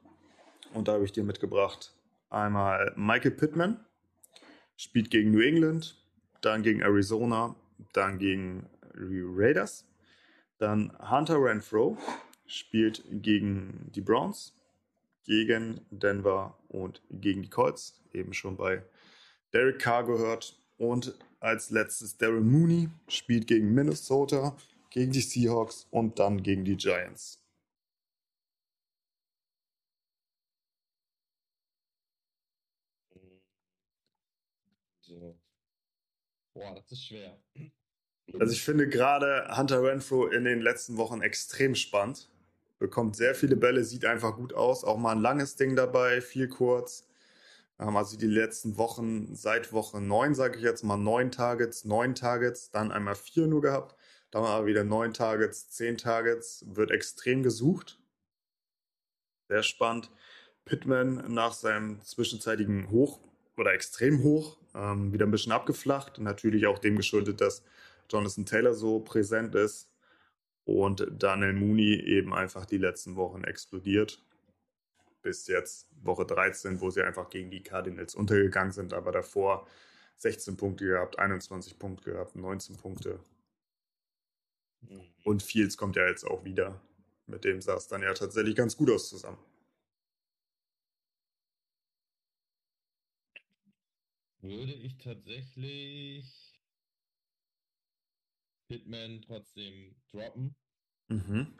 und 0.74 0.88
da 0.88 0.94
habe 0.94 1.04
ich 1.04 1.12
dir 1.12 1.24
mitgebracht 1.24 1.94
einmal 2.30 2.94
Michael 2.96 3.32
Pittman, 3.32 3.80
spielt 4.78 5.12
gegen 5.12 5.32
New 5.32 5.42
England, 5.42 6.02
dann 6.42 6.64
gegen 6.64 6.82
Arizona, 6.82 7.56
dann 7.94 8.18
gegen 8.18 8.70
Raiders. 8.96 9.86
Dann 10.58 10.98
Hunter 11.10 11.44
Renfro 11.44 11.98
spielt 12.46 13.04
gegen 13.10 13.92
die 13.94 14.02
Browns, 14.02 14.54
gegen 15.24 15.82
Denver 15.90 16.58
und 16.68 17.02
gegen 17.10 17.44
die 17.44 17.50
Colts. 17.50 18.02
Eben 18.14 18.34
schon 18.34 18.58
bei 18.58 18.84
Derek 19.54 19.80
Carr 19.80 20.06
gehört. 20.06 20.60
Und 20.78 21.18
als 21.40 21.70
letztes 21.70 22.18
Daryl 22.18 22.42
Mooney 22.42 22.90
spielt 23.08 23.48
gegen 23.48 23.74
Minnesota, 23.74 24.56
gegen 24.90 25.12
die 25.12 25.22
Seahawks 25.22 25.88
und 25.92 26.20
dann 26.20 26.42
gegen 26.42 26.66
die 26.66 26.78
Giants. 26.78 27.40
So. 35.02 35.38
Boah, 36.54 36.76
das 36.76 36.92
ist 36.92 37.06
schwer. 37.06 37.38
Also 38.40 38.54
ich 38.54 38.64
finde 38.64 38.88
gerade 38.88 39.48
Hunter 39.56 39.84
Renfro 39.84 40.28
in 40.28 40.46
den 40.46 40.62
letzten 40.62 40.98
Wochen 40.98 41.22
extrem 41.22 41.76
spannend. 41.76 42.30
Bekommt 42.80 43.16
sehr 43.16 43.36
viele 43.36 43.56
Bälle, 43.56 43.84
sieht 43.84 44.06
einfach 44.06 44.36
gut 44.36 44.54
aus. 44.54 44.84
Auch 44.84 44.98
mal 44.98 45.12
ein 45.12 45.22
langes 45.22 45.56
Ding 45.56 45.76
dabei, 45.76 46.22
viel 46.22 46.48
kurz. 46.48 47.08
Ähm, 47.80 47.96
also 47.96 48.18
die 48.18 48.28
letzten 48.28 48.78
Wochen, 48.78 49.36
seit 49.36 49.72
Woche 49.74 50.02
9, 50.02 50.36
sage 50.36 50.58
ich 50.58 50.64
jetzt 50.64 50.84
mal, 50.84 50.98
9 50.98 51.32
Targets, 51.32 51.86
9 51.86 52.16
Targets, 52.16 52.72
dann 52.72 52.92
einmal 52.92 53.16
4 53.16 53.48
nur 53.48 53.62
gehabt. 53.62 53.96
Dann 54.32 54.44
aber 54.44 54.66
wieder 54.66 54.84
9 54.84 55.14
Targets, 55.14 55.70
10 55.70 55.98
Targets. 55.98 56.66
Wird 56.68 56.92
extrem 56.92 57.44
gesucht. 57.44 58.00
Sehr 59.48 59.64
spannend. 59.64 60.10
Pittman 60.66 61.32
nach 61.34 61.54
seinem 61.54 62.02
zwischenzeitigen 62.02 62.90
Hoch 62.90 63.20
oder 63.58 63.74
extrem 63.74 64.24
hoch 64.24 64.58
ähm, 64.74 65.14
wieder 65.14 65.26
ein 65.26 65.32
bisschen 65.32 65.52
abgeflacht. 65.52 66.20
Natürlich 66.20 66.66
auch 66.68 66.80
dem 66.80 66.96
geschuldet, 66.96 67.42
dass 67.42 67.64
Jonathan 68.10 68.46
Taylor 68.46 68.74
so 68.74 69.00
präsent 69.00 69.56
ist 69.56 69.90
und 70.66 71.06
Daniel 71.12 71.54
Mooney 71.54 71.96
eben 72.06 72.34
einfach 72.34 72.66
die 72.66 72.78
letzten 72.78 73.16
Wochen 73.16 73.44
explodiert. 73.44 74.24
Bis 75.22 75.48
jetzt 75.48 75.88
Woche 76.02 76.26
13, 76.26 76.82
wo 76.82 76.90
sie 76.90 77.02
einfach 77.02 77.30
gegen 77.30 77.50
die 77.50 77.64
Cardinals 77.64 78.16
untergegangen 78.16 78.74
sind, 78.74 78.94
aber 78.94 79.12
davor 79.12 79.68
16 80.18 80.58
Punkte 80.58 80.86
gehabt, 80.86 81.20
21 81.20 81.80
Punkte 81.80 82.12
gehabt, 82.12 82.36
19 82.36 82.78
Punkte. 82.78 83.20
Mhm. 84.82 85.02
Und 85.24 85.44
Fields 85.44 85.78
kommt 85.78 85.96
ja 85.96 86.08
jetzt 86.08 86.26
auch 86.26 86.44
wieder. 86.44 86.82
Mit 87.26 87.46
dem 87.46 87.62
sah 87.62 87.76
es 87.76 87.88
dann 87.88 88.02
ja 88.02 88.14
tatsächlich 88.14 88.56
ganz 88.56 88.76
gut 88.76 88.90
aus 88.90 89.10
zusammen. 89.10 89.38
Würde 94.42 94.74
ich 94.74 94.98
tatsächlich 94.98 96.43
Hitman 98.74 99.22
trotzdem 99.22 99.96
droppen. 100.10 100.56
Mhm. 101.08 101.58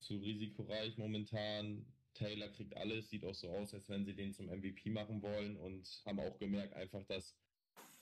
Zu 0.00 0.18
risikoreich 0.18 0.96
momentan. 0.98 1.86
Taylor 2.14 2.48
kriegt 2.48 2.76
alles, 2.76 3.10
sieht 3.10 3.24
auch 3.24 3.34
so 3.34 3.50
aus, 3.50 3.74
als 3.74 3.88
wenn 3.88 4.04
sie 4.04 4.14
den 4.14 4.32
zum 4.32 4.46
MVP 4.46 4.90
machen 4.90 5.20
wollen 5.20 5.56
und 5.56 6.02
haben 6.06 6.20
auch 6.20 6.38
gemerkt 6.38 6.74
einfach, 6.74 7.04
dass 7.06 7.36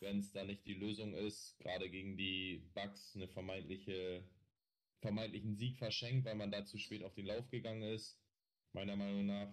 wenn 0.00 0.18
es 0.18 0.32
da 0.32 0.44
nicht 0.44 0.66
die 0.66 0.74
Lösung 0.74 1.14
ist, 1.14 1.56
gerade 1.58 1.88
gegen 1.88 2.16
die 2.18 2.62
Bucks 2.74 3.16
eine 3.16 3.28
vermeintliche 3.28 4.22
vermeintlichen 5.02 5.56
Sieg 5.56 5.76
verschenkt, 5.78 6.24
weil 6.24 6.36
man 6.36 6.50
da 6.50 6.64
zu 6.64 6.78
spät 6.78 7.02
auf 7.02 7.14
den 7.14 7.26
Lauf 7.26 7.50
gegangen 7.50 7.82
ist, 7.82 8.18
meiner 8.72 8.96
Meinung 8.96 9.26
nach, 9.26 9.52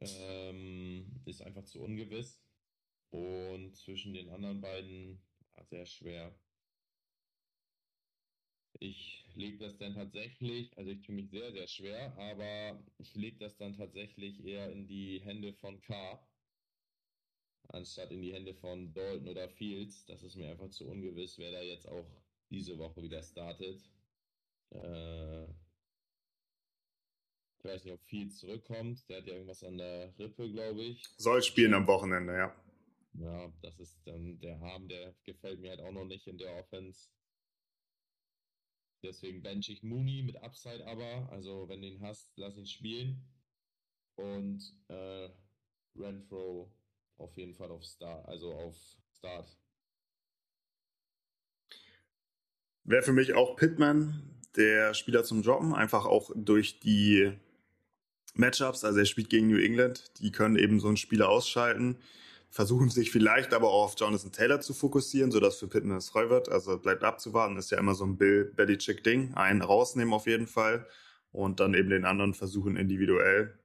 ähm, 0.00 1.20
ist 1.24 1.40
einfach 1.40 1.64
zu 1.64 1.80
ungewiss. 1.80 2.42
Und 3.10 3.74
zwischen 3.74 4.12
den 4.12 4.28
anderen 4.28 4.60
beiden 4.60 5.22
sehr 5.70 5.86
schwer. 5.86 6.34
Ich 8.80 9.24
lege 9.34 9.58
das 9.58 9.76
dann 9.76 9.94
tatsächlich, 9.94 10.76
also 10.78 10.90
ich 10.90 11.02
tue 11.02 11.14
mich 11.14 11.30
sehr, 11.30 11.50
sehr 11.52 11.66
schwer, 11.66 12.16
aber 12.16 12.80
ich 12.98 13.14
lege 13.14 13.38
das 13.38 13.56
dann 13.56 13.76
tatsächlich 13.76 14.44
eher 14.44 14.70
in 14.70 14.86
die 14.86 15.20
Hände 15.20 15.52
von 15.52 15.80
K, 15.80 16.20
anstatt 17.68 18.12
in 18.12 18.22
die 18.22 18.32
Hände 18.32 18.54
von 18.54 18.92
Dalton 18.94 19.28
oder 19.28 19.48
Fields. 19.48 20.04
Das 20.06 20.22
ist 20.22 20.36
mir 20.36 20.50
einfach 20.50 20.70
zu 20.70 20.86
ungewiss, 20.88 21.38
wer 21.38 21.50
da 21.50 21.60
jetzt 21.60 21.88
auch 21.88 22.06
diese 22.50 22.78
Woche 22.78 23.02
wieder 23.02 23.22
startet. 23.22 23.82
Äh, 24.70 25.44
ich 27.58 27.64
weiß 27.64 27.84
nicht, 27.84 27.94
ob 27.94 28.04
Fields 28.04 28.38
zurückkommt. 28.38 29.08
Der 29.08 29.18
hat 29.18 29.26
ja 29.26 29.34
irgendwas 29.34 29.64
an 29.64 29.78
der 29.78 30.16
Rippe, 30.18 30.50
glaube 30.52 30.82
ich. 30.82 31.04
Soll 31.16 31.42
spielen 31.42 31.74
am 31.74 31.86
Wochenende, 31.88 32.32
ja. 32.32 32.54
Ja, 33.14 33.52
das 33.62 33.80
ist 33.80 33.98
dann 34.06 34.38
der 34.38 34.60
Harm, 34.60 34.86
der 34.86 35.14
gefällt 35.24 35.58
mir 35.58 35.70
halt 35.70 35.80
auch 35.80 35.90
noch 35.90 36.04
nicht 36.04 36.28
in 36.28 36.38
der 36.38 36.54
Offense. 36.54 37.08
Deswegen 39.02 39.42
bench 39.42 39.68
ich 39.68 39.82
Mooney 39.82 40.22
mit 40.22 40.42
Upside 40.42 40.86
aber. 40.86 41.28
Also 41.30 41.68
wenn 41.68 41.82
du 41.82 41.88
ihn 41.88 42.00
hast, 42.00 42.32
lass 42.36 42.56
ihn 42.56 42.66
spielen. 42.66 43.22
Und 44.16 44.74
äh, 44.88 45.28
Renfro 45.96 46.72
auf 47.18 47.36
jeden 47.36 47.54
Fall 47.54 47.70
auf 47.70 47.84
Start, 47.84 48.26
also 48.28 48.52
auf 48.52 48.76
Start. 49.16 49.56
Wäre 52.84 53.02
für 53.02 53.12
mich 53.12 53.34
auch 53.34 53.56
Pittman 53.56 54.40
der 54.56 54.94
Spieler 54.94 55.22
zum 55.22 55.42
Droppen, 55.42 55.74
einfach 55.74 56.04
auch 56.04 56.30
durch 56.34 56.80
die 56.80 57.32
Matchups. 58.34 58.84
Also 58.84 59.00
er 59.00 59.04
spielt 59.04 59.30
gegen 59.30 59.48
New 59.48 59.58
England, 59.58 60.18
die 60.20 60.32
können 60.32 60.56
eben 60.56 60.80
so 60.80 60.88
einen 60.88 60.96
Spieler 60.96 61.28
ausschalten 61.28 61.98
versuchen 62.50 62.90
sich 62.90 63.10
vielleicht 63.10 63.52
aber 63.52 63.68
auch 63.68 63.84
auf 63.84 63.94
Jonathan 63.98 64.32
Taylor 64.32 64.60
zu 64.60 64.74
fokussieren, 64.74 65.30
sodass 65.30 65.58
für 65.58 65.68
Pittman 65.68 65.98
es 65.98 66.08
frei 66.08 66.30
wird. 66.30 66.48
Also 66.48 66.78
bleibt 66.78 67.04
abzuwarten, 67.04 67.56
ist 67.56 67.70
ja 67.70 67.78
immer 67.78 67.94
so 67.94 68.04
ein 68.04 68.16
Bill 68.16 68.52
Belichick-Ding. 68.56 69.34
Einen 69.34 69.62
rausnehmen 69.62 70.14
auf 70.14 70.26
jeden 70.26 70.46
Fall 70.46 70.86
und 71.32 71.60
dann 71.60 71.74
eben 71.74 71.90
den 71.90 72.04
anderen 72.04 72.34
versuchen 72.34 72.76
individuell 72.76 73.58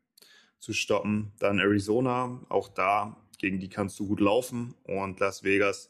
zu 0.60 0.74
stoppen. 0.74 1.34
Dann 1.40 1.60
Arizona, 1.60 2.42
auch 2.50 2.70
da, 2.70 3.18
gegen 3.40 3.60
die 3.60 3.70
kannst 3.70 4.00
du 4.00 4.08
gut 4.08 4.20
laufen 4.20 4.76
und 4.84 5.20
Las 5.20 5.44
Vegas 5.44 5.90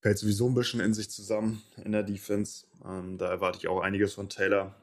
fällt 0.00 0.18
sowieso 0.18 0.48
ein 0.48 0.54
bisschen 0.54 0.80
in 0.80 0.92
sich 0.92 1.10
zusammen 1.10 1.62
in 1.82 1.92
der 1.92 2.02
Defense. 2.02 2.66
Ähm, 2.84 3.16
da 3.18 3.30
erwarte 3.30 3.58
ich 3.58 3.68
auch 3.68 3.80
einiges 3.80 4.14
von 4.14 4.28
Taylor. 4.28 4.74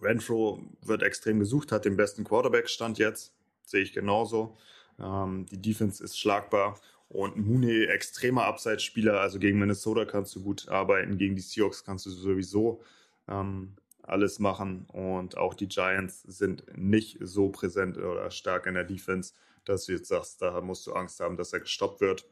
Renfro 0.00 0.62
wird 0.82 1.02
extrem 1.02 1.38
gesucht, 1.38 1.72
hat 1.72 1.84
den 1.84 1.96
besten 1.96 2.24
Quarterback-Stand 2.24 2.98
jetzt 2.98 3.34
sehe 3.68 3.82
ich 3.82 3.92
genauso. 3.92 4.56
Ähm, 4.98 5.46
die 5.46 5.60
Defense 5.60 6.02
ist 6.02 6.18
schlagbar 6.18 6.78
und 7.08 7.36
Mooney 7.36 7.84
extremer 7.84 8.44
Abseitsspieler. 8.44 9.20
Also 9.20 9.38
gegen 9.38 9.58
Minnesota 9.58 10.04
kannst 10.04 10.34
du 10.36 10.42
gut 10.42 10.68
arbeiten, 10.68 11.18
gegen 11.18 11.36
die 11.36 11.42
Seahawks 11.42 11.84
kannst 11.84 12.06
du 12.06 12.10
sowieso 12.10 12.82
ähm, 13.28 13.76
alles 14.02 14.38
machen 14.38 14.86
und 14.92 15.36
auch 15.36 15.54
die 15.54 15.68
Giants 15.68 16.22
sind 16.22 16.64
nicht 16.76 17.18
so 17.20 17.50
präsent 17.50 17.98
oder 17.98 18.30
stark 18.30 18.66
in 18.66 18.74
der 18.74 18.84
Defense, 18.84 19.34
dass 19.64 19.84
du 19.84 19.92
jetzt 19.92 20.08
sagst, 20.08 20.40
da 20.40 20.60
musst 20.60 20.86
du 20.86 20.92
Angst 20.92 21.20
haben, 21.20 21.36
dass 21.36 21.52
er 21.52 21.60
gestoppt 21.60 22.00
wird. 22.00 22.26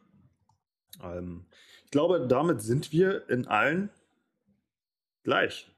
Ähm, 1.02 1.46
ich 1.84 1.90
glaube, 1.90 2.26
damit 2.26 2.62
sind 2.62 2.92
wir 2.92 3.28
in 3.28 3.46
allen 3.46 3.90
gleich. 5.22 5.70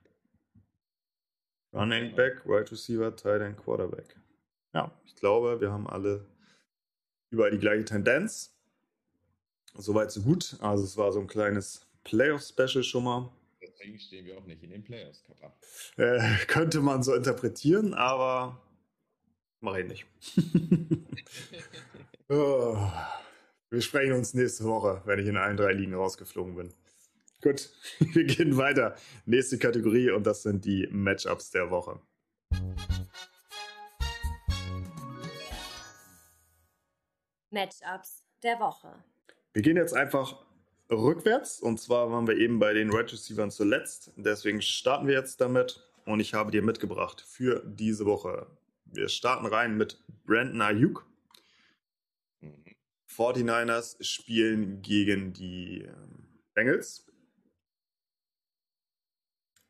Running 1.72 2.14
Back, 2.14 2.47
Wide 2.47 2.70
Receiver, 2.70 3.14
Tight 3.14 3.43
End, 3.43 3.59
Quarterback. 3.59 4.16
Ja, 4.72 4.91
ich 5.05 5.16
glaube, 5.16 5.61
wir 5.61 5.70
haben 5.70 5.86
alle 5.86 6.24
überall 7.31 7.51
die 7.51 7.59
gleiche 7.59 7.85
Tendenz. 7.85 8.55
Soweit 9.74 10.11
so 10.11 10.22
gut. 10.22 10.57
Also 10.61 10.85
es 10.85 10.97
war 10.97 11.12
so 11.12 11.20
ein 11.20 11.26
kleines 11.26 11.87
Playoff-Special 12.05 12.83
schon 12.83 13.05
mal. 13.05 13.33
Deswegen 13.61 13.99
stehen 13.99 14.24
wir 14.26 14.39
auch 14.39 14.47
nicht 14.47 14.62
in 14.62 14.70
den 14.70 14.83
Playoffs, 14.83 15.22
Kappa. 15.24 15.55
Äh, 15.97 16.47
könnte 16.47 16.81
man 16.81 17.03
so 17.03 17.14
interpretieren, 17.14 17.95
aber 17.95 18.61
mache 19.61 19.83
ich 19.83 19.89
nicht. 19.89 20.07
oh. 22.29 22.91
Wir 23.70 23.83
sprechen 23.83 24.12
uns 24.12 24.33
nächste 24.33 24.64
Woche, 24.64 25.03
wenn 25.05 25.18
ich 25.18 25.26
in 25.26 25.37
allen 25.37 25.59
drei 25.59 25.72
Ligen 25.72 25.93
rausgeflogen 25.93 26.57
bin. 26.57 26.72
Gut, 27.43 27.70
wir 27.99 28.24
gehen 28.24 28.57
weiter. 28.57 28.97
Nächste 29.26 29.59
Kategorie 29.59 30.11
und 30.11 30.26
das 30.26 30.43
sind 30.43 30.64
die 30.64 30.89
Matchups 30.91 31.51
der 31.51 31.70
Woche. 31.70 32.01
Matchups 37.51 38.25
der 38.43 38.59
Woche. 38.61 39.03
Wir 39.53 39.63
gehen 39.63 39.77
jetzt 39.77 39.95
einfach 39.95 40.45
rückwärts 40.91 41.61
und 41.61 41.79
zwar 41.79 42.11
waren 42.11 42.27
wir 42.27 42.37
eben 42.37 42.59
bei 42.59 42.73
den 42.73 42.91
Red 42.91 43.13
Receivers 43.13 43.57
zuletzt. 43.57 44.13
Deswegen 44.17 44.63
starten 44.63 45.07
wir 45.07 45.15
jetzt 45.15 45.41
damit 45.41 45.85
und 46.05 46.21
ich 46.21 46.35
habe 46.35 46.51
dir 46.51 46.63
mitgebracht 46.63 47.21
für 47.21 47.63
diese 47.65 48.07
Woche. 48.07 48.47
Wir 48.85 49.09
starten 49.09 49.47
rein 49.47 49.77
mit 49.77 50.03
Brandon 50.25 50.63
Ayuk. 50.63 51.07
49ers 53.09 54.03
spielen 54.05 54.81
gegen 54.81 55.33
die 55.33 55.83
ähm, 55.83 56.29
Bengals. 56.55 57.07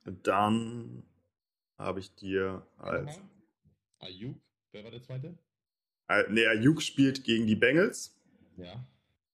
Dann 0.05 1.03
habe 1.77 2.01
ich 2.01 2.15
dir 2.15 2.67
als. 2.77 3.21
Ayuk, 4.01 4.37
wer 4.73 4.85
war 4.85 4.91
der 4.91 5.03
zweite? 5.03 5.39
Ne, 6.09 6.47
Ayuk 6.49 6.83
spielt 6.83 7.25
gegen 7.25 7.47
die 7.47 7.57
Bengals. 7.57 8.15
Ja. 8.57 8.85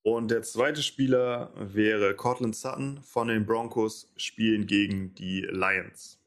Und 0.03 0.31
der 0.31 0.43
zweite 0.43 0.83
Spieler 0.83 1.53
wäre 1.57 2.15
Cortland 2.15 2.55
Sutton 2.55 3.01
von 3.03 3.29
den 3.29 3.47
Broncos, 3.47 4.13
spielen 4.17 4.67
gegen 4.67 5.15
die 5.15 5.41
Lions. 5.43 6.19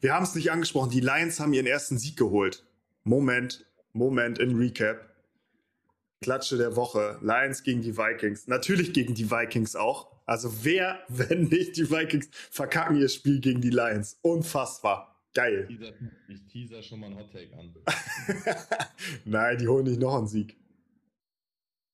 Wir 0.00 0.14
haben 0.14 0.22
es 0.22 0.34
nicht 0.34 0.50
angesprochen, 0.50 0.90
die 0.90 1.00
Lions 1.00 1.40
haben 1.40 1.52
ihren 1.52 1.66
ersten 1.66 1.98
Sieg 1.98 2.16
geholt. 2.16 2.64
Moment, 3.04 3.66
Moment 3.92 4.38
in 4.38 4.56
Recap. 4.56 5.10
Klatsche 6.22 6.56
der 6.56 6.76
Woche. 6.76 7.18
Lions 7.22 7.62
gegen 7.62 7.82
die 7.82 7.96
Vikings. 7.96 8.46
Natürlich 8.46 8.92
gegen 8.92 9.14
die 9.14 9.30
Vikings 9.30 9.74
auch. 9.76 10.08
Also 10.26 10.64
wer, 10.64 11.00
wenn 11.08 11.44
nicht 11.44 11.76
die 11.76 11.90
Vikings, 11.90 12.28
verkacken 12.50 12.96
ihr 12.96 13.08
Spiel 13.08 13.40
gegen 13.40 13.60
die 13.60 13.70
Lions. 13.70 14.18
Unfassbar. 14.22 15.19
Geil. 15.32 15.68
Ich 16.28 16.46
teaser 16.46 16.82
schon 16.82 17.00
mal 17.00 17.06
einen 17.06 17.18
Hottake 17.18 17.56
an. 17.56 17.74
Nein, 19.24 19.58
die 19.58 19.68
holen 19.68 19.84
nicht 19.84 20.00
noch 20.00 20.16
einen 20.16 20.26
Sieg. 20.26 20.56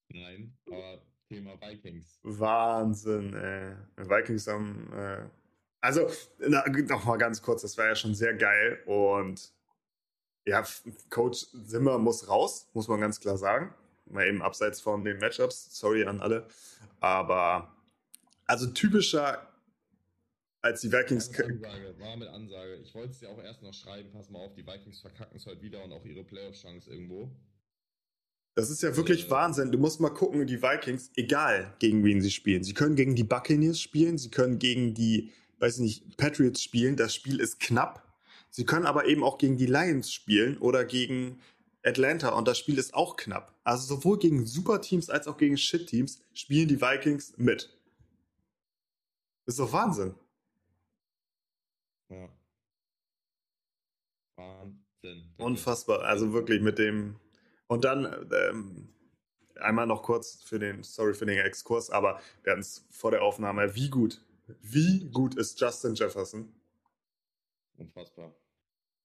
Nein, 0.08 0.56
aber 0.66 1.02
Thema 1.28 1.60
Vikings. 1.60 2.18
Wahnsinn, 2.22 3.34
ey. 3.34 3.74
Vikings 3.96 4.46
haben. 4.46 4.90
Äh, 4.92 5.28
also, 5.80 6.08
noch 6.38 7.04
mal 7.04 7.16
ganz 7.18 7.42
kurz, 7.42 7.62
das 7.62 7.76
war 7.76 7.86
ja 7.86 7.94
schon 7.94 8.14
sehr 8.14 8.34
geil. 8.34 8.82
Und 8.86 9.52
ja, 10.46 10.64
Coach 11.10 11.46
Zimmer 11.66 11.98
muss 11.98 12.28
raus, 12.28 12.70
muss 12.72 12.88
man 12.88 13.00
ganz 13.00 13.20
klar 13.20 13.36
sagen. 13.36 13.74
Mal 14.06 14.28
eben 14.28 14.40
abseits 14.40 14.80
von 14.80 15.04
den 15.04 15.18
Matchups. 15.18 15.78
Sorry 15.78 16.04
an 16.04 16.20
alle. 16.20 16.46
Aber 17.00 17.76
also 18.46 18.68
typischer 18.68 19.46
als 20.66 20.80
die 20.80 20.92
Vikings. 20.92 21.30
War 21.38 21.46
mit 21.46 21.64
Ansage, 21.64 21.98
war 21.98 22.16
mit 22.16 22.28
Ansage. 22.28 22.74
Ich 22.76 22.94
wollte 22.94 23.10
es 23.10 23.18
dir 23.20 23.30
auch 23.30 23.42
erst 23.42 23.62
noch 23.62 23.72
schreiben, 23.72 24.10
pass 24.12 24.30
mal 24.30 24.40
auf, 24.40 24.54
die 24.54 24.66
Vikings 24.66 25.00
verkacken 25.00 25.36
es 25.36 25.46
heute 25.46 25.62
wieder 25.62 25.82
und 25.82 25.92
auch 25.92 26.04
ihre 26.04 26.24
Playoff-Chance 26.24 26.90
irgendwo. 26.90 27.30
Das 28.54 28.70
ist 28.70 28.82
ja 28.82 28.96
wirklich 28.96 29.26
äh, 29.26 29.30
Wahnsinn. 29.30 29.70
Du 29.70 29.78
musst 29.78 30.00
mal 30.00 30.10
gucken, 30.10 30.46
die 30.46 30.62
Vikings, 30.62 31.10
egal 31.16 31.74
gegen 31.78 32.04
wen 32.04 32.20
sie 32.20 32.30
spielen. 32.30 32.64
Sie 32.64 32.74
können 32.74 32.96
gegen 32.96 33.14
die 33.14 33.24
Buccaneers 33.24 33.80
spielen, 33.80 34.18
sie 34.18 34.30
können 34.30 34.58
gegen 34.58 34.94
die, 34.94 35.30
weiß 35.58 35.78
nicht, 35.78 36.16
Patriots 36.16 36.62
spielen. 36.62 36.96
Das 36.96 37.14
Spiel 37.14 37.40
ist 37.40 37.60
knapp. 37.60 38.02
Sie 38.50 38.64
können 38.64 38.86
aber 38.86 39.06
eben 39.06 39.22
auch 39.22 39.38
gegen 39.38 39.58
die 39.58 39.66
Lions 39.66 40.10
spielen 40.10 40.56
oder 40.58 40.84
gegen 40.84 41.40
Atlanta 41.84 42.30
und 42.30 42.48
das 42.48 42.58
Spiel 42.58 42.78
ist 42.78 42.94
auch 42.94 43.16
knapp. 43.16 43.54
Also 43.62 43.96
sowohl 43.96 44.18
gegen 44.18 44.46
Superteams 44.46 45.10
als 45.10 45.28
auch 45.28 45.36
gegen 45.36 45.56
Shit-Teams 45.56 46.20
spielen 46.32 46.66
die 46.66 46.80
Vikings 46.80 47.34
mit. 47.36 47.70
Das 49.44 49.54
ist 49.54 49.60
doch 49.60 49.72
Wahnsinn. 49.72 50.14
Ja. 52.08 52.28
Wahnsinn. 54.36 55.34
Unfassbar. 55.38 56.02
Also 56.02 56.32
wirklich 56.32 56.60
mit 56.60 56.78
dem. 56.78 57.18
Und 57.66 57.84
dann 57.84 58.30
ähm, 58.32 58.88
einmal 59.56 59.86
noch 59.86 60.02
kurz 60.02 60.42
für 60.42 60.58
den, 60.58 60.82
sorry 60.82 61.14
für 61.14 61.26
den 61.26 61.38
Exkurs, 61.38 61.90
aber 61.90 62.20
wir 62.42 62.52
hatten 62.52 62.60
es 62.60 62.84
vor 62.90 63.10
der 63.10 63.22
Aufnahme. 63.22 63.74
Wie 63.74 63.90
gut, 63.90 64.24
wie 64.62 65.10
gut 65.10 65.34
ist 65.36 65.60
Justin 65.60 65.94
Jefferson? 65.94 66.52
Unfassbar. 67.76 68.34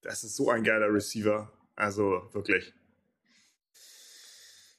Das 0.02 0.24
ist 0.24 0.36
so 0.36 0.50
ein 0.50 0.64
geiler 0.64 0.94
Receiver. 0.94 1.52
Also 1.76 2.30
wirklich. 2.34 2.74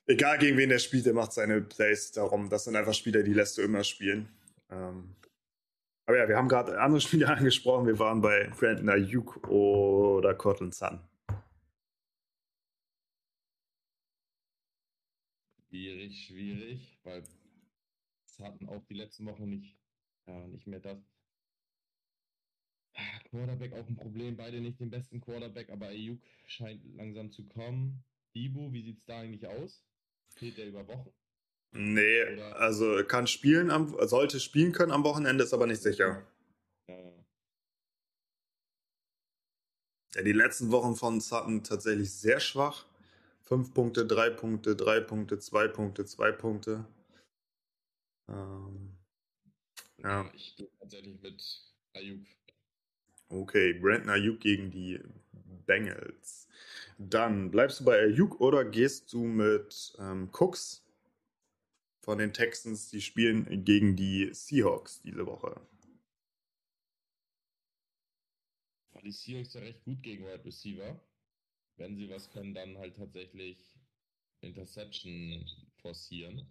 Egal 0.06 0.38
gegen 0.38 0.56
wen 0.56 0.68
der 0.68 0.78
spielt, 0.78 1.06
der 1.06 1.14
macht 1.14 1.32
seine 1.32 1.60
Plays 1.60 2.12
darum. 2.12 2.48
Das 2.48 2.64
sind 2.64 2.76
einfach 2.76 2.94
Spieler, 2.94 3.22
die 3.22 3.32
lässt 3.32 3.58
du 3.58 3.62
immer 3.62 3.84
spielen. 3.84 4.28
Ähm, 4.70 5.14
aber 6.06 6.18
ja, 6.18 6.28
wir 6.28 6.36
haben 6.36 6.48
gerade 6.48 6.80
andere 6.80 7.00
Spiele 7.02 7.28
angesprochen. 7.28 7.86
Wir 7.86 7.98
waren 7.98 8.20
bei 8.20 8.48
Brandon 8.58 8.90
Ayuk 8.90 9.48
oder 9.48 10.34
Cortland 10.34 10.74
Sun. 10.74 11.00
Schwierig, 15.68 16.26
schwierig, 16.26 16.98
weil 17.02 17.22
es 18.26 18.38
hatten 18.40 18.68
auch 18.68 18.84
die 18.84 18.94
letzten 18.94 19.24
Wochen 19.26 19.48
nicht, 19.48 19.78
ja, 20.26 20.46
nicht 20.48 20.66
mehr 20.66 20.80
das. 20.80 20.98
Quarterback 23.30 23.72
auch 23.72 23.88
ein 23.88 23.96
Problem, 23.96 24.36
beide 24.36 24.60
nicht 24.60 24.78
den 24.78 24.90
besten 24.90 25.20
Quarterback, 25.22 25.70
aber 25.70 25.86
Ayuk 25.86 26.20
scheint 26.46 26.84
langsam 26.94 27.32
zu 27.32 27.46
kommen. 27.48 28.04
Ibu, 28.34 28.72
wie 28.72 28.82
sieht 28.82 28.98
es 28.98 29.06
da 29.06 29.20
eigentlich 29.20 29.46
aus? 29.46 29.82
Fehlt 30.34 30.58
der 30.58 30.68
über 30.68 30.86
Wochen? 30.86 31.10
Nee, 31.74 32.22
Oder? 32.34 32.56
also 32.56 33.02
kann 33.04 33.26
spielen, 33.26 33.70
am, 33.70 33.96
sollte 34.06 34.40
spielen 34.40 34.72
können 34.72 34.92
am 34.92 35.04
Wochenende, 35.04 35.44
ist 35.44 35.54
aber 35.54 35.66
nicht 35.66 35.82
sicher. 35.82 36.26
Ja. 36.88 37.02
die 40.20 40.32
letzten 40.32 40.70
Wochen 40.70 40.94
von 40.94 41.20
Sutton 41.20 41.64
tatsächlich 41.64 42.12
sehr 42.12 42.38
schwach. 42.38 42.84
Fünf 43.40 43.72
Punkte, 43.72 44.06
drei 44.06 44.28
Punkte, 44.28 44.76
drei 44.76 45.00
Punkte, 45.00 45.38
zwei 45.38 45.68
Punkte, 45.68 46.04
zwei 46.04 46.32
Punkte. 46.32 46.84
Ähm, 48.28 48.98
ja. 49.98 50.30
Ich 50.34 50.54
gehe 50.56 50.68
tatsächlich 50.78 51.20
mit 51.22 51.42
Ayuk. 51.94 52.26
Okay, 53.30 53.72
Brandon 53.72 54.10
Ayuk 54.10 54.40
gegen 54.40 54.70
die 54.70 55.00
Bengals. 55.66 56.48
Dann 56.98 57.50
bleibst 57.50 57.80
du 57.80 57.84
bei 57.84 57.98
Ayuk 57.98 58.40
oder 58.40 58.64
gehst 58.64 59.12
du 59.14 59.24
mit 59.24 59.94
ähm, 59.98 60.28
Cooks 60.32 60.82
von 62.02 62.18
den 62.18 62.32
Texans, 62.32 62.90
die 62.90 63.00
spielen 63.00 63.64
gegen 63.64 63.96
die 63.96 64.34
Seahawks 64.34 65.00
diese 65.02 65.24
Woche. 65.24 65.60
Die 69.04 69.12
Seahawks 69.12 69.54
ja 69.54 69.60
recht 69.60 69.84
gut 69.84 70.02
gegen 70.02 70.24
Wide 70.24 70.44
Receiver. 70.44 71.00
Wenn 71.76 71.96
sie 71.96 72.08
was 72.08 72.30
können, 72.30 72.54
dann 72.54 72.76
halt 72.78 72.96
tatsächlich 72.96 73.58
Interception 74.40 75.44
forcieren. 75.80 76.46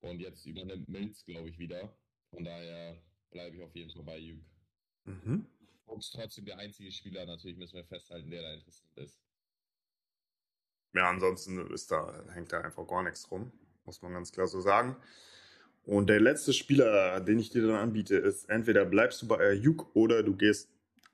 Und 0.00 0.20
jetzt 0.20 0.44
übernimmt 0.46 0.88
Mills, 0.88 1.24
glaube 1.24 1.48
ich, 1.48 1.58
wieder. 1.58 1.96
Von 2.30 2.44
daher 2.44 3.02
bleibe 3.30 3.56
ich 3.56 3.62
auf 3.62 3.74
jeden 3.74 3.90
Fall 3.90 4.04
bei 4.04 4.18
Jüg. 4.18 4.44
Mhm. 5.04 5.46
Und 5.86 6.12
trotzdem 6.12 6.44
der 6.44 6.58
einzige 6.58 6.92
Spieler, 6.92 7.24
natürlich 7.24 7.56
müssen 7.56 7.76
wir 7.76 7.84
festhalten, 7.84 8.30
der 8.30 8.42
da 8.42 8.54
interessant 8.54 8.96
ist. 8.96 9.20
Ja, 10.94 11.08
ansonsten 11.08 11.58
ist 11.72 11.90
da, 11.90 12.26
hängt 12.32 12.52
da 12.52 12.60
einfach 12.60 12.86
gar 12.86 13.02
nichts 13.02 13.30
rum 13.30 13.52
muss 13.88 14.02
man 14.02 14.12
ganz 14.12 14.30
klar 14.30 14.46
so 14.46 14.60
sagen. 14.60 14.96
Und 15.84 16.10
der 16.10 16.20
letzte 16.20 16.52
Spieler, 16.52 17.18
den 17.20 17.38
ich 17.38 17.48
dir 17.48 17.66
dann 17.66 17.76
anbiete, 17.76 18.16
ist 18.16 18.50
entweder 18.50 18.84
bleibst 18.84 19.22
du 19.22 19.26
bei 19.26 19.38
Ayuk 19.38 19.96
oder 19.96 20.22
du 20.22 20.36
gehst 20.36 20.68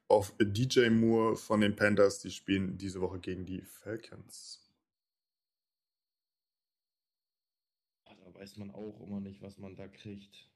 auf 0.08 0.34
DJ 0.40 0.90
Moore 0.90 1.36
von 1.36 1.60
den 1.60 1.76
Panthers. 1.76 2.18
Die 2.18 2.32
spielen 2.32 2.76
diese 2.76 3.00
Woche 3.00 3.20
gegen 3.20 3.46
die 3.46 3.62
Falcons. 3.62 4.60
Da 8.04 8.34
weiß 8.34 8.56
man 8.56 8.72
auch 8.72 9.00
immer 9.00 9.20
nicht, 9.20 9.40
was 9.40 9.56
man 9.58 9.76
da 9.76 9.86
kriegt. 9.86 10.50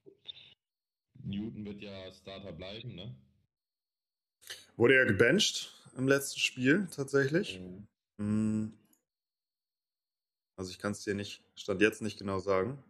Newton 1.23 1.65
wird 1.65 1.81
ja 1.81 2.13
Starter 2.13 2.53
bleiben, 2.53 2.97
ne? 2.97 3.15
Wurde 4.77 4.97
ja 4.97 5.05
gebencht 5.05 5.73
im 5.97 6.09
letzten 6.09 6.41
Spiel 6.41 6.89
tatsächlich. 6.91 7.61
Mhm. 8.17 8.73
Also 10.59 10.73
ich 10.73 10.81
kann 10.81 10.91
es 10.91 11.05
dir 11.05 11.15
nicht, 11.15 11.41
stand 11.55 11.81
jetzt 11.81 12.03
nicht 12.03 12.19
genau 12.19 12.41
sagen. 12.41 12.83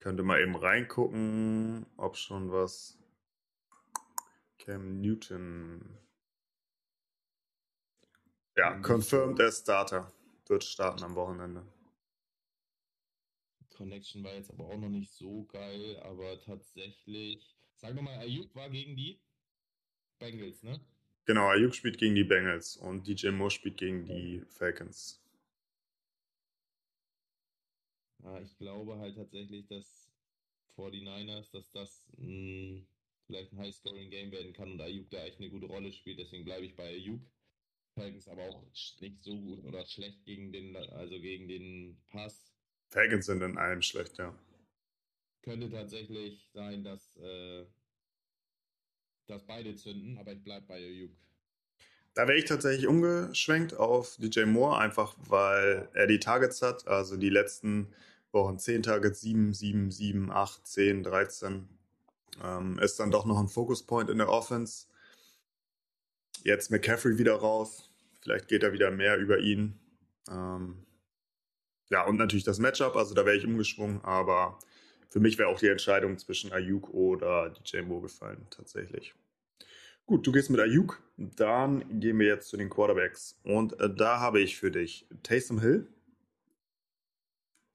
Könnte 0.00 0.24
mal 0.24 0.42
eben 0.42 0.56
reingucken, 0.56 1.86
ob 1.96 2.16
schon 2.16 2.50
was. 2.50 2.98
Cam 4.58 5.00
Newton. 5.00 5.96
Ja, 8.56 8.76
confirmed 8.80 9.40
as 9.40 9.60
Starter. 9.60 10.12
Wird 10.48 10.64
starten 10.64 11.04
am 11.04 11.14
Wochenende. 11.14 11.64
Connection 13.70 14.24
war 14.24 14.34
jetzt 14.34 14.50
aber 14.50 14.64
auch 14.64 14.78
noch 14.78 14.88
nicht 14.88 15.12
so 15.12 15.44
geil, 15.44 15.96
aber 16.02 16.40
tatsächlich. 16.40 17.56
Sag 17.76 17.94
nochmal, 17.94 18.18
Ayuk 18.18 18.52
war 18.56 18.68
gegen 18.68 18.96
die 18.96 19.20
Bengals, 20.18 20.64
ne? 20.64 20.80
Genau, 21.24 21.48
Ayuk 21.48 21.72
spielt 21.72 21.98
gegen 21.98 22.16
die 22.16 22.24
Bengals 22.24 22.76
und 22.76 23.06
DJ 23.06 23.30
Moore 23.30 23.52
spielt 23.52 23.76
gegen 23.76 24.04
die 24.04 24.44
Falcons. 24.48 25.21
Ja, 28.22 28.40
ich 28.40 28.56
glaube 28.58 28.98
halt 28.98 29.16
tatsächlich, 29.16 29.66
dass 29.66 30.10
49ers, 30.76 31.50
dass 31.52 31.70
das 31.72 32.04
mh, 32.16 32.82
vielleicht 33.26 33.52
ein 33.52 33.58
High-Scoring-Game 33.58 34.30
werden 34.32 34.52
kann 34.52 34.72
und 34.72 34.80
Ayuk 34.80 35.10
da 35.10 35.24
echt 35.24 35.38
eine 35.38 35.50
gute 35.50 35.66
Rolle 35.66 35.92
spielt. 35.92 36.18
Deswegen 36.18 36.44
bleibe 36.44 36.64
ich 36.64 36.76
bei 36.76 36.88
Ayuk. 36.88 37.20
Falcons 37.94 38.28
aber 38.28 38.42
auch 38.44 38.62
nicht 39.00 39.22
so 39.22 39.38
gut 39.38 39.64
oder 39.64 39.84
schlecht 39.84 40.24
gegen 40.24 40.50
den, 40.52 40.74
also 40.76 41.20
gegen 41.20 41.46
den 41.48 42.00
Pass. 42.08 42.54
Falcons 42.90 43.26
sind 43.26 43.42
in 43.42 43.58
allem 43.58 43.82
schlecht, 43.82 44.18
ja. 44.18 44.34
Könnte 45.42 45.68
tatsächlich 45.68 46.48
sein, 46.52 46.84
dass, 46.84 47.16
äh, 47.16 47.66
dass 49.26 49.44
beide 49.46 49.74
zünden, 49.74 50.16
aber 50.18 50.32
ich 50.32 50.42
bleibe 50.42 50.66
bei 50.66 50.76
Ayuk. 50.76 51.10
Da 52.14 52.28
wäre 52.28 52.38
ich 52.38 52.44
tatsächlich 52.44 52.86
umgeschwenkt 52.86 53.74
auf 53.74 54.16
DJ 54.16 54.44
Moore, 54.44 54.78
einfach 54.78 55.14
weil 55.28 55.88
er 55.94 56.06
die 56.06 56.20
Targets 56.20 56.60
hat. 56.60 56.86
Also 56.86 57.16
die 57.16 57.30
letzten 57.30 57.88
Wochen 58.32 58.58
10 58.58 58.82
Targets, 58.82 59.20
7, 59.20 59.52
7, 59.52 59.90
7, 59.90 60.30
8, 60.30 60.66
10, 60.66 61.02
13. 61.02 61.68
Ähm, 62.42 62.78
ist 62.78 62.98
dann 62.98 63.10
doch 63.10 63.26
noch 63.26 63.38
ein 63.38 63.48
Focus-Point 63.48 64.10
in 64.10 64.18
der 64.18 64.28
Offense. 64.28 64.86
Jetzt 66.42 66.70
McCaffrey 66.70 67.18
wieder 67.18 67.34
raus. 67.34 67.90
Vielleicht 68.22 68.48
geht 68.48 68.62
er 68.62 68.72
wieder 68.72 68.90
mehr 68.90 69.18
über 69.18 69.38
ihn. 69.38 69.78
Ähm, 70.30 70.86
ja, 71.90 72.06
und 72.06 72.16
natürlich 72.16 72.44
das 72.44 72.58
Matchup. 72.58 72.96
Also 72.96 73.14
da 73.14 73.26
wäre 73.26 73.36
ich 73.36 73.46
umgeschwungen. 73.46 74.00
Aber 74.02 74.58
für 75.10 75.20
mich 75.20 75.38
wäre 75.38 75.48
auch 75.48 75.58
die 75.58 75.68
Entscheidung 75.68 76.16
zwischen 76.18 76.52
Ayuk 76.52 76.88
oder 76.90 77.50
DJ 77.50 77.82
Moore 77.82 78.02
gefallen, 78.02 78.46
tatsächlich. 78.50 79.14
Gut, 80.06 80.26
du 80.26 80.32
gehst 80.32 80.50
mit 80.50 80.60
Ayuk. 80.60 81.02
Dann 81.16 82.00
gehen 82.00 82.18
wir 82.18 82.26
jetzt 82.26 82.48
zu 82.48 82.56
den 82.56 82.70
Quarterbacks. 82.70 83.38
Und 83.44 83.78
äh, 83.78 83.94
da 83.94 84.20
habe 84.20 84.40
ich 84.40 84.56
für 84.56 84.70
dich 84.70 85.06
Taysom 85.22 85.60
Hill. 85.60 85.86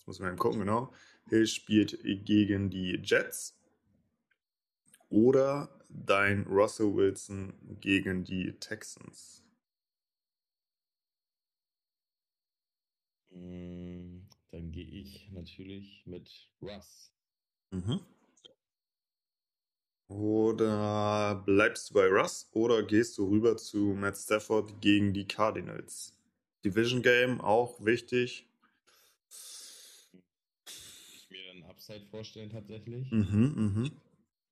Muss 0.08 0.20
man 0.20 0.30
eben 0.30 0.38
gucken, 0.40 0.62
genau. 0.62 0.92
Hill 1.30 1.46
spielt 1.46 2.00
gegen 2.26 2.70
die 2.70 3.00
Jets. 3.04 3.54
Oder 5.10 5.70
dein 5.90 6.44
Russell 6.48 6.96
Wilson 6.96 7.54
gegen 7.82 8.24
die 8.24 8.54
Texans. 8.60 9.44
Mm, 13.32 14.22
Dann 14.52 14.72
gehe 14.72 14.86
ich 14.86 15.30
natürlich 15.32 16.04
mit 16.06 16.30
Russ. 16.62 17.12
Mhm. 17.72 18.00
Oder 20.08 21.44
bleibst 21.46 21.90
du 21.90 21.96
bei 21.96 22.08
Russ 22.08 22.50
oder 22.54 22.82
gehst 22.84 23.18
du 23.18 23.28
rüber 23.30 23.58
zu 23.58 23.94
Matt 23.94 24.18
Stafford 24.18 24.80
gegen 24.82 25.14
die 25.14 25.28
Cardinals? 25.28 26.14
Division 26.64 27.02
Game 27.02 27.42
auch 27.42 27.84
wichtig. 27.84 28.48
Upside 31.88 32.06
vorstellen 32.08 32.50
tatsächlich. 32.50 33.10
Mhm, 33.12 33.54
mhm. 33.56 33.92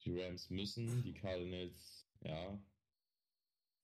Die 0.05 0.17
Rams 0.17 0.49
müssen, 0.49 1.03
die 1.03 1.13
Cardinals, 1.13 2.07
ja, 2.21 2.57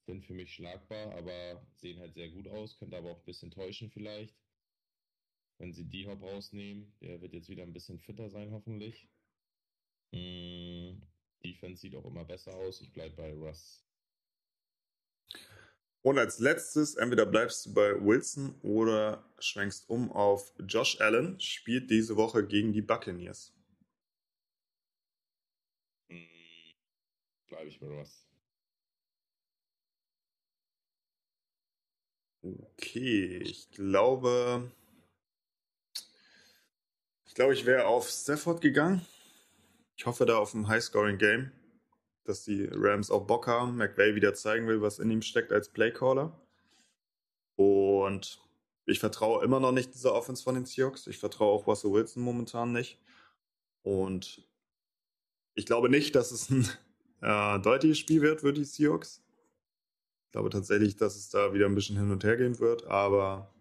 sind 0.05 0.23
für 0.23 0.33
mich 0.33 0.53
schlagbar, 0.53 1.13
aber 1.15 1.65
sehen 1.75 1.99
halt 1.99 2.13
sehr 2.13 2.29
gut 2.29 2.47
aus, 2.47 2.77
könnte 2.77 2.97
aber 2.97 3.11
auch 3.11 3.19
ein 3.19 3.25
bisschen 3.25 3.51
täuschen 3.51 3.89
vielleicht. 3.89 4.35
Wenn 5.57 5.73
sie 5.73 5.85
die 5.85 6.07
Hop 6.07 6.21
rausnehmen, 6.21 6.93
der 7.01 7.21
wird 7.21 7.33
jetzt 7.33 7.49
wieder 7.49 7.63
ein 7.63 7.73
bisschen 7.73 7.99
fitter 7.99 8.29
sein, 8.29 8.51
hoffentlich. 8.51 9.09
Mm, 10.11 11.01
Defense 11.43 11.81
sieht 11.81 11.95
auch 11.95 12.05
immer 12.05 12.25
besser 12.25 12.55
aus. 12.55 12.81
Ich 12.81 12.93
bleibe 12.93 13.15
bei 13.15 13.33
Russ. 13.33 13.85
Und 16.03 16.17
als 16.17 16.39
letztes, 16.39 16.95
entweder 16.95 17.25
bleibst 17.27 17.65
du 17.65 17.73
bei 17.73 17.93
Wilson 18.03 18.55
oder 18.61 19.23
schwenkst 19.39 19.87
um 19.89 20.11
auf 20.11 20.53
Josh 20.67 20.99
Allen, 20.99 21.39
spielt 21.39 21.91
diese 21.91 22.17
Woche 22.17 22.45
gegen 22.45 22.73
die 22.73 22.81
Buccaneers. 22.81 23.53
Mm, 26.09 26.71
bleibe 27.47 27.67
ich 27.69 27.79
bei 27.79 27.87
Russ. 27.87 28.27
Okay, 32.43 33.37
ich 33.37 33.69
glaube, 33.69 34.71
ich 37.27 37.35
glaube, 37.35 37.53
ich 37.53 37.65
wäre 37.67 37.85
auf 37.85 38.09
Stafford 38.09 38.61
gegangen. 38.61 39.05
Ich 39.95 40.07
hoffe 40.07 40.25
da 40.25 40.39
auf 40.39 40.55
ein 40.55 40.67
High-Scoring-Game, 40.67 41.51
dass 42.31 42.43
die 42.43 42.67
Rams 42.71 43.11
auch 43.11 43.27
Bock 43.27 43.47
haben. 43.47 43.77
McVay 43.77 44.15
wieder 44.15 44.33
zeigen 44.33 44.67
will, 44.67 44.81
was 44.81 44.99
in 44.99 45.11
ihm 45.11 45.21
steckt 45.21 45.51
als 45.51 45.69
Playcaller. 45.69 46.39
Und 47.55 48.41
ich 48.85 48.99
vertraue 48.99 49.43
immer 49.43 49.59
noch 49.59 49.71
nicht 49.71 49.93
dieser 49.93 50.13
Offense 50.13 50.43
von 50.43 50.55
den 50.55 50.65
Seahawks. 50.65 51.07
Ich 51.07 51.17
vertraue 51.17 51.51
auch 51.51 51.67
Russell 51.67 51.91
Wilson 51.91 52.23
momentan 52.23 52.71
nicht. 52.71 52.99
Und 53.83 54.47
ich 55.53 55.65
glaube 55.65 55.89
nicht, 55.89 56.15
dass 56.15 56.31
es 56.31 56.49
ein 56.49 56.67
äh, 57.21 57.59
deutliches 57.59 57.99
Spiel 57.99 58.21
wird 58.21 58.41
für 58.41 58.53
die 58.53 58.63
Seahawks. 58.63 59.21
Ich 60.25 60.31
glaube 60.31 60.49
tatsächlich, 60.49 60.95
dass 60.95 61.15
es 61.15 61.29
da 61.29 61.53
wieder 61.53 61.65
ein 61.65 61.75
bisschen 61.75 61.97
hin 61.97 62.09
und 62.09 62.23
her 62.23 62.37
gehen 62.37 62.57
wird, 62.59 62.85
aber 62.85 63.53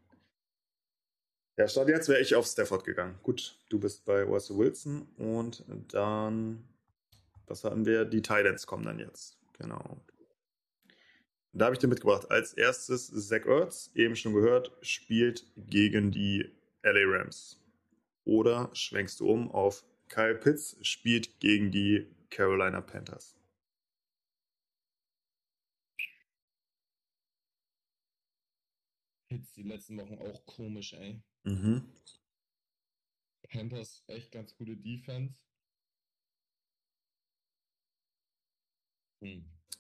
ja, 1.61 1.69
statt 1.69 1.89
jetzt 1.89 2.09
wäre 2.09 2.21
ich 2.21 2.35
auf 2.35 2.47
Stafford 2.47 2.85
gegangen. 2.85 3.19
Gut, 3.23 3.59
du 3.69 3.79
bist 3.79 4.07
bei 4.07 4.23
Russell 4.23 4.57
Wilson 4.57 5.07
und 5.19 5.63
dann, 5.89 6.65
was 7.51 7.65
hatten 7.65 7.85
wir? 7.85 8.05
Die 8.05 8.23
Titans 8.23 8.67
kommen 8.67 8.85
dann 8.85 8.99
jetzt. 8.99 9.37
Genau. 9.59 10.01
Da 11.53 11.65
habe 11.67 11.75
ich 11.75 11.81
dir 11.81 11.89
mitgebracht. 11.89 12.31
Als 12.31 12.55
erstes 12.55 13.09
Zach 13.29 13.45
Ertz, 13.45 13.91
eben 13.95 14.15
schon 14.15 14.33
gehört, 14.33 14.73
spielt 14.83 15.45
gegen 15.57 16.13
die 16.13 16.49
LA 16.83 17.19
Rams. 17.19 17.61
Oder 18.25 18.71
schwenkst 18.73 19.19
du 19.21 19.29
um 19.29 19.51
auf 19.51 19.85
Kyle 20.09 20.37
Pitts, 20.37 20.77
spielt 20.83 21.41
gegen 21.41 21.71
die 21.71 22.07
Carolina 22.31 22.81
Panthers. 22.81 23.37
Hits 29.29 29.53
die 29.53 29.63
letzten 29.63 29.97
Wochen 29.99 30.19
auch 30.19 30.47
komisch, 30.47 30.93
ey. 30.93 31.21
Mhm. 31.45 31.83
Panthers 33.49 34.05
echt 34.07 34.31
ganz 34.31 34.55
gute 34.57 34.77
Defense. 34.77 35.50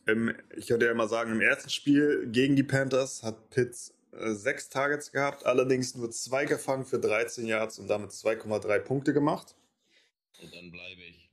Im, 0.06 0.34
ich 0.56 0.66
könnte 0.66 0.86
ja 0.86 0.94
mal 0.94 1.08
sagen, 1.08 1.32
im 1.32 1.40
ersten 1.40 1.70
Spiel 1.70 2.28
gegen 2.30 2.56
die 2.56 2.62
Panthers 2.62 3.22
hat 3.22 3.50
Pitts 3.50 3.94
äh, 4.12 4.32
sechs 4.32 4.68
Targets 4.68 5.12
gehabt, 5.12 5.46
allerdings 5.46 5.94
nur 5.94 6.10
zwei 6.10 6.44
gefangen 6.44 6.84
für 6.84 6.98
13 6.98 7.46
Yards 7.46 7.78
und 7.78 7.88
damit 7.88 8.10
2,3 8.10 8.78
Punkte 8.80 9.12
gemacht. 9.12 9.54
Und 10.42 10.54
dann 10.54 10.70
bleibe 10.70 11.02
ich. 11.02 11.30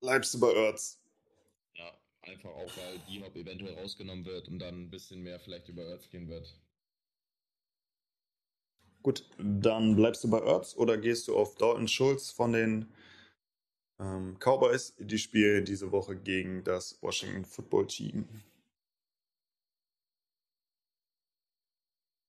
Bleibst 0.00 0.34
du 0.34 0.40
bei 0.40 0.52
Ertz? 0.52 1.00
Ja, 1.74 1.90
einfach 2.22 2.50
auch, 2.50 2.70
weil 2.76 3.00
die 3.08 3.22
Hop 3.22 3.34
eventuell 3.34 3.74
rausgenommen 3.74 4.24
wird 4.24 4.48
und 4.48 4.58
dann 4.58 4.82
ein 4.82 4.90
bisschen 4.90 5.22
mehr 5.22 5.40
vielleicht 5.40 5.68
über 5.68 5.82
Earth 5.86 6.10
gehen 6.10 6.28
wird. 6.28 6.60
Gut, 9.02 9.24
dann 9.38 9.96
bleibst 9.96 10.24
du 10.24 10.30
bei 10.30 10.40
Ertz 10.40 10.76
oder 10.76 10.96
gehst 10.96 11.28
du 11.28 11.36
auf 11.36 11.56
Dalton 11.56 11.88
Schulz 11.88 12.30
von 12.30 12.52
den 12.52 12.92
ähm, 13.98 14.36
Cowboys? 14.38 14.94
Die 14.98 15.18
spielen 15.18 15.64
diese 15.64 15.90
Woche 15.92 16.16
gegen 16.16 16.64
das 16.64 17.00
Washington 17.02 17.44
Football 17.44 17.86
Team. 17.86 18.28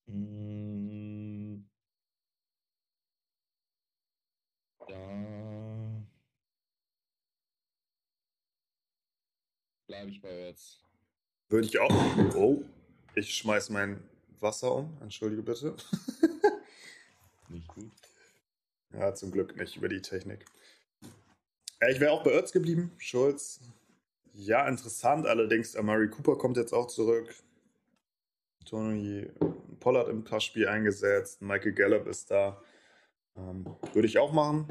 Mm. 0.07 1.66
Da 4.88 6.05
bleibe 9.88 10.11
ich 10.11 10.22
bei 10.22 10.30
Erz. 10.30 10.80
Würde 11.49 11.68
ich 11.68 11.80
auch. 11.80 11.91
Oh, 12.36 12.63
ich 13.16 13.34
schmeiß 13.36 13.70
mein 13.70 14.01
Wasser 14.39 14.74
um. 14.76 14.97
Entschuldige 15.01 15.41
bitte. 15.41 15.76
Nicht 17.49 17.68
gut. 17.68 17.91
Ja, 18.93 19.13
zum 19.13 19.32
Glück 19.32 19.55
nicht 19.57 19.76
über 19.76 19.89
die 19.89 20.01
Technik. 20.01 20.45
Ja, 21.82 21.89
ich 21.89 21.99
wäre 21.99 22.11
auch 22.11 22.23
bei 22.23 22.32
Erz 22.32 22.51
geblieben. 22.51 22.91
Schulz. 22.97 23.59
Ja, 24.34 24.67
interessant. 24.67 25.28
Allerdings, 25.28 25.76
Amari 25.76 26.09
Cooper 26.09 26.38
kommt 26.38 26.57
jetzt 26.57 26.73
auch 26.73 26.88
zurück. 26.88 27.34
Tony 28.65 29.28
Pollard 29.80 30.09
im 30.09 30.23
Passspiel 30.23 30.67
eingesetzt. 30.67 31.41
Michael 31.41 31.73
Gallup 31.73 32.07
ist 32.07 32.32
da. 32.32 32.61
Ähm, 33.38 33.65
würde 33.93 34.07
ich 34.07 34.17
auch 34.17 34.32
machen. 34.34 34.67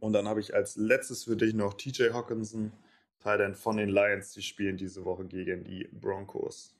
Und 0.00 0.12
dann 0.12 0.28
habe 0.28 0.40
ich 0.40 0.54
als 0.54 0.76
letztes 0.76 1.24
für 1.24 1.36
dich 1.36 1.54
noch 1.54 1.74
TJ 1.74 2.10
Hawkinson, 2.12 2.72
Teil 3.20 3.54
von 3.54 3.76
den 3.76 3.88
Lions. 3.88 4.32
Die 4.32 4.42
spielen 4.42 4.76
diese 4.76 5.04
Woche 5.04 5.24
gegen 5.26 5.64
die 5.64 5.88
Broncos. 5.92 6.74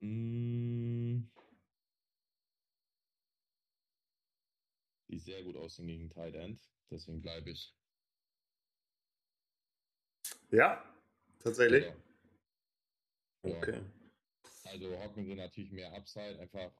Mm. 0.00 1.35
Die 5.16 5.20
sehr 5.20 5.42
gut 5.42 5.56
aussehen 5.56 5.86
gegen 5.86 6.10
Tight 6.10 6.34
End, 6.34 6.60
deswegen 6.90 7.22
bleibe 7.22 7.48
ich. 7.48 7.74
Ja, 10.50 10.84
tatsächlich. 11.38 11.84
Ja. 11.84 11.96
Ja. 13.42 13.56
Okay. 13.56 13.80
Also 14.64 14.98
Hawkinson 14.98 15.38
natürlich 15.38 15.72
mehr 15.72 15.90
Upside, 15.94 16.38
einfach 16.38 16.70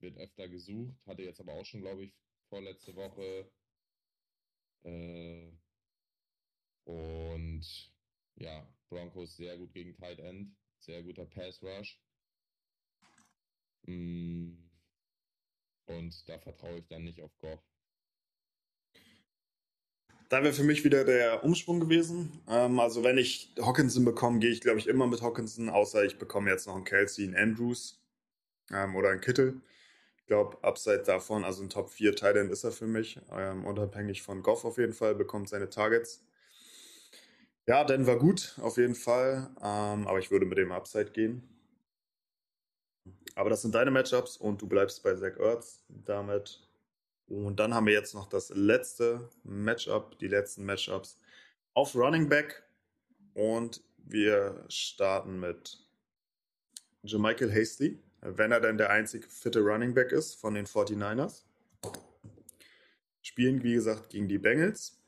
wird 0.00 0.18
öfter 0.18 0.48
gesucht, 0.48 0.94
hatte 1.06 1.22
jetzt 1.22 1.40
aber 1.40 1.54
auch 1.54 1.64
schon, 1.64 1.80
glaube 1.80 2.04
ich, 2.04 2.14
vorletzte 2.50 2.94
Woche. 2.94 3.50
Äh, 4.82 5.50
und 6.84 7.90
ja, 8.34 8.68
Broncos 8.90 9.34
sehr 9.34 9.56
gut 9.56 9.72
gegen 9.72 9.94
Tight 9.94 10.18
End, 10.18 10.54
sehr 10.76 11.02
guter 11.02 11.24
Pass 11.24 11.62
Rush. 11.62 11.98
Mm, 13.86 14.61
Und 15.98 16.28
da 16.28 16.38
vertraue 16.38 16.78
ich 16.78 16.86
dann 16.88 17.04
nicht 17.04 17.20
auf 17.20 17.30
Goff. 17.40 17.60
Da 20.28 20.42
wäre 20.42 20.54
für 20.54 20.64
mich 20.64 20.82
wieder 20.82 21.04
der 21.04 21.44
Umschwung 21.44 21.78
gewesen. 21.78 22.40
Ähm, 22.48 22.80
also 22.80 23.04
wenn 23.04 23.18
ich 23.18 23.54
Hawkinson 23.60 24.04
bekomme, 24.04 24.38
gehe 24.38 24.50
ich, 24.50 24.62
glaube 24.62 24.78
ich, 24.78 24.86
immer 24.86 25.06
mit 25.06 25.20
Hawkinson, 25.20 25.68
außer 25.68 26.04
ich 26.04 26.18
bekomme 26.18 26.50
jetzt 26.50 26.66
noch 26.66 26.74
einen 26.74 26.84
Kelsey, 26.84 27.26
einen 27.26 27.36
Andrews 27.36 28.00
ähm, 28.72 28.96
oder 28.96 29.10
einen 29.10 29.20
Kittel. 29.20 29.60
Ich 30.16 30.26
glaube, 30.26 30.56
abseits 30.62 31.06
davon, 31.06 31.44
also 31.44 31.62
ein 31.62 31.68
Top 31.68 31.90
4 31.90 32.16
Titan 32.16 32.48
ist 32.48 32.64
er 32.64 32.72
für 32.72 32.86
mich, 32.86 33.18
ähm, 33.30 33.66
unabhängig 33.66 34.22
von 34.22 34.42
Goff 34.42 34.64
auf 34.64 34.78
jeden 34.78 34.94
Fall, 34.94 35.14
bekommt 35.14 35.50
seine 35.50 35.68
Targets. 35.68 36.24
Ja, 37.66 37.84
Denver 37.84 38.18
gut, 38.18 38.56
auf 38.62 38.78
jeden 38.78 38.94
Fall, 38.94 39.50
ähm, 39.60 40.06
aber 40.06 40.18
ich 40.18 40.30
würde 40.30 40.46
mit 40.46 40.56
dem 40.58 40.72
Upside 40.72 41.10
gehen. 41.10 41.42
Aber 43.34 43.50
das 43.50 43.62
sind 43.62 43.74
deine 43.74 43.90
Matchups 43.90 44.36
und 44.36 44.60
du 44.60 44.66
bleibst 44.66 45.02
bei 45.02 45.14
Zach 45.14 45.36
Ertz 45.38 45.84
damit. 45.88 46.60
Und 47.26 47.58
dann 47.60 47.74
haben 47.74 47.86
wir 47.86 47.94
jetzt 47.94 48.14
noch 48.14 48.28
das 48.28 48.50
letzte 48.50 49.30
Matchup, 49.42 50.18
die 50.18 50.28
letzten 50.28 50.64
Matchups 50.64 51.18
auf 51.74 51.94
Running 51.94 52.28
Back. 52.28 52.62
Und 53.34 53.82
wir 53.96 54.64
starten 54.68 55.40
mit 55.40 55.78
Jermichael 57.02 57.50
Hasty, 57.50 57.98
wenn 58.20 58.52
er 58.52 58.60
denn 58.60 58.76
der 58.76 58.90
einzig 58.90 59.30
fitte 59.30 59.60
Running 59.60 59.94
Back 59.94 60.12
ist 60.12 60.34
von 60.34 60.54
den 60.54 60.66
49ers. 60.66 61.44
Spielen, 63.22 63.62
wie 63.62 63.74
gesagt, 63.74 64.10
gegen 64.10 64.28
die 64.28 64.38
Bengals. 64.38 64.98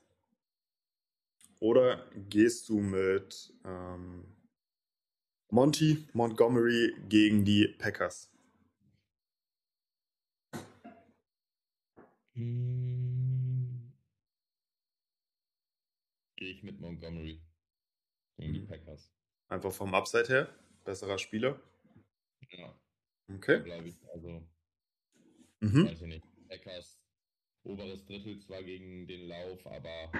Oder 1.59 2.05
gehst 2.29 2.69
du 2.69 2.79
mit 2.79 3.53
ähm, 3.65 4.25
Monty 5.55 6.05
Montgomery 6.11 6.93
gegen 7.07 7.45
die 7.45 7.69
Packers? 7.79 8.29
Gehe 16.35 16.49
ich 16.51 16.61
mit 16.61 16.81
Montgomery 16.81 17.39
gegen 18.37 18.53
die 18.53 18.59
Mhm. 18.59 18.67
Packers. 18.67 19.09
Einfach 19.47 19.71
vom 19.71 19.95
Upside 19.95 20.27
her. 20.27 20.53
Besserer 20.83 21.17
Spieler. 21.17 21.57
Ja, 22.51 22.77
Okay. 23.33 23.63
glaube 23.63 23.87
ich. 23.87 23.95
Also, 24.13 24.45
Mhm. 25.61 25.85
weiß 25.85 26.01
ich 26.01 26.07
nicht. 26.07 26.25
Packers 26.49 26.99
oberes 27.63 28.03
Drittel 28.03 28.37
zwar 28.39 28.61
gegen 28.61 29.07
den 29.07 29.29
Lauf, 29.29 29.65
aber 29.67 30.11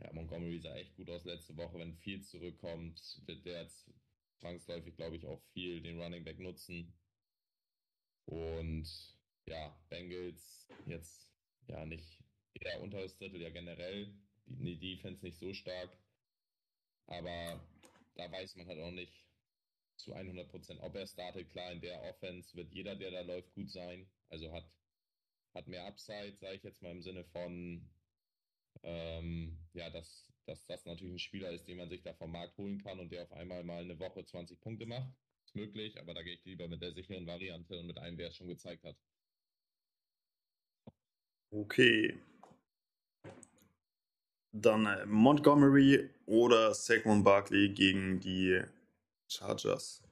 ja, 0.00 0.12
Montgomery 0.12 0.58
sah 0.58 0.74
echt 0.74 0.96
gut 0.96 1.10
aus 1.10 1.24
letzte 1.24 1.56
Woche. 1.56 1.78
Wenn 1.78 1.94
viel 1.94 2.20
zurückkommt, 2.24 3.22
wird 3.26 3.46
der 3.46 3.62
jetzt 3.62 3.88
zwangsläufig, 4.38 4.96
glaube 4.96 5.16
ich, 5.16 5.26
auch 5.26 5.40
viel 5.52 5.80
den 5.82 6.00
Running 6.00 6.24
Back 6.24 6.38
nutzen. 6.38 6.92
Und 8.26 8.88
ja, 9.46 9.74
Bengals 9.88 10.68
jetzt 10.86 11.32
ja 11.66 11.84
nicht 11.86 12.18
eher 12.54 12.80
unteres 12.80 13.16
Drittel, 13.16 13.40
ja 13.40 13.50
generell. 13.50 14.14
Die, 14.46 14.78
Defense 14.78 15.24
nicht 15.24 15.38
so 15.38 15.52
stark. 15.52 15.90
Aber 17.06 17.60
da 18.14 18.30
weiß 18.30 18.56
man 18.56 18.66
halt 18.66 18.80
auch 18.80 18.90
nicht 18.90 19.24
zu 19.96 20.14
100%, 20.14 20.80
ob 20.80 20.94
er 20.94 21.06
startet. 21.06 21.50
Klar, 21.50 21.72
in 21.72 21.80
der 21.80 22.02
Offense 22.02 22.54
wird 22.56 22.72
jeder, 22.72 22.96
der 22.96 23.10
da 23.10 23.20
läuft, 23.22 23.52
gut 23.54 23.70
sein. 23.70 24.08
Also 24.28 24.52
hat, 24.52 24.70
hat 25.54 25.66
mehr 25.66 25.86
Upside, 25.86 26.36
sage 26.36 26.56
ich 26.56 26.62
jetzt 26.62 26.82
mal 26.82 26.92
im 26.92 27.02
Sinne 27.02 27.24
von, 27.24 27.88
ähm, 28.82 29.58
ja, 29.72 29.90
dass, 29.90 30.27
dass 30.48 30.64
das 30.64 30.86
natürlich 30.86 31.14
ein 31.14 31.18
Spieler 31.18 31.50
ist, 31.50 31.68
den 31.68 31.76
man 31.76 31.90
sich 31.90 32.02
da 32.02 32.14
vom 32.14 32.32
Markt 32.32 32.56
holen 32.56 32.82
kann 32.82 32.98
und 32.98 33.12
der 33.12 33.24
auf 33.24 33.32
einmal 33.32 33.62
mal 33.64 33.82
eine 33.82 33.98
Woche 33.98 34.24
20 34.24 34.60
Punkte 34.60 34.86
macht. 34.86 35.12
Ist 35.44 35.54
möglich, 35.54 35.98
aber 36.00 36.14
da 36.14 36.22
gehe 36.22 36.34
ich 36.34 36.44
lieber 36.44 36.68
mit 36.68 36.80
der 36.80 36.92
sicheren 36.92 37.26
Variante 37.26 37.78
und 37.78 37.86
mit 37.86 37.98
einem, 37.98 38.16
der 38.16 38.28
es 38.28 38.36
schon 38.36 38.48
gezeigt 38.48 38.84
hat. 38.84 38.96
Okay. 41.50 42.18
Dann 44.52 44.86
äh, 44.86 45.06
Montgomery 45.06 46.10
oder 46.26 46.74
Saquon 46.74 47.22
Barkley 47.22 47.68
gegen 47.68 48.18
die 48.20 48.62
Chargers. 49.30 50.02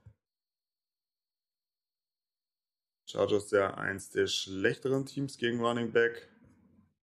Chargers 3.09 3.51
ja 3.51 3.74
eins 3.74 4.11
der 4.11 4.26
schlechteren 4.26 5.07
Teams 5.07 5.39
gegen 5.39 5.61
Running 5.61 5.93
Back. 5.93 6.28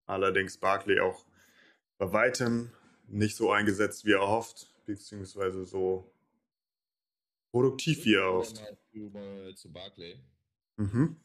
Allerdings 0.05 0.57
Barkley 0.57 0.99
auch 0.99 1.25
bei 1.97 2.11
weitem 2.11 2.71
nicht 3.07 3.35
so 3.35 3.51
eingesetzt, 3.51 4.05
wie 4.05 4.13
er 4.13 4.27
hofft, 4.27 4.73
beziehungsweise 4.85 5.65
so 5.65 6.11
produktiv, 7.51 8.05
wie 8.05 8.15
er 8.15 8.33
hofft. 8.33 8.61
Mal 8.61 8.77
zu, 8.91 8.99
mal 9.11 9.55
zu 9.55 9.71
Barclay. 9.71 10.15
Mhm. 10.77 11.17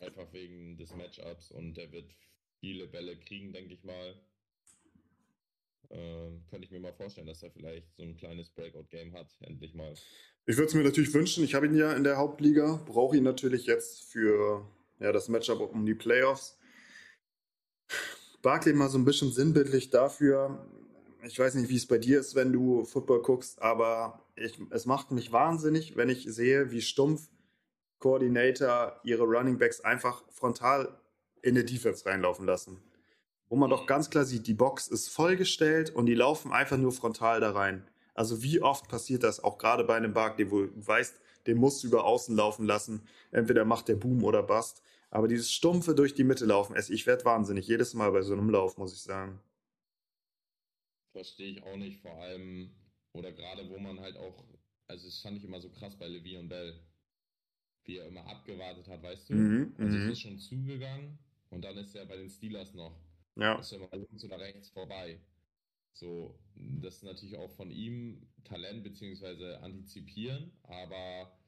Einfach 0.00 0.32
wegen 0.32 0.76
des 0.76 0.94
Matchups 0.94 1.50
und 1.50 1.74
der 1.74 1.90
wird 1.92 2.10
viele 2.60 2.86
Bälle 2.86 3.16
kriegen, 3.16 3.52
denke 3.52 3.74
ich 3.74 3.84
mal. 3.84 4.14
Äh, 5.90 6.30
könnte 6.50 6.64
ich 6.64 6.70
mir 6.70 6.80
mal 6.80 6.92
vorstellen, 6.92 7.26
dass 7.26 7.42
er 7.42 7.50
vielleicht 7.50 7.94
so 7.94 8.02
ein 8.02 8.16
kleines 8.16 8.50
Breakout-Game 8.50 9.14
hat, 9.14 9.28
endlich 9.40 9.74
mal. 9.74 9.94
Ich 10.46 10.56
würde 10.56 10.68
es 10.68 10.74
mir 10.74 10.82
natürlich 10.82 11.12
wünschen. 11.14 11.44
Ich 11.44 11.54
habe 11.54 11.66
ihn 11.66 11.76
ja 11.76 11.92
in 11.92 12.04
der 12.04 12.16
Hauptliga, 12.16 12.82
brauche 12.86 13.16
ihn 13.16 13.22
natürlich 13.22 13.66
jetzt 13.66 14.04
für 14.04 14.68
ja, 14.98 15.12
das 15.12 15.28
Matchup 15.28 15.60
um 15.60 15.86
die 15.86 15.94
Playoffs. 15.94 16.58
Barkley 18.42 18.74
mal 18.74 18.88
so 18.88 18.98
ein 18.98 19.04
bisschen 19.04 19.32
sinnbildlich 19.32 19.90
dafür. 19.90 20.66
Ich 21.26 21.38
weiß 21.38 21.54
nicht, 21.54 21.70
wie 21.70 21.76
es 21.76 21.86
bei 21.86 21.96
dir 21.96 22.20
ist, 22.20 22.34
wenn 22.34 22.52
du 22.52 22.84
Football 22.84 23.22
guckst, 23.22 23.62
aber 23.62 24.20
ich, 24.36 24.58
es 24.70 24.84
macht 24.84 25.10
mich 25.10 25.32
wahnsinnig, 25.32 25.96
wenn 25.96 26.10
ich 26.10 26.26
sehe, 26.28 26.70
wie 26.70 26.82
stumpf 26.82 27.28
Coordinator 27.98 29.00
ihre 29.04 29.24
Running 29.24 29.56
Backs 29.56 29.80
einfach 29.80 30.22
frontal 30.30 31.00
in 31.40 31.54
die 31.54 31.64
Defense 31.64 32.04
reinlaufen 32.04 32.44
lassen. 32.44 32.82
Wo 33.48 33.56
man 33.56 33.70
doch 33.70 33.86
ganz 33.86 34.10
klar 34.10 34.26
sieht, 34.26 34.46
die 34.46 34.54
Box 34.54 34.88
ist 34.88 35.08
vollgestellt 35.08 35.94
und 35.94 36.06
die 36.06 36.14
laufen 36.14 36.52
einfach 36.52 36.76
nur 36.76 36.92
frontal 36.92 37.40
da 37.40 37.52
rein. 37.52 37.88
Also 38.14 38.42
wie 38.42 38.60
oft 38.60 38.88
passiert 38.88 39.22
das, 39.22 39.42
auch 39.42 39.56
gerade 39.56 39.84
bei 39.84 39.96
einem 39.96 40.12
Barkley, 40.12 40.50
wo 40.50 40.62
du 40.62 40.86
weißt, 40.86 41.18
den 41.46 41.56
musst 41.56 41.82
du 41.82 41.88
über 41.88 42.04
außen 42.04 42.36
laufen 42.36 42.66
lassen. 42.66 43.02
Entweder 43.30 43.64
macht 43.64 43.88
der 43.88 43.96
Boom 43.96 44.24
oder 44.24 44.42
Bust. 44.42 44.82
Aber 45.10 45.28
dieses 45.28 45.50
stumpfe 45.50 45.94
durch 45.94 46.12
die 46.12 46.24
Mitte 46.24 46.44
laufen, 46.44 46.76
ich 46.88 47.06
werde 47.06 47.24
wahnsinnig 47.24 47.66
jedes 47.66 47.94
Mal 47.94 48.12
bei 48.12 48.22
so 48.22 48.34
einem 48.34 48.50
Lauf, 48.50 48.76
muss 48.76 48.92
ich 48.92 49.02
sagen. 49.02 49.40
Verstehe 51.14 51.52
ich 51.52 51.62
auch 51.62 51.76
nicht, 51.76 52.00
vor 52.00 52.20
allem, 52.22 52.74
oder 53.12 53.30
gerade 53.32 53.70
wo 53.70 53.78
man 53.78 54.00
halt 54.00 54.16
auch, 54.16 54.44
also 54.88 55.06
das 55.06 55.20
fand 55.20 55.38
ich 55.38 55.44
immer 55.44 55.60
so 55.60 55.70
krass 55.70 55.96
bei 55.96 56.08
Levi 56.08 56.36
und 56.36 56.48
Bell, 56.48 56.74
wie 57.84 57.98
er 57.98 58.08
immer 58.08 58.26
abgewartet 58.26 58.88
hat, 58.88 59.02
weißt 59.02 59.30
du? 59.30 59.34
Mhm, 59.34 59.76
also 59.78 59.96
mhm. 59.96 60.02
es 60.02 60.08
ist 60.08 60.20
schon 60.22 60.38
zugegangen 60.38 61.16
und 61.50 61.62
dann 61.64 61.78
ist 61.78 61.94
er 61.94 62.04
bei 62.06 62.16
den 62.16 62.28
Steelers 62.28 62.74
noch. 62.74 63.00
Ja, 63.36 63.54
ist 63.60 63.70
ja 63.70 63.78
mal 63.78 63.90
links 63.92 64.24
oder 64.24 64.40
rechts 64.40 64.70
vorbei. 64.70 65.20
So, 65.92 66.36
das 66.82 66.96
ist 66.96 67.02
natürlich 67.04 67.36
auch 67.36 67.50
von 67.52 67.70
ihm 67.70 68.26
Talent 68.42 68.82
beziehungsweise 68.82 69.60
antizipieren, 69.60 70.50
aber 70.64 71.38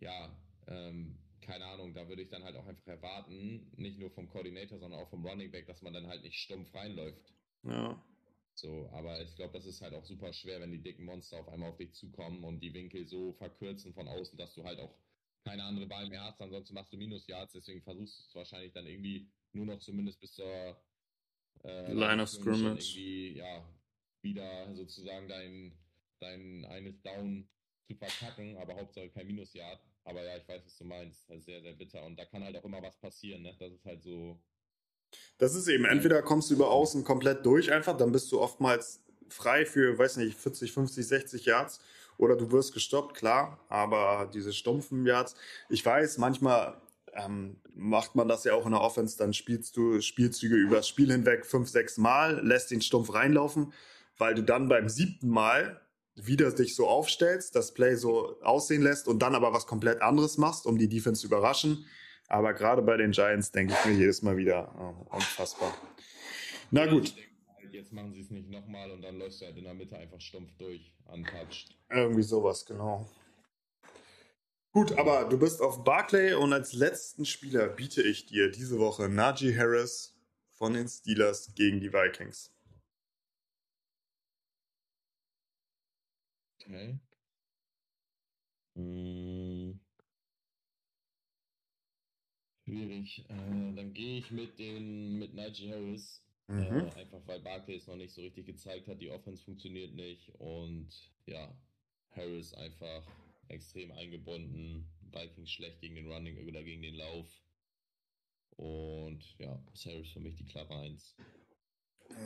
ja, 0.00 0.36
ähm, 0.66 1.16
keine 1.40 1.66
Ahnung, 1.66 1.94
da 1.94 2.08
würde 2.08 2.22
ich 2.22 2.28
dann 2.28 2.42
halt 2.42 2.56
auch 2.56 2.66
einfach 2.66 2.88
erwarten, 2.88 3.70
nicht 3.76 4.00
nur 4.00 4.10
vom 4.10 4.28
Koordinator, 4.28 4.80
sondern 4.80 5.00
auch 5.00 5.08
vom 5.10 5.24
Running 5.24 5.52
Back, 5.52 5.66
dass 5.66 5.82
man 5.82 5.92
dann 5.92 6.08
halt 6.08 6.22
nicht 6.24 6.40
stumpf 6.40 6.74
reinläuft. 6.74 7.32
ja. 7.62 8.02
So, 8.58 8.88
aber 8.92 9.20
ich 9.20 9.34
glaube, 9.36 9.52
das 9.52 9.66
ist 9.66 9.82
halt 9.82 9.92
auch 9.94 10.04
super 10.04 10.32
schwer, 10.32 10.60
wenn 10.60 10.72
die 10.72 10.82
dicken 10.82 11.04
Monster 11.04 11.38
auf 11.38 11.48
einmal 11.48 11.70
auf 11.70 11.76
dich 11.76 11.92
zukommen 11.92 12.42
und 12.42 12.60
die 12.60 12.72
Winkel 12.72 13.06
so 13.06 13.34
verkürzen 13.34 13.92
von 13.92 14.08
außen, 14.08 14.38
dass 14.38 14.54
du 14.54 14.64
halt 14.64 14.80
auch 14.80 14.94
keine 15.44 15.62
andere 15.62 15.88
Wahl 15.90 16.08
mehr 16.08 16.24
hast, 16.24 16.40
ansonsten 16.40 16.74
machst 16.74 16.92
du 16.92 16.96
Minus-Yards, 16.96 17.52
deswegen 17.52 17.82
versuchst 17.82 18.18
du 18.18 18.22
es 18.22 18.34
wahrscheinlich 18.34 18.72
dann 18.72 18.86
irgendwie 18.86 19.30
nur 19.52 19.66
noch 19.66 19.78
zumindest 19.78 20.20
bis 20.20 20.34
zur 20.34 20.82
äh, 21.64 21.92
Line 21.92 22.22
of 22.22 22.30
Scrimmage. 22.30 22.96
Irgendwie, 22.96 23.36
ja, 23.36 23.68
wieder 24.22 24.74
sozusagen 24.74 25.28
dein, 25.28 25.78
dein 26.18 26.64
eines 26.64 27.00
Down 27.02 27.48
zu 27.86 27.94
verkacken, 27.94 28.56
aber 28.56 28.74
Hauptsache 28.74 29.10
kein 29.10 29.26
Minus-Yard. 29.26 29.80
Aber 30.04 30.24
ja, 30.24 30.36
ich 30.36 30.48
weiß, 30.48 30.64
was 30.64 30.78
du 30.78 30.84
meinst. 30.84 31.28
Das 31.28 31.38
ist 31.38 31.44
sehr, 31.46 31.60
sehr 31.62 31.74
bitter. 31.74 32.04
Und 32.04 32.16
da 32.16 32.24
kann 32.24 32.42
halt 32.42 32.56
auch 32.56 32.64
immer 32.64 32.82
was 32.82 32.98
passieren, 32.98 33.42
ne? 33.42 33.54
Das 33.58 33.72
ist 33.72 33.84
halt 33.84 34.02
so. 34.02 34.40
Das 35.38 35.54
ist 35.54 35.68
eben, 35.68 35.84
entweder 35.84 36.22
kommst 36.22 36.50
du 36.50 36.54
über 36.54 36.70
außen 36.70 37.04
komplett 37.04 37.44
durch 37.44 37.72
einfach, 37.72 37.96
dann 37.96 38.12
bist 38.12 38.32
du 38.32 38.40
oftmals 38.40 39.00
frei 39.28 39.66
für, 39.66 39.98
weiß 39.98 40.16
nicht, 40.18 40.38
40, 40.38 40.72
50, 40.72 41.06
60 41.06 41.44
Yards 41.44 41.80
oder 42.16 42.36
du 42.36 42.50
wirst 42.52 42.72
gestoppt, 42.72 43.14
klar, 43.14 43.60
aber 43.68 44.30
diese 44.32 44.52
stumpfen 44.52 45.04
Yards, 45.04 45.34
ich 45.68 45.84
weiß, 45.84 46.18
manchmal 46.18 46.80
ähm, 47.12 47.56
macht 47.74 48.14
man 48.14 48.28
das 48.28 48.44
ja 48.44 48.54
auch 48.54 48.66
in 48.66 48.72
der 48.72 48.80
Offense, 48.80 49.18
dann 49.18 49.34
spielst 49.34 49.76
du 49.76 50.00
Spielzüge 50.00 50.56
über 50.56 50.76
das 50.76 50.88
Spiel 50.88 51.10
hinweg 51.10 51.44
fünf, 51.44 51.68
sechs 51.68 51.98
Mal, 51.98 52.40
lässt 52.46 52.70
den 52.70 52.80
Stumpf 52.80 53.12
reinlaufen, 53.12 53.72
weil 54.18 54.34
du 54.34 54.42
dann 54.42 54.68
beim 54.68 54.88
siebten 54.88 55.28
Mal 55.28 55.80
wieder 56.14 56.50
dich 56.50 56.74
so 56.74 56.88
aufstellst, 56.88 57.54
das 57.54 57.74
Play 57.74 57.94
so 57.94 58.40
aussehen 58.40 58.80
lässt 58.80 59.06
und 59.06 59.20
dann 59.20 59.34
aber 59.34 59.52
was 59.52 59.66
komplett 59.66 60.00
anderes 60.00 60.38
machst, 60.38 60.64
um 60.64 60.78
die 60.78 60.88
Defense 60.88 61.20
zu 61.20 61.26
überraschen. 61.26 61.86
Aber 62.28 62.52
gerade 62.54 62.82
bei 62.82 62.96
den 62.96 63.12
Giants 63.12 63.52
denke 63.52 63.74
ich 63.74 63.84
mir 63.86 63.92
jedes 63.92 64.22
Mal 64.22 64.36
wieder, 64.36 64.74
oh, 64.78 65.14
unfassbar. 65.14 65.76
Na 66.70 66.86
gut. 66.86 67.14
Jetzt 67.70 67.92
machen 67.92 68.12
sie 68.12 68.20
es 68.20 68.30
nicht 68.30 68.48
nochmal 68.48 68.90
und 68.90 69.02
dann 69.02 69.18
läufst 69.18 69.42
du 69.42 69.46
halt 69.46 69.56
in 69.56 69.64
der 69.64 69.74
Mitte 69.74 69.96
einfach 69.96 70.20
stumpf 70.20 70.50
durch, 70.56 70.94
untouched. 71.04 71.76
Irgendwie 71.90 72.22
sowas, 72.22 72.64
genau. 72.64 73.06
Gut, 74.72 74.98
aber 74.98 75.24
du 75.24 75.38
bist 75.38 75.60
auf 75.60 75.84
Barclay 75.84 76.34
und 76.34 76.52
als 76.52 76.72
letzten 76.72 77.24
Spieler 77.24 77.68
biete 77.68 78.02
ich 78.02 78.26
dir 78.26 78.50
diese 78.50 78.78
Woche 78.78 79.08
Najee 79.08 79.56
Harris 79.56 80.14
von 80.52 80.74
den 80.74 80.88
Steelers 80.88 81.54
gegen 81.54 81.80
die 81.80 81.92
Vikings. 81.92 82.52
Okay. 86.60 86.98
Hm. 88.74 89.25
Schwierig. 92.66 93.24
Äh, 93.28 93.74
dann 93.76 93.92
gehe 93.94 94.18
ich 94.18 94.32
mit 94.32 94.58
den 94.58 95.20
mit 95.20 95.34
Najee 95.34 95.70
Harris. 95.70 96.20
Mhm. 96.48 96.62
Äh, 96.62 97.00
einfach 97.00 97.20
weil 97.26 97.40
Barkley 97.40 97.76
es 97.76 97.86
noch 97.86 97.94
nicht 97.94 98.12
so 98.12 98.22
richtig 98.22 98.46
gezeigt 98.46 98.88
hat, 98.88 99.00
die 99.00 99.10
Offense 99.10 99.44
funktioniert 99.44 99.94
nicht 99.94 100.32
und 100.38 100.88
ja, 101.26 101.56
Harris 102.10 102.54
einfach 102.54 103.06
extrem 103.48 103.92
eingebunden. 103.92 104.90
Vikings 105.12 105.50
schlecht 105.50 105.80
gegen 105.80 105.94
den 105.94 106.10
Running 106.10 106.44
oder 106.48 106.64
gegen 106.64 106.82
den 106.82 106.96
Lauf. 106.96 107.26
Und 108.56 109.22
ja, 109.38 109.62
ist 109.72 109.86
Harris 109.86 110.08
für 110.08 110.20
mich 110.20 110.34
die 110.34 110.46
klare 110.46 110.74
Eins. 110.76 111.14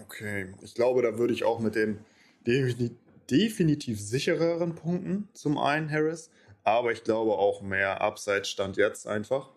Okay, 0.03 0.55
ich 0.63 0.75
glaube, 0.75 1.03
da 1.03 1.19
würde 1.19 1.35
ich 1.35 1.45
auch 1.45 1.61
mit 1.61 1.75
dem 1.75 2.03
definitiv 2.47 4.01
sichereren 4.01 4.75
Punkten 4.75 5.29
zum 5.35 5.59
einen 5.59 5.91
Harris, 5.91 6.31
aber 6.63 6.93
ich 6.93 7.05
glaube 7.05 7.33
auch 7.33 7.61
mehr 7.61 8.01
Upside 8.01 8.47
stand 8.47 8.79
jetzt 8.79 9.07
einfach. 9.07 9.51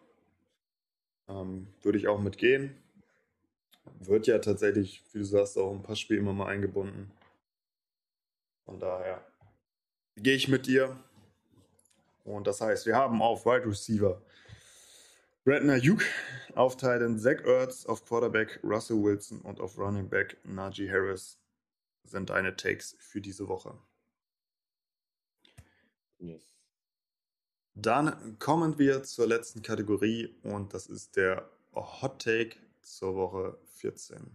Ähm, 1.28 1.67
würde 1.82 1.97
ich 1.97 2.07
auch 2.07 2.19
mitgehen. 2.19 2.76
Wird 3.99 4.28
ja 4.28 4.39
tatsächlich, 4.39 5.03
wie 5.11 5.19
du 5.19 5.26
sagst, 5.26 5.57
auch 5.57 5.71
ein 5.71 5.84
paar 5.84 5.95
Spiele 5.95 6.19
immer 6.19 6.34
mal 6.34 6.47
eingebunden. 6.47 7.11
Von 8.65 8.80
daher 8.80 9.26
gehe 10.15 10.36
ich 10.36 10.47
mit 10.47 10.67
dir. 10.67 10.97
Und 12.24 12.47
das 12.47 12.61
heißt, 12.61 12.86
wir 12.86 12.95
haben 12.95 13.21
auf 13.21 13.45
Wide 13.45 13.65
Receiver 13.65 14.21
Redner 15.45 15.78
Hugh, 15.78 16.01
auf 16.55 16.78
Titan 16.78 17.19
Zach 17.19 17.43
Ertz, 17.43 17.86
auf 17.86 18.05
Quarterback 18.05 18.61
Russell 18.63 19.03
Wilson 19.03 19.41
und 19.41 19.59
auf 19.59 19.78
Running 19.78 20.07
Back 20.07 20.38
Najee 20.45 20.89
Harris 20.89 21.38
sind 22.05 22.30
deine 22.30 22.55
Takes 22.55 22.95
für 22.99 23.19
diese 23.19 23.49
Woche. 23.49 23.78
Yes. 26.19 26.52
Dann 27.76 28.38
kommen 28.39 28.78
wir 28.78 29.03
zur 29.03 29.28
letzten 29.28 29.61
Kategorie 29.61 30.36
und 30.43 30.74
das 30.74 30.88
ist 30.88 31.15
der 31.15 31.49
Hot 31.74 32.21
Take 32.21 32.57
zur 32.82 33.15
Woche 33.15 33.57
14. 33.76 34.32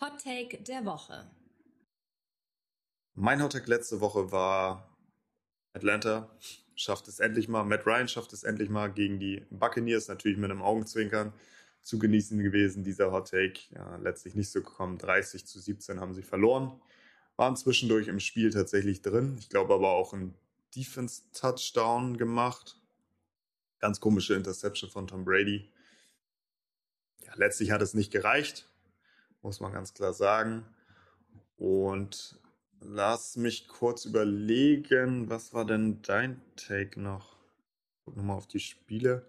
Hot 0.00 0.22
Take 0.22 0.62
der 0.62 0.84
Woche. 0.84 1.30
Mein 3.14 3.42
Hot 3.42 3.52
Take 3.52 3.70
letzte 3.70 4.00
Woche 4.00 4.30
war 4.30 4.96
Atlanta 5.72 6.30
schafft 6.80 7.08
es 7.08 7.20
endlich 7.20 7.48
mal, 7.48 7.64
Matt 7.64 7.86
Ryan 7.86 8.08
schafft 8.08 8.32
es 8.32 8.42
endlich 8.42 8.70
mal 8.70 8.88
gegen 8.90 9.18
die 9.18 9.46
Buccaneers, 9.50 10.08
natürlich 10.08 10.38
mit 10.38 10.50
einem 10.50 10.62
Augenzwinkern 10.62 11.32
zu 11.82 11.98
genießen 11.98 12.38
gewesen, 12.42 12.84
dieser 12.84 13.12
Hot 13.12 13.30
Take. 13.30 13.60
Ja, 13.70 13.96
letztlich 13.96 14.34
nicht 14.34 14.50
so 14.50 14.62
gekommen. 14.62 14.98
30 14.98 15.46
zu 15.46 15.58
17 15.58 16.00
haben 16.00 16.14
sie 16.14 16.22
verloren. 16.22 16.80
Waren 17.40 17.56
zwischendurch 17.56 18.08
im 18.08 18.20
Spiel 18.20 18.50
tatsächlich 18.50 19.00
drin. 19.00 19.38
Ich 19.38 19.48
glaube 19.48 19.72
aber 19.72 19.92
auch 19.92 20.12
ein 20.12 20.34
Defense-Touchdown 20.76 22.18
gemacht. 22.18 22.78
Ganz 23.78 23.98
komische 23.98 24.34
Interception 24.34 24.90
von 24.90 25.06
Tom 25.06 25.24
Brady. 25.24 25.66
Ja, 27.24 27.32
letztlich 27.36 27.70
hat 27.70 27.80
es 27.80 27.94
nicht 27.94 28.12
gereicht, 28.12 28.68
muss 29.40 29.58
man 29.58 29.72
ganz 29.72 29.94
klar 29.94 30.12
sagen. 30.12 30.66
Und 31.56 32.38
lass 32.78 33.38
mich 33.38 33.68
kurz 33.68 34.04
überlegen, 34.04 35.30
was 35.30 35.54
war 35.54 35.64
denn 35.64 36.02
dein 36.02 36.42
Take 36.56 37.00
noch? 37.00 37.38
Guck 38.04 38.18
nochmal 38.18 38.36
auf 38.36 38.48
die 38.48 38.60
Spiele. 38.60 39.26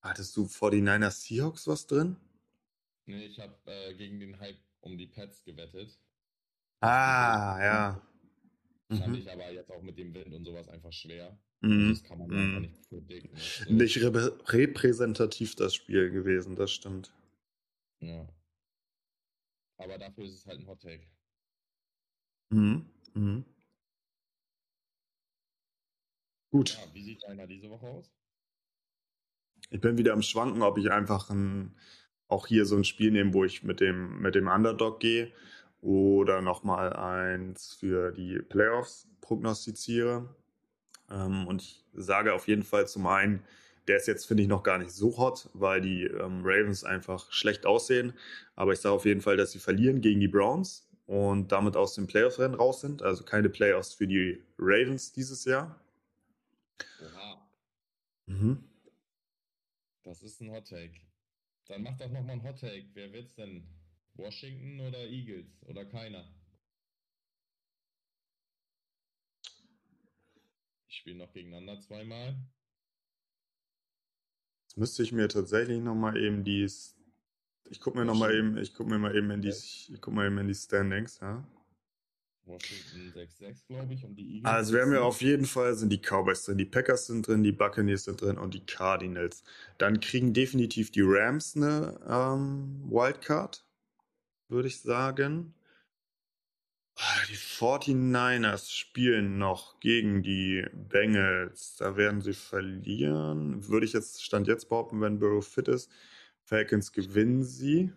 Hattest 0.00 0.36
du 0.36 0.44
49ers 0.44 1.26
Seahawks 1.26 1.66
was 1.66 1.88
drin? 1.88 2.18
Nee, 3.06 3.26
ich 3.26 3.40
habe 3.40 3.56
äh, 3.66 3.94
gegen 3.94 4.20
den 4.20 4.38
Hype 4.38 4.58
um 4.80 4.96
die 4.96 5.08
Pets 5.08 5.42
gewettet. 5.42 5.98
Ah, 6.84 7.58
ja. 7.62 8.02
Fand 8.90 9.08
mhm. 9.08 9.14
ich 9.14 9.30
aber 9.30 9.50
jetzt 9.50 9.70
auch 9.72 9.82
mit 9.82 9.96
dem 9.96 10.12
Wind 10.12 10.34
und 10.34 10.44
sowas 10.44 10.68
einfach 10.68 10.92
schwer. 10.92 11.38
Mhm. 11.62 11.90
Das 11.90 12.04
kann 12.04 12.18
man 12.18 12.28
mhm. 12.28 12.36
einfach 12.36 12.60
nicht 12.60 12.88
predikten. 12.88 13.36
So. 13.36 13.72
Nicht 13.72 13.96
re 14.02 14.38
repräsentativ 14.48 15.56
das 15.56 15.74
Spiel 15.74 16.10
gewesen, 16.10 16.56
das 16.56 16.70
stimmt. 16.70 17.14
Ja. 18.00 18.28
Aber 19.78 19.96
dafür 19.96 20.24
ist 20.24 20.34
es 20.34 20.46
halt 20.46 20.60
ein 20.60 20.66
Hot 20.66 20.82
Take. 20.82 21.06
Mhm. 22.50 22.84
Mhm. 23.14 23.44
Gut. 26.50 26.78
Ja, 26.78 26.94
wie 26.94 27.02
sieht 27.02 27.22
deiner 27.24 27.46
diese 27.46 27.70
Woche 27.70 27.86
aus? 27.86 28.12
Ich 29.70 29.80
bin 29.80 29.96
wieder 29.96 30.12
am 30.12 30.22
Schwanken, 30.22 30.62
ob 30.62 30.76
ich 30.76 30.90
einfach 30.90 31.30
ein, 31.30 31.74
auch 32.28 32.46
hier 32.46 32.66
so 32.66 32.76
ein 32.76 32.84
Spiel 32.84 33.10
nehme, 33.10 33.32
wo 33.32 33.44
ich 33.44 33.62
mit 33.62 33.80
dem, 33.80 34.20
mit 34.20 34.34
dem 34.34 34.48
Underdog 34.48 35.00
gehe 35.00 35.32
oder 35.84 36.40
nochmal 36.40 36.94
eins 36.94 37.74
für 37.74 38.10
die 38.10 38.38
Playoffs 38.38 39.06
prognostiziere. 39.20 40.34
Ähm, 41.10 41.46
und 41.46 41.60
ich 41.60 41.84
sage 41.92 42.32
auf 42.32 42.48
jeden 42.48 42.62
Fall 42.62 42.88
zum 42.88 43.06
einen, 43.06 43.44
der 43.86 43.98
ist 43.98 44.08
jetzt, 44.08 44.24
finde 44.24 44.42
ich, 44.42 44.48
noch 44.48 44.62
gar 44.62 44.78
nicht 44.78 44.92
so 44.92 45.18
hot, 45.18 45.50
weil 45.52 45.82
die 45.82 46.04
ähm, 46.04 46.40
Ravens 46.42 46.84
einfach 46.84 47.30
schlecht 47.30 47.66
aussehen. 47.66 48.14
Aber 48.56 48.72
ich 48.72 48.80
sage 48.80 48.94
auf 48.94 49.04
jeden 49.04 49.20
Fall, 49.20 49.36
dass 49.36 49.52
sie 49.52 49.58
verlieren 49.58 50.00
gegen 50.00 50.20
die 50.20 50.28
Browns 50.28 50.88
und 51.06 51.52
damit 51.52 51.76
aus 51.76 51.94
dem 51.94 52.06
Playoff-Rennen 52.06 52.54
raus 52.54 52.80
sind. 52.80 53.02
Also 53.02 53.22
keine 53.22 53.50
Playoffs 53.50 53.92
für 53.92 54.06
die 54.06 54.42
Ravens 54.58 55.12
dieses 55.12 55.44
Jahr. 55.44 55.78
Oha. 57.02 57.46
Mhm. 58.24 58.64
Das 60.02 60.22
ist 60.22 60.40
ein 60.40 60.50
Hot 60.50 60.66
Take. 60.66 60.94
Dann 61.66 61.82
mach 61.82 61.98
doch 61.98 62.08
nochmal 62.08 62.36
ein 62.36 62.42
Hot 62.42 62.58
Take. 62.58 62.86
Wer 62.94 63.12
wird's 63.12 63.34
denn? 63.34 63.66
Washington 64.14 64.80
oder 64.80 65.06
Eagles? 65.06 65.62
Oder 65.66 65.84
keiner? 65.84 66.28
Ich 70.88 70.96
spiele 70.96 71.16
noch 71.16 71.32
gegeneinander 71.32 71.80
zweimal. 71.80 72.36
Jetzt 74.66 74.76
müsste 74.76 75.02
ich 75.02 75.12
mir 75.12 75.28
tatsächlich 75.28 75.80
nochmal 75.80 76.16
eben 76.16 76.44
die. 76.44 76.68
Ich 77.70 77.80
gucke 77.80 77.98
mir 77.98 78.04
nochmal 78.04 78.34
eben, 78.34 78.56
ich 78.58 78.74
gucke 78.74 78.90
mir 78.90 78.98
mal 78.98 79.16
eben 79.16 79.30
in 79.30 79.40
die, 79.40 79.48
ich 79.48 79.98
guck 80.00 80.14
mal 80.14 80.26
eben 80.26 80.38
in 80.38 80.48
die 80.48 80.54
Standings, 80.54 81.18
ja. 81.20 81.46
Washington 82.46 83.12
6-6, 83.18 83.66
glaube 83.68 83.94
ich, 83.94 84.04
und 84.04 84.16
die 84.16 84.36
Eagles. 84.36 84.52
Also 84.52 84.74
wir 84.74 84.82
haben 84.82 84.92
ja 84.92 85.00
auf 85.00 85.22
jeden 85.22 85.46
Fall 85.46 85.74
sind 85.74 85.90
die 85.90 86.00
Cowboys 86.00 86.44
drin, 86.44 86.58
die 86.58 86.66
Packers 86.66 87.06
sind 87.06 87.26
drin, 87.26 87.42
die 87.42 87.52
Buccaneers 87.52 88.04
sind 88.04 88.20
drin 88.20 88.36
und 88.36 88.52
die 88.52 88.66
Cardinals. 88.66 89.42
Dann 89.78 90.00
kriegen 90.00 90.34
definitiv 90.34 90.90
die 90.90 91.02
Rams 91.02 91.56
eine 91.56 91.98
ähm, 92.06 92.82
Wildcard, 92.90 93.64
würde 94.48 94.68
ich 94.68 94.80
sagen. 94.80 95.54
Ah, 96.96 97.26
Die 97.28 97.36
49ers 97.36 98.70
spielen 98.70 99.38
noch 99.38 99.80
gegen 99.80 100.22
die 100.22 100.64
Bengals. 100.72 101.76
Da 101.76 101.96
werden 101.96 102.20
sie 102.20 102.34
verlieren. 102.34 103.66
Würde 103.68 103.86
ich 103.86 103.92
jetzt, 103.92 104.22
Stand 104.22 104.46
jetzt 104.46 104.68
behaupten, 104.68 105.00
wenn 105.00 105.18
Burrow 105.18 105.46
fit 105.46 105.68
ist. 105.68 105.90
Falcons 106.44 106.92
gewinnen 106.92 107.42
sie. 107.42 107.92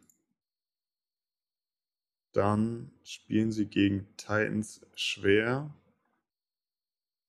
Dann 2.33 2.91
spielen 3.03 3.51
sie 3.51 3.67
gegen 3.67 4.07
Titans 4.17 4.81
schwer. 4.95 5.73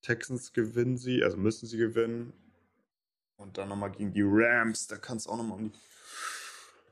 Texans 0.02 0.52
gewinnen 0.52 0.96
sie, 0.96 1.22
also 1.22 1.36
müssen 1.36 1.66
sie 1.66 1.76
gewinnen. 1.76 2.32
Und 3.36 3.58
dann 3.58 3.68
nochmal 3.68 3.92
gegen 3.92 4.12
die 4.12 4.24
Rams. 4.24 4.86
Da 4.86 4.96
kann 4.96 5.16
es 5.18 5.26
auch 5.26 5.36
nochmal 5.36 5.58
um 5.58 5.70
die. 5.72 5.78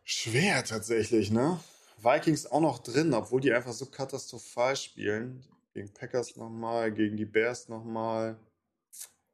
Schwer 0.04 0.64
tatsächlich, 0.64 1.30
ne? 1.30 1.60
Vikings 1.98 2.46
auch 2.46 2.60
noch 2.60 2.78
drin, 2.78 3.14
obwohl 3.14 3.40
die 3.40 3.52
einfach 3.52 3.72
so 3.72 3.86
katastrophal 3.86 4.76
spielen. 4.76 5.44
Gegen 5.72 5.92
Packers 5.92 6.36
nochmal, 6.36 6.92
gegen 6.92 7.16
die 7.16 7.26
Bears 7.26 7.68
nochmal, 7.68 8.38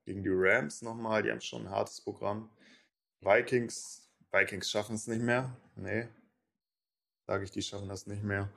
gegen 0.04 0.22
die 0.22 0.30
Rams 0.32 0.82
nochmal. 0.82 1.22
Die 1.22 1.30
haben 1.30 1.40
schon 1.40 1.66
ein 1.66 1.70
hartes 1.70 2.00
Programm. 2.00 2.50
Vikings, 3.20 4.08
Vikings 4.32 4.70
schaffen 4.70 4.96
es 4.96 5.06
nicht 5.06 5.22
mehr. 5.22 5.56
Nee. 5.76 6.08
Sage 7.26 7.44
ich, 7.44 7.50
die 7.50 7.62
schaffen 7.62 7.88
das 7.88 8.06
nicht 8.06 8.22
mehr. 8.22 8.50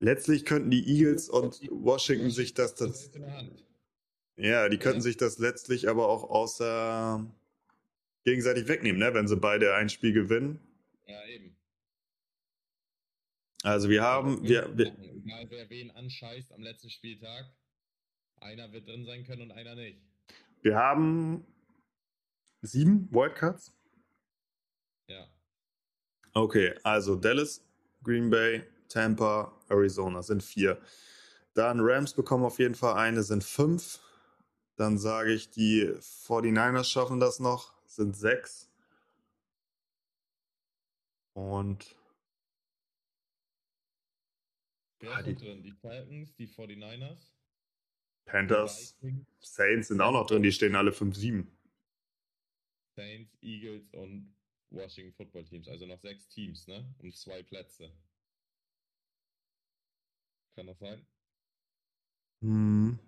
Letztlich 0.00 0.44
könnten 0.44 0.70
die 0.70 0.86
Eagles 0.86 1.28
und 1.28 1.60
Washington 1.70 2.30
sich 2.30 2.54
das, 2.54 2.76
Das 2.76 3.10
ja, 4.38 4.68
die 4.68 4.78
könnten 4.78 5.00
sich 5.00 5.16
das 5.16 5.38
letztlich 5.38 5.88
aber 5.88 6.08
auch 6.08 6.30
außer 6.30 7.26
gegenseitig 8.24 8.68
wegnehmen, 8.68 8.98
ne? 9.00 9.12
wenn 9.14 9.26
sie 9.26 9.36
beide 9.36 9.74
ein 9.74 9.88
Spiel 9.88 10.12
gewinnen. 10.12 10.60
Ja, 11.06 11.24
eben. 11.26 11.56
Also 13.62 13.88
wir 13.88 14.02
haben, 14.02 14.42
wir, 14.42 14.76
wir, 14.76 14.86
Egal 14.86 15.50
wer 15.50 15.68
wen 15.68 15.90
anscheißt 15.90 16.52
am 16.52 16.62
letzten 16.62 16.90
Spieltag, 16.90 17.46
einer 18.36 18.72
wird 18.72 18.86
drin 18.86 19.04
sein 19.04 19.24
können 19.24 19.42
und 19.42 19.52
einer 19.52 19.74
nicht. 19.74 20.00
wir 20.62 20.76
haben 20.76 21.44
sieben 22.62 23.10
Wildcards. 23.10 23.72
Ja. 25.08 25.26
Okay, 26.34 26.74
also 26.84 27.16
Dallas, 27.16 27.64
Green 28.04 28.30
Bay, 28.30 28.62
Tampa, 28.88 29.52
Arizona 29.68 30.22
sind 30.22 30.42
vier. 30.42 30.80
Dann 31.54 31.80
Rams 31.80 32.14
bekommen 32.14 32.44
auf 32.44 32.58
jeden 32.58 32.76
Fall 32.76 32.94
eine, 32.94 33.22
sind 33.22 33.42
fünf. 33.42 34.00
Dann 34.78 34.96
sage 34.96 35.32
ich, 35.32 35.50
die 35.50 35.92
49ers 36.00 36.84
schaffen 36.88 37.18
das 37.18 37.40
noch, 37.40 37.74
sind 37.84 38.16
sechs. 38.16 38.70
Und 41.34 41.96
Wer 45.00 45.12
Ah, 45.12 45.18
ist 45.20 45.26
die- 45.26 45.32
noch 45.32 45.40
drin? 45.40 45.62
Die 45.62 45.72
Falcons, 45.72 46.34
die 46.36 46.46
49ers, 46.48 47.32
die 48.24 48.30
Panthers, 48.30 48.96
Saints 49.40 49.88
sind 49.88 50.00
auch 50.00 50.10
noch 50.12 50.26
drin, 50.26 50.42
die 50.42 50.50
stehen 50.52 50.74
alle 50.76 50.92
5-7. 50.92 51.46
Saints, 52.96 53.36
Eagles 53.40 53.88
und 53.94 54.34
Washington 54.70 55.12
Football 55.14 55.44
Teams. 55.44 55.68
Also 55.68 55.86
noch 55.86 56.00
sechs 56.00 56.26
Teams, 56.28 56.66
ne? 56.66 56.84
Um 56.98 57.12
zwei 57.12 57.42
Plätze. 57.44 57.92
Kann 60.56 60.66
das 60.66 60.78
sein? 60.80 61.06
Hm. 62.42 62.98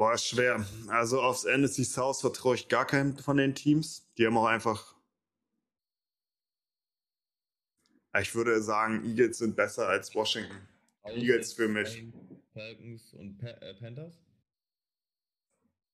Boah, 0.00 0.14
ist 0.14 0.28
schwer. 0.28 0.64
Also 0.88 1.20
aufs 1.20 1.44
NFC 1.44 1.84
South 1.84 2.22
vertraue 2.22 2.54
ich 2.54 2.68
gar 2.68 2.86
keinem 2.86 3.18
von 3.18 3.36
den 3.36 3.54
Teams. 3.54 4.10
Die 4.16 4.24
haben 4.24 4.38
auch 4.38 4.46
einfach. 4.46 4.96
Ich 8.18 8.34
würde 8.34 8.62
sagen, 8.62 9.04
Eagles 9.04 9.36
sind 9.36 9.56
besser 9.56 9.88
als 9.88 10.14
Washington. 10.14 10.56
Eagles 11.04 11.52
für 11.52 11.68
mich. 11.68 12.02
Falcons 12.54 13.12
und 13.12 13.36
pa 13.36 13.48
äh, 13.48 13.74
Panthers? 13.74 14.14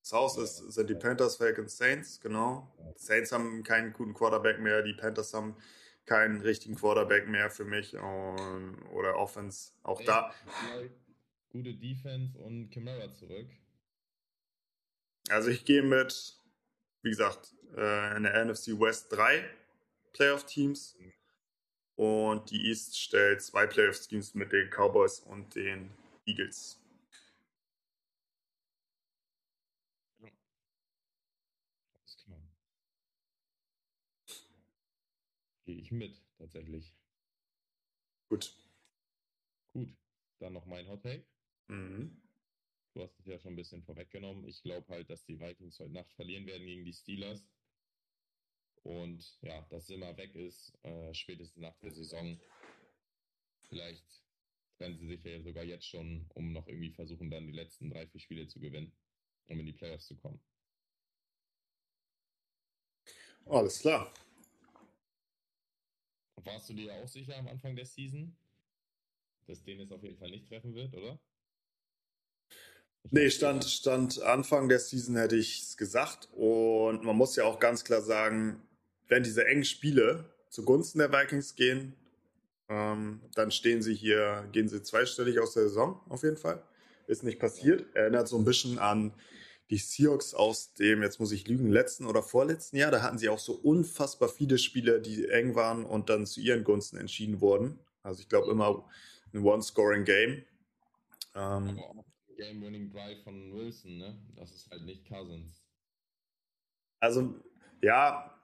South 0.03 0.39
ist, 0.39 0.59
sind 0.59 0.89
die 0.89 0.95
Panthers, 0.95 1.35
Falcons, 1.35 1.77
Saints, 1.77 2.21
genau. 2.21 2.73
Saints 2.95 3.33
haben 3.33 3.65
keinen 3.65 3.93
guten 3.93 4.15
Quarterback 4.15 4.61
mehr, 4.61 4.85
die 4.85 4.95
Panthers 4.95 5.35
haben 5.35 5.57
keinen 6.05 6.43
richtigen 6.43 6.77
Quarterback 6.77 7.27
mehr 7.27 7.51
für 7.51 7.65
mich. 7.65 7.97
Und, 7.97 8.83
oder 8.93 9.17
Offense. 9.17 9.73
Auch 9.83 9.99
Ey, 9.99 10.07
da. 10.07 10.33
Gute 11.49 11.75
Defense 11.75 12.39
und 12.39 12.71
Camara 12.71 13.13
zurück. 13.13 13.49
Also 15.29 15.51
ich 15.51 15.65
gehe 15.65 15.83
mit, 15.83 16.39
wie 17.03 17.11
gesagt, 17.11 17.55
äh, 17.77 18.17
in 18.17 18.23
der 18.23 18.35
NFC 18.45 18.79
West 18.79 19.13
drei 19.13 19.45
Playoff-Teams 20.13 20.97
und 21.97 22.51
die 22.51 22.69
East 22.69 22.99
stellt 22.99 23.43
zwei 23.43 23.67
Playoff-Teams 23.67 24.35
mit 24.35 24.53
den 24.53 24.71
Cowboys 24.71 25.21
und 25.21 25.55
den 25.55 25.91
Eagles. 26.27 26.81
Alles 31.95 32.17
klar. 32.25 32.41
Gehe 35.65 35.77
ich 35.77 35.91
mit, 35.91 36.23
tatsächlich. 36.39 36.95
Gut. 38.29 38.55
Gut, 39.73 39.95
dann 40.39 40.53
noch 40.53 40.67
mein 40.67 40.89
Hot 40.89 41.03
Take. 41.03 41.25
Mhm. 41.69 42.26
Du 42.97 43.03
hast 43.03 43.21
es 43.21 43.27
ja 43.27 43.39
schon 43.39 43.53
ein 43.53 43.57
bisschen 43.57 43.83
vorweggenommen. 43.83 44.49
Ich 44.49 44.63
glaube 44.63 44.89
halt, 44.89 45.11
dass 45.11 45.23
die 45.27 45.39
Vikings 45.39 45.79
heute 45.81 45.93
Nacht 45.93 46.11
verlieren 46.15 46.47
werden 46.47 46.67
gegen 46.67 46.83
die 46.83 46.95
Steelers. 46.95 47.47
Und 48.85 49.37
ja, 49.43 49.61
dass 49.69 49.87
Simmer 49.87 50.17
weg 50.17 50.35
ist, 50.35 50.73
äh, 50.83 51.13
spätestens 51.13 51.61
nach 51.61 51.77
der 51.81 51.93
Saison. 51.93 52.41
Vielleicht 53.69 54.25
trennen 54.79 54.97
sie 54.97 55.09
sich 55.09 55.23
ja 55.25 55.43
sogar 55.43 55.63
jetzt 55.65 55.87
schon, 55.87 56.25
um 56.31 56.55
noch 56.55 56.67
irgendwie 56.69 56.91
versuchen, 56.91 57.31
dann 57.31 57.47
die 57.47 57.53
letzten 57.53 57.91
drei, 57.91 58.07
vier 58.07 58.19
Spiele 58.19 58.49
zu 58.49 58.61
gewinnen, 58.61 58.97
um 59.49 59.61
in 59.61 59.67
die 59.67 59.75
Playoffs 59.75 60.07
zu 60.07 60.17
kommen. 60.17 60.41
Alles 63.45 63.81
klar. 63.81 64.11
Warst 66.37 66.71
du 66.71 66.73
dir 66.73 66.95
auch 66.95 67.09
sicher 67.09 67.37
am 67.37 67.49
Anfang 67.49 67.77
der 67.77 67.85
Season, 67.85 68.35
dass 69.45 69.63
den 69.63 69.81
es 69.81 69.93
auf 69.93 70.03
jeden 70.03 70.17
Fall 70.17 70.31
nicht 70.31 70.49
treffen 70.49 70.75
wird, 70.75 70.95
oder? 70.95 71.21
Nee, 73.11 73.31
stand, 73.31 73.65
stand 73.65 74.23
Anfang 74.23 74.69
der 74.69 74.79
Season 74.79 75.17
hätte 75.17 75.37
ich 75.37 75.63
es 75.63 75.77
gesagt. 75.77 76.29
Und 76.33 77.05
man 77.05 77.17
muss 77.17 77.37
ja 77.37 77.45
auch 77.45 77.59
ganz 77.59 77.85
klar 77.85 78.03
sagen, 78.03 78.63
wenn 79.09 79.23
diese 79.23 79.47
engen 79.47 79.65
Spiele 79.65 80.25
zugunsten 80.51 80.99
der 80.99 81.13
Vikings 81.13 81.55
gehen, 81.55 81.95
ähm, 82.69 83.21
dann 83.35 83.51
stehen 83.51 83.83
sie 83.83 83.95
hier, 83.95 84.49
gehen 84.53 84.69
sie 84.69 84.83
zweistellig 84.83 85.39
aus 85.39 85.55
der 85.55 85.65
Saison 85.65 86.01
auf 86.09 86.23
jeden 86.23 86.37
Fall. 86.37 86.63
Ist 87.07 87.23
nicht 87.23 87.39
passiert. 87.39 87.95
Erinnert 87.95 88.27
so 88.27 88.37
ein 88.37 88.45
bisschen 88.45 88.79
an 88.79 89.13
die 89.71 89.79
Seahawks 89.79 90.35
aus 90.35 90.75
dem, 90.75 91.03
jetzt 91.03 91.19
muss 91.19 91.33
ich 91.33 91.47
lügen, 91.49 91.69
letzten 91.69 92.07
oder 92.07 92.23
vorletzten 92.23 92.77
Jahr. 92.77 92.91
Da 92.91 93.03
hatten 93.03 93.19
sie 93.19 93.29
auch 93.29 93.39
so 93.39 93.53
unfassbar 93.53 94.29
viele 94.29 94.59
Spiele, 94.59 95.01
die 95.01 95.29
eng 95.29 95.55
waren 95.55 95.85
und 95.85 96.09
dann 96.09 96.27
zu 96.27 96.41
ihren 96.41 96.65
Gunsten 96.65 96.97
entschieden 96.97 97.41
wurden. 97.41 97.79
Also 98.03 98.21
ich 98.21 98.29
glaube 98.29 98.51
immer 98.51 98.89
ein 99.33 99.43
One-Scoring-Game. 99.43 100.45
Ähm, 101.35 101.81
Aber 102.37 102.45
auch 102.45 102.49
Game-Winning 102.49 102.91
Drive 102.91 103.23
von 103.25 103.53
Wilson, 103.53 103.99
ne? 103.99 104.17
Das 104.37 104.53
ist 104.53 104.71
halt 104.71 104.85
nicht 104.85 105.09
Cousins. 105.09 105.63
Also, 107.01 107.35
ja, 107.83 108.39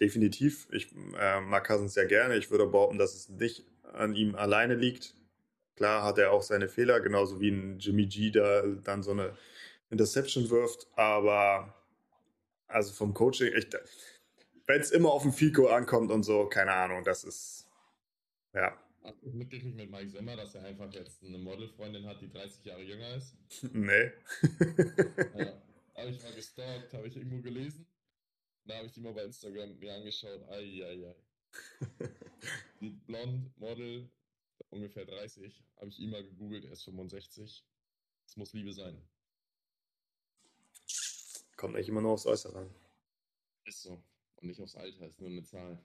definitiv. 0.00 0.68
Ich 0.72 0.94
äh, 1.18 1.40
mag 1.40 1.66
Cousins 1.66 1.94
sehr 1.94 2.06
gerne. 2.06 2.36
Ich 2.36 2.50
würde 2.50 2.66
behaupten, 2.66 2.98
dass 2.98 3.14
es 3.14 3.28
nicht 3.28 3.64
an 3.92 4.14
ihm 4.14 4.34
alleine 4.34 4.74
liegt. 4.74 5.14
Klar 5.76 6.04
hat 6.04 6.18
er 6.18 6.32
auch 6.32 6.42
seine 6.42 6.68
Fehler, 6.68 7.00
genauso 7.00 7.40
wie 7.40 7.50
ein 7.50 7.78
Jimmy 7.78 8.06
G, 8.06 8.30
der 8.30 8.66
dann 8.76 9.02
so 9.02 9.10
eine 9.10 9.36
Interception 9.90 10.50
wirft. 10.50 10.86
Aber 10.96 11.74
also 12.68 12.92
vom 12.92 13.14
Coaching, 13.14 13.52
wenn 14.66 14.80
es 14.80 14.90
immer 14.90 15.10
auf 15.10 15.22
den 15.22 15.32
Fico 15.32 15.66
ankommt 15.68 16.10
und 16.10 16.22
so, 16.22 16.46
keine 16.48 16.72
Ahnung, 16.72 17.04
das 17.04 17.24
ist, 17.24 17.68
ja, 18.54 18.76
Hast 19.04 19.22
du 19.22 19.30
mitgekriegt 19.30 19.76
mit 19.76 19.90
Mike 19.90 20.08
Zimmer, 20.08 20.34
dass 20.34 20.54
er 20.54 20.64
einfach 20.64 20.90
jetzt 20.94 21.22
eine 21.22 21.36
Modelfreundin 21.36 22.06
hat, 22.06 22.22
die 22.22 22.28
30 22.30 22.64
Jahre 22.64 22.82
jünger 22.82 23.14
ist? 23.16 23.36
nee. 23.74 24.10
Ja. 25.36 25.62
habe 25.94 26.10
ich 26.10 26.22
mal 26.22 26.32
gestalkt, 26.34 26.94
habe 26.94 27.06
ich 27.08 27.16
irgendwo 27.16 27.42
gelesen. 27.42 27.86
Da 28.64 28.76
habe 28.76 28.86
ich 28.86 28.92
die 28.92 29.00
mal 29.00 29.12
bei 29.12 29.24
Instagram 29.24 29.78
mir 29.78 29.94
angeschaut. 29.94 30.48
Eieiei. 30.48 31.14
Die 32.80 32.90
blond, 32.90 33.56
Model, 33.58 34.10
ungefähr 34.70 35.04
30. 35.04 35.62
Habe 35.76 35.88
ich 35.88 35.98
ihn 35.98 36.10
mal 36.10 36.24
gegoogelt, 36.24 36.64
er 36.64 36.72
ist 36.72 36.84
65. 36.84 37.62
Das 38.24 38.36
muss 38.36 38.54
Liebe 38.54 38.72
sein. 38.72 39.06
Kommt 41.56 41.74
nicht 41.74 41.88
immer 41.88 42.00
nur 42.00 42.12
aufs 42.12 42.26
Äußere 42.26 42.58
an. 42.58 42.74
Ist 43.66 43.82
so. 43.82 44.02
Und 44.36 44.48
nicht 44.48 44.60
aufs 44.60 44.76
Alter, 44.76 45.06
ist 45.06 45.20
nur 45.20 45.28
eine 45.28 45.44
Zahl. 45.44 45.84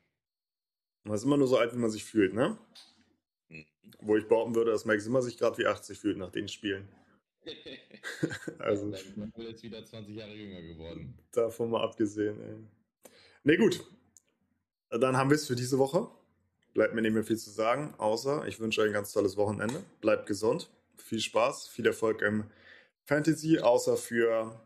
Man 1.04 1.16
ist 1.16 1.24
immer 1.24 1.38
nur 1.38 1.48
so 1.48 1.58
alt, 1.58 1.74
wie 1.74 1.78
man 1.78 1.92
sich 1.92 2.04
fühlt, 2.04 2.34
ne? 2.34 2.58
Wo 4.02 4.16
ich 4.16 4.28
behaupten 4.28 4.56
würde, 4.56 4.72
dass 4.72 4.86
Mike 4.86 5.02
Zimmer 5.02 5.22
sich 5.22 5.38
gerade 5.38 5.58
wie 5.58 5.66
80 5.66 6.00
fühlt 6.00 6.18
nach 6.18 6.32
den 6.32 6.48
Spielen. 6.48 6.88
Also 8.60 8.92
Ja, 8.92 8.98
dann 9.16 9.30
ist 9.30 9.38
er 9.38 9.50
jetzt 9.50 9.64
wieder 9.64 9.84
20 9.84 10.16
Jahre 10.16 10.34
jünger 10.34 10.62
geworden. 10.62 11.18
davon 11.32 11.72
mal 11.72 11.84
abgesehen, 11.84 12.40
ey. 12.42 12.56
Ne, 13.44 13.58
gut. 13.58 13.84
Dann 14.90 15.18
haben 15.18 15.30
wir 15.30 15.36
es 15.36 15.48
für 15.48 15.56
diese 15.56 15.78
Woche. 15.80 16.08
Bleibt 16.74 16.94
mir 16.94 17.02
nicht 17.02 17.14
mehr 17.14 17.24
viel 17.24 17.38
zu 17.38 17.50
sagen, 17.50 17.94
außer 17.98 18.48
ich 18.48 18.60
wünsche 18.60 18.82
euch 18.82 18.88
ein 18.88 18.94
ganz 18.94 19.12
tolles 19.12 19.38
Wochenende. 19.38 19.84
Bleibt 20.02 20.28
gesund, 20.28 20.70
viel 20.98 21.20
Spaß, 21.20 21.68
viel 21.68 21.88
Erfolg 21.88 22.22
im 22.22 22.46
Fantasy, 23.06 23.60
außer 23.60 23.98
für 23.98 24.60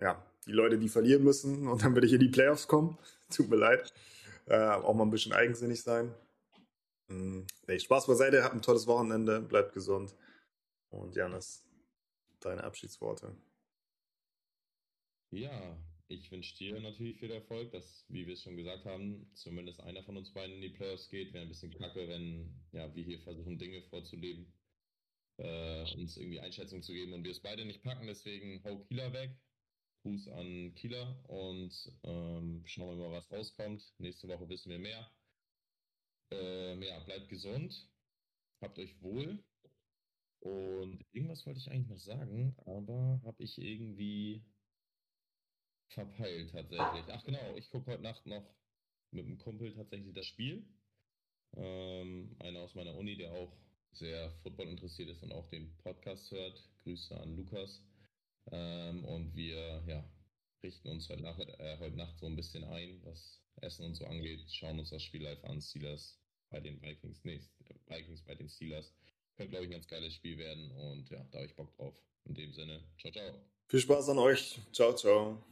ja, 0.00 0.22
die 0.46 0.52
Leute, 0.52 0.78
die 0.78 0.88
verlieren 0.88 1.24
müssen 1.24 1.66
und 1.68 1.82
dann 1.82 1.94
würde 1.94 2.06
ich 2.06 2.12
in 2.12 2.20
die 2.20 2.28
Playoffs 2.28 2.68
kommen. 2.68 2.98
Tut 3.34 3.48
mir 3.50 3.56
leid. 3.56 3.92
Äh, 4.46 4.56
auch 4.58 4.94
mal 4.94 5.04
ein 5.04 5.10
bisschen 5.10 5.32
eigensinnig 5.32 5.82
sein. 5.82 6.14
Mhm. 7.08 7.46
Spaß 7.68 8.06
beiseite, 8.06 8.44
habt 8.44 8.54
ein 8.54 8.62
tolles 8.62 8.86
Wochenende, 8.86 9.40
bleibt 9.40 9.72
gesund. 9.72 10.14
Und 10.90 11.14
Janis, 11.14 11.64
deine 12.40 12.64
Abschiedsworte. 12.64 13.36
Ja, 15.30 15.76
ich 16.08 16.30
wünsche 16.30 16.56
dir 16.56 16.80
natürlich 16.80 17.18
viel 17.18 17.30
Erfolg, 17.30 17.70
dass, 17.72 18.06
wie 18.08 18.26
wir 18.26 18.32
es 18.32 18.42
schon 18.42 18.56
gesagt 18.56 18.86
haben, 18.86 19.30
zumindest 19.34 19.80
einer 19.80 20.02
von 20.04 20.16
uns 20.16 20.32
beiden 20.32 20.54
in 20.56 20.62
die 20.62 20.70
Playoffs 20.70 21.10
geht. 21.10 21.34
Wäre 21.34 21.42
ein 21.42 21.48
bisschen 21.48 21.72
kacke, 21.74 22.08
wenn 22.08 22.50
ja, 22.72 22.94
wir 22.94 23.04
hier 23.04 23.20
versuchen, 23.20 23.58
Dinge 23.58 23.82
vorzuleben, 23.82 24.50
äh, 25.36 25.82
uns 25.94 26.16
irgendwie 26.16 26.40
Einschätzung 26.40 26.82
zu 26.82 26.92
geben 26.92 27.12
und 27.12 27.24
wir 27.24 27.32
es 27.32 27.40
beide 27.40 27.64
nicht 27.66 27.82
packen. 27.82 28.06
Deswegen 28.06 28.62
hau 28.64 28.78
Kieler 28.78 29.12
weg. 29.12 29.36
Gruß 30.02 30.28
an 30.28 30.74
Kieler 30.74 31.22
und 31.28 31.92
ähm, 32.04 32.62
schauen 32.64 32.98
wir 32.98 33.08
mal, 33.08 33.16
was 33.16 33.30
rauskommt. 33.30 33.92
Nächste 33.98 34.28
Woche 34.28 34.48
wissen 34.48 34.70
wir 34.70 34.78
mehr. 34.78 35.10
Ähm, 36.30 36.82
ja, 36.82 36.98
bleibt 37.00 37.28
gesund. 37.28 37.88
Habt 38.60 38.78
euch 38.78 39.00
wohl. 39.02 39.42
Und 40.40 41.04
irgendwas 41.12 41.44
wollte 41.46 41.58
ich 41.58 41.70
eigentlich 41.70 41.88
noch 41.88 41.98
sagen, 41.98 42.54
aber 42.64 43.20
habe 43.24 43.42
ich 43.42 43.58
irgendwie 43.58 44.44
verpeilt 45.88 46.52
tatsächlich. 46.52 47.04
Ach 47.08 47.24
genau, 47.24 47.56
ich 47.56 47.68
gucke 47.70 47.92
heute 47.92 48.02
Nacht 48.02 48.24
noch 48.26 48.54
mit 49.10 49.26
einem 49.26 49.38
Kumpel 49.38 49.74
tatsächlich 49.74 50.14
das 50.14 50.26
Spiel. 50.26 50.64
Ähm, 51.56 52.36
einer 52.40 52.60
aus 52.60 52.74
meiner 52.74 52.94
Uni, 52.94 53.16
der 53.16 53.32
auch 53.32 53.56
sehr 53.92 54.30
Football 54.42 54.68
interessiert 54.68 55.08
ist 55.08 55.22
und 55.22 55.32
auch 55.32 55.48
den 55.48 55.76
Podcast 55.78 56.30
hört. 56.30 56.62
Grüße 56.82 57.18
an 57.18 57.36
Lukas. 57.36 57.82
Ähm, 58.50 59.04
und 59.04 59.34
wir 59.34 59.82
ja, 59.86 60.04
richten 60.62 60.88
uns 60.88 61.08
heute 61.08 61.22
Nacht, 61.22 61.40
äh, 61.40 61.78
heute 61.78 61.96
Nacht 61.96 62.18
so 62.18 62.26
ein 62.26 62.36
bisschen 62.36 62.64
ein, 62.64 63.02
was 63.04 63.42
Essen 63.62 63.86
und 63.86 63.94
so 63.94 64.06
angeht. 64.06 64.40
Schauen 64.50 64.78
uns 64.78 64.90
das 64.90 65.02
Spiel 65.02 65.22
live 65.22 65.42
an. 65.44 65.60
Steelers 65.60 66.18
bei 66.50 66.60
den 66.60 66.80
Vikings, 66.80 67.24
nee, 67.24 67.40
Vikings 67.86 68.22
bei 68.22 68.34
den 68.34 68.48
Steelers. 68.48 68.92
Könnte, 69.36 69.50
glaube 69.50 69.64
ich, 69.64 69.70
ein 69.70 69.72
ganz 69.72 69.86
geiles 69.86 70.14
Spiel 70.14 70.38
werden 70.38 70.70
und 70.72 71.08
ja, 71.10 71.22
da 71.30 71.38
habe 71.38 71.46
ich 71.46 71.54
Bock 71.54 71.74
drauf. 71.76 71.94
In 72.24 72.34
dem 72.34 72.52
Sinne, 72.52 72.82
ciao, 72.98 73.12
ciao. 73.12 73.32
Viel 73.68 73.80
Spaß 73.80 74.08
an 74.10 74.18
euch. 74.18 74.58
Ciao, 74.72 74.94
ciao. 74.94 75.42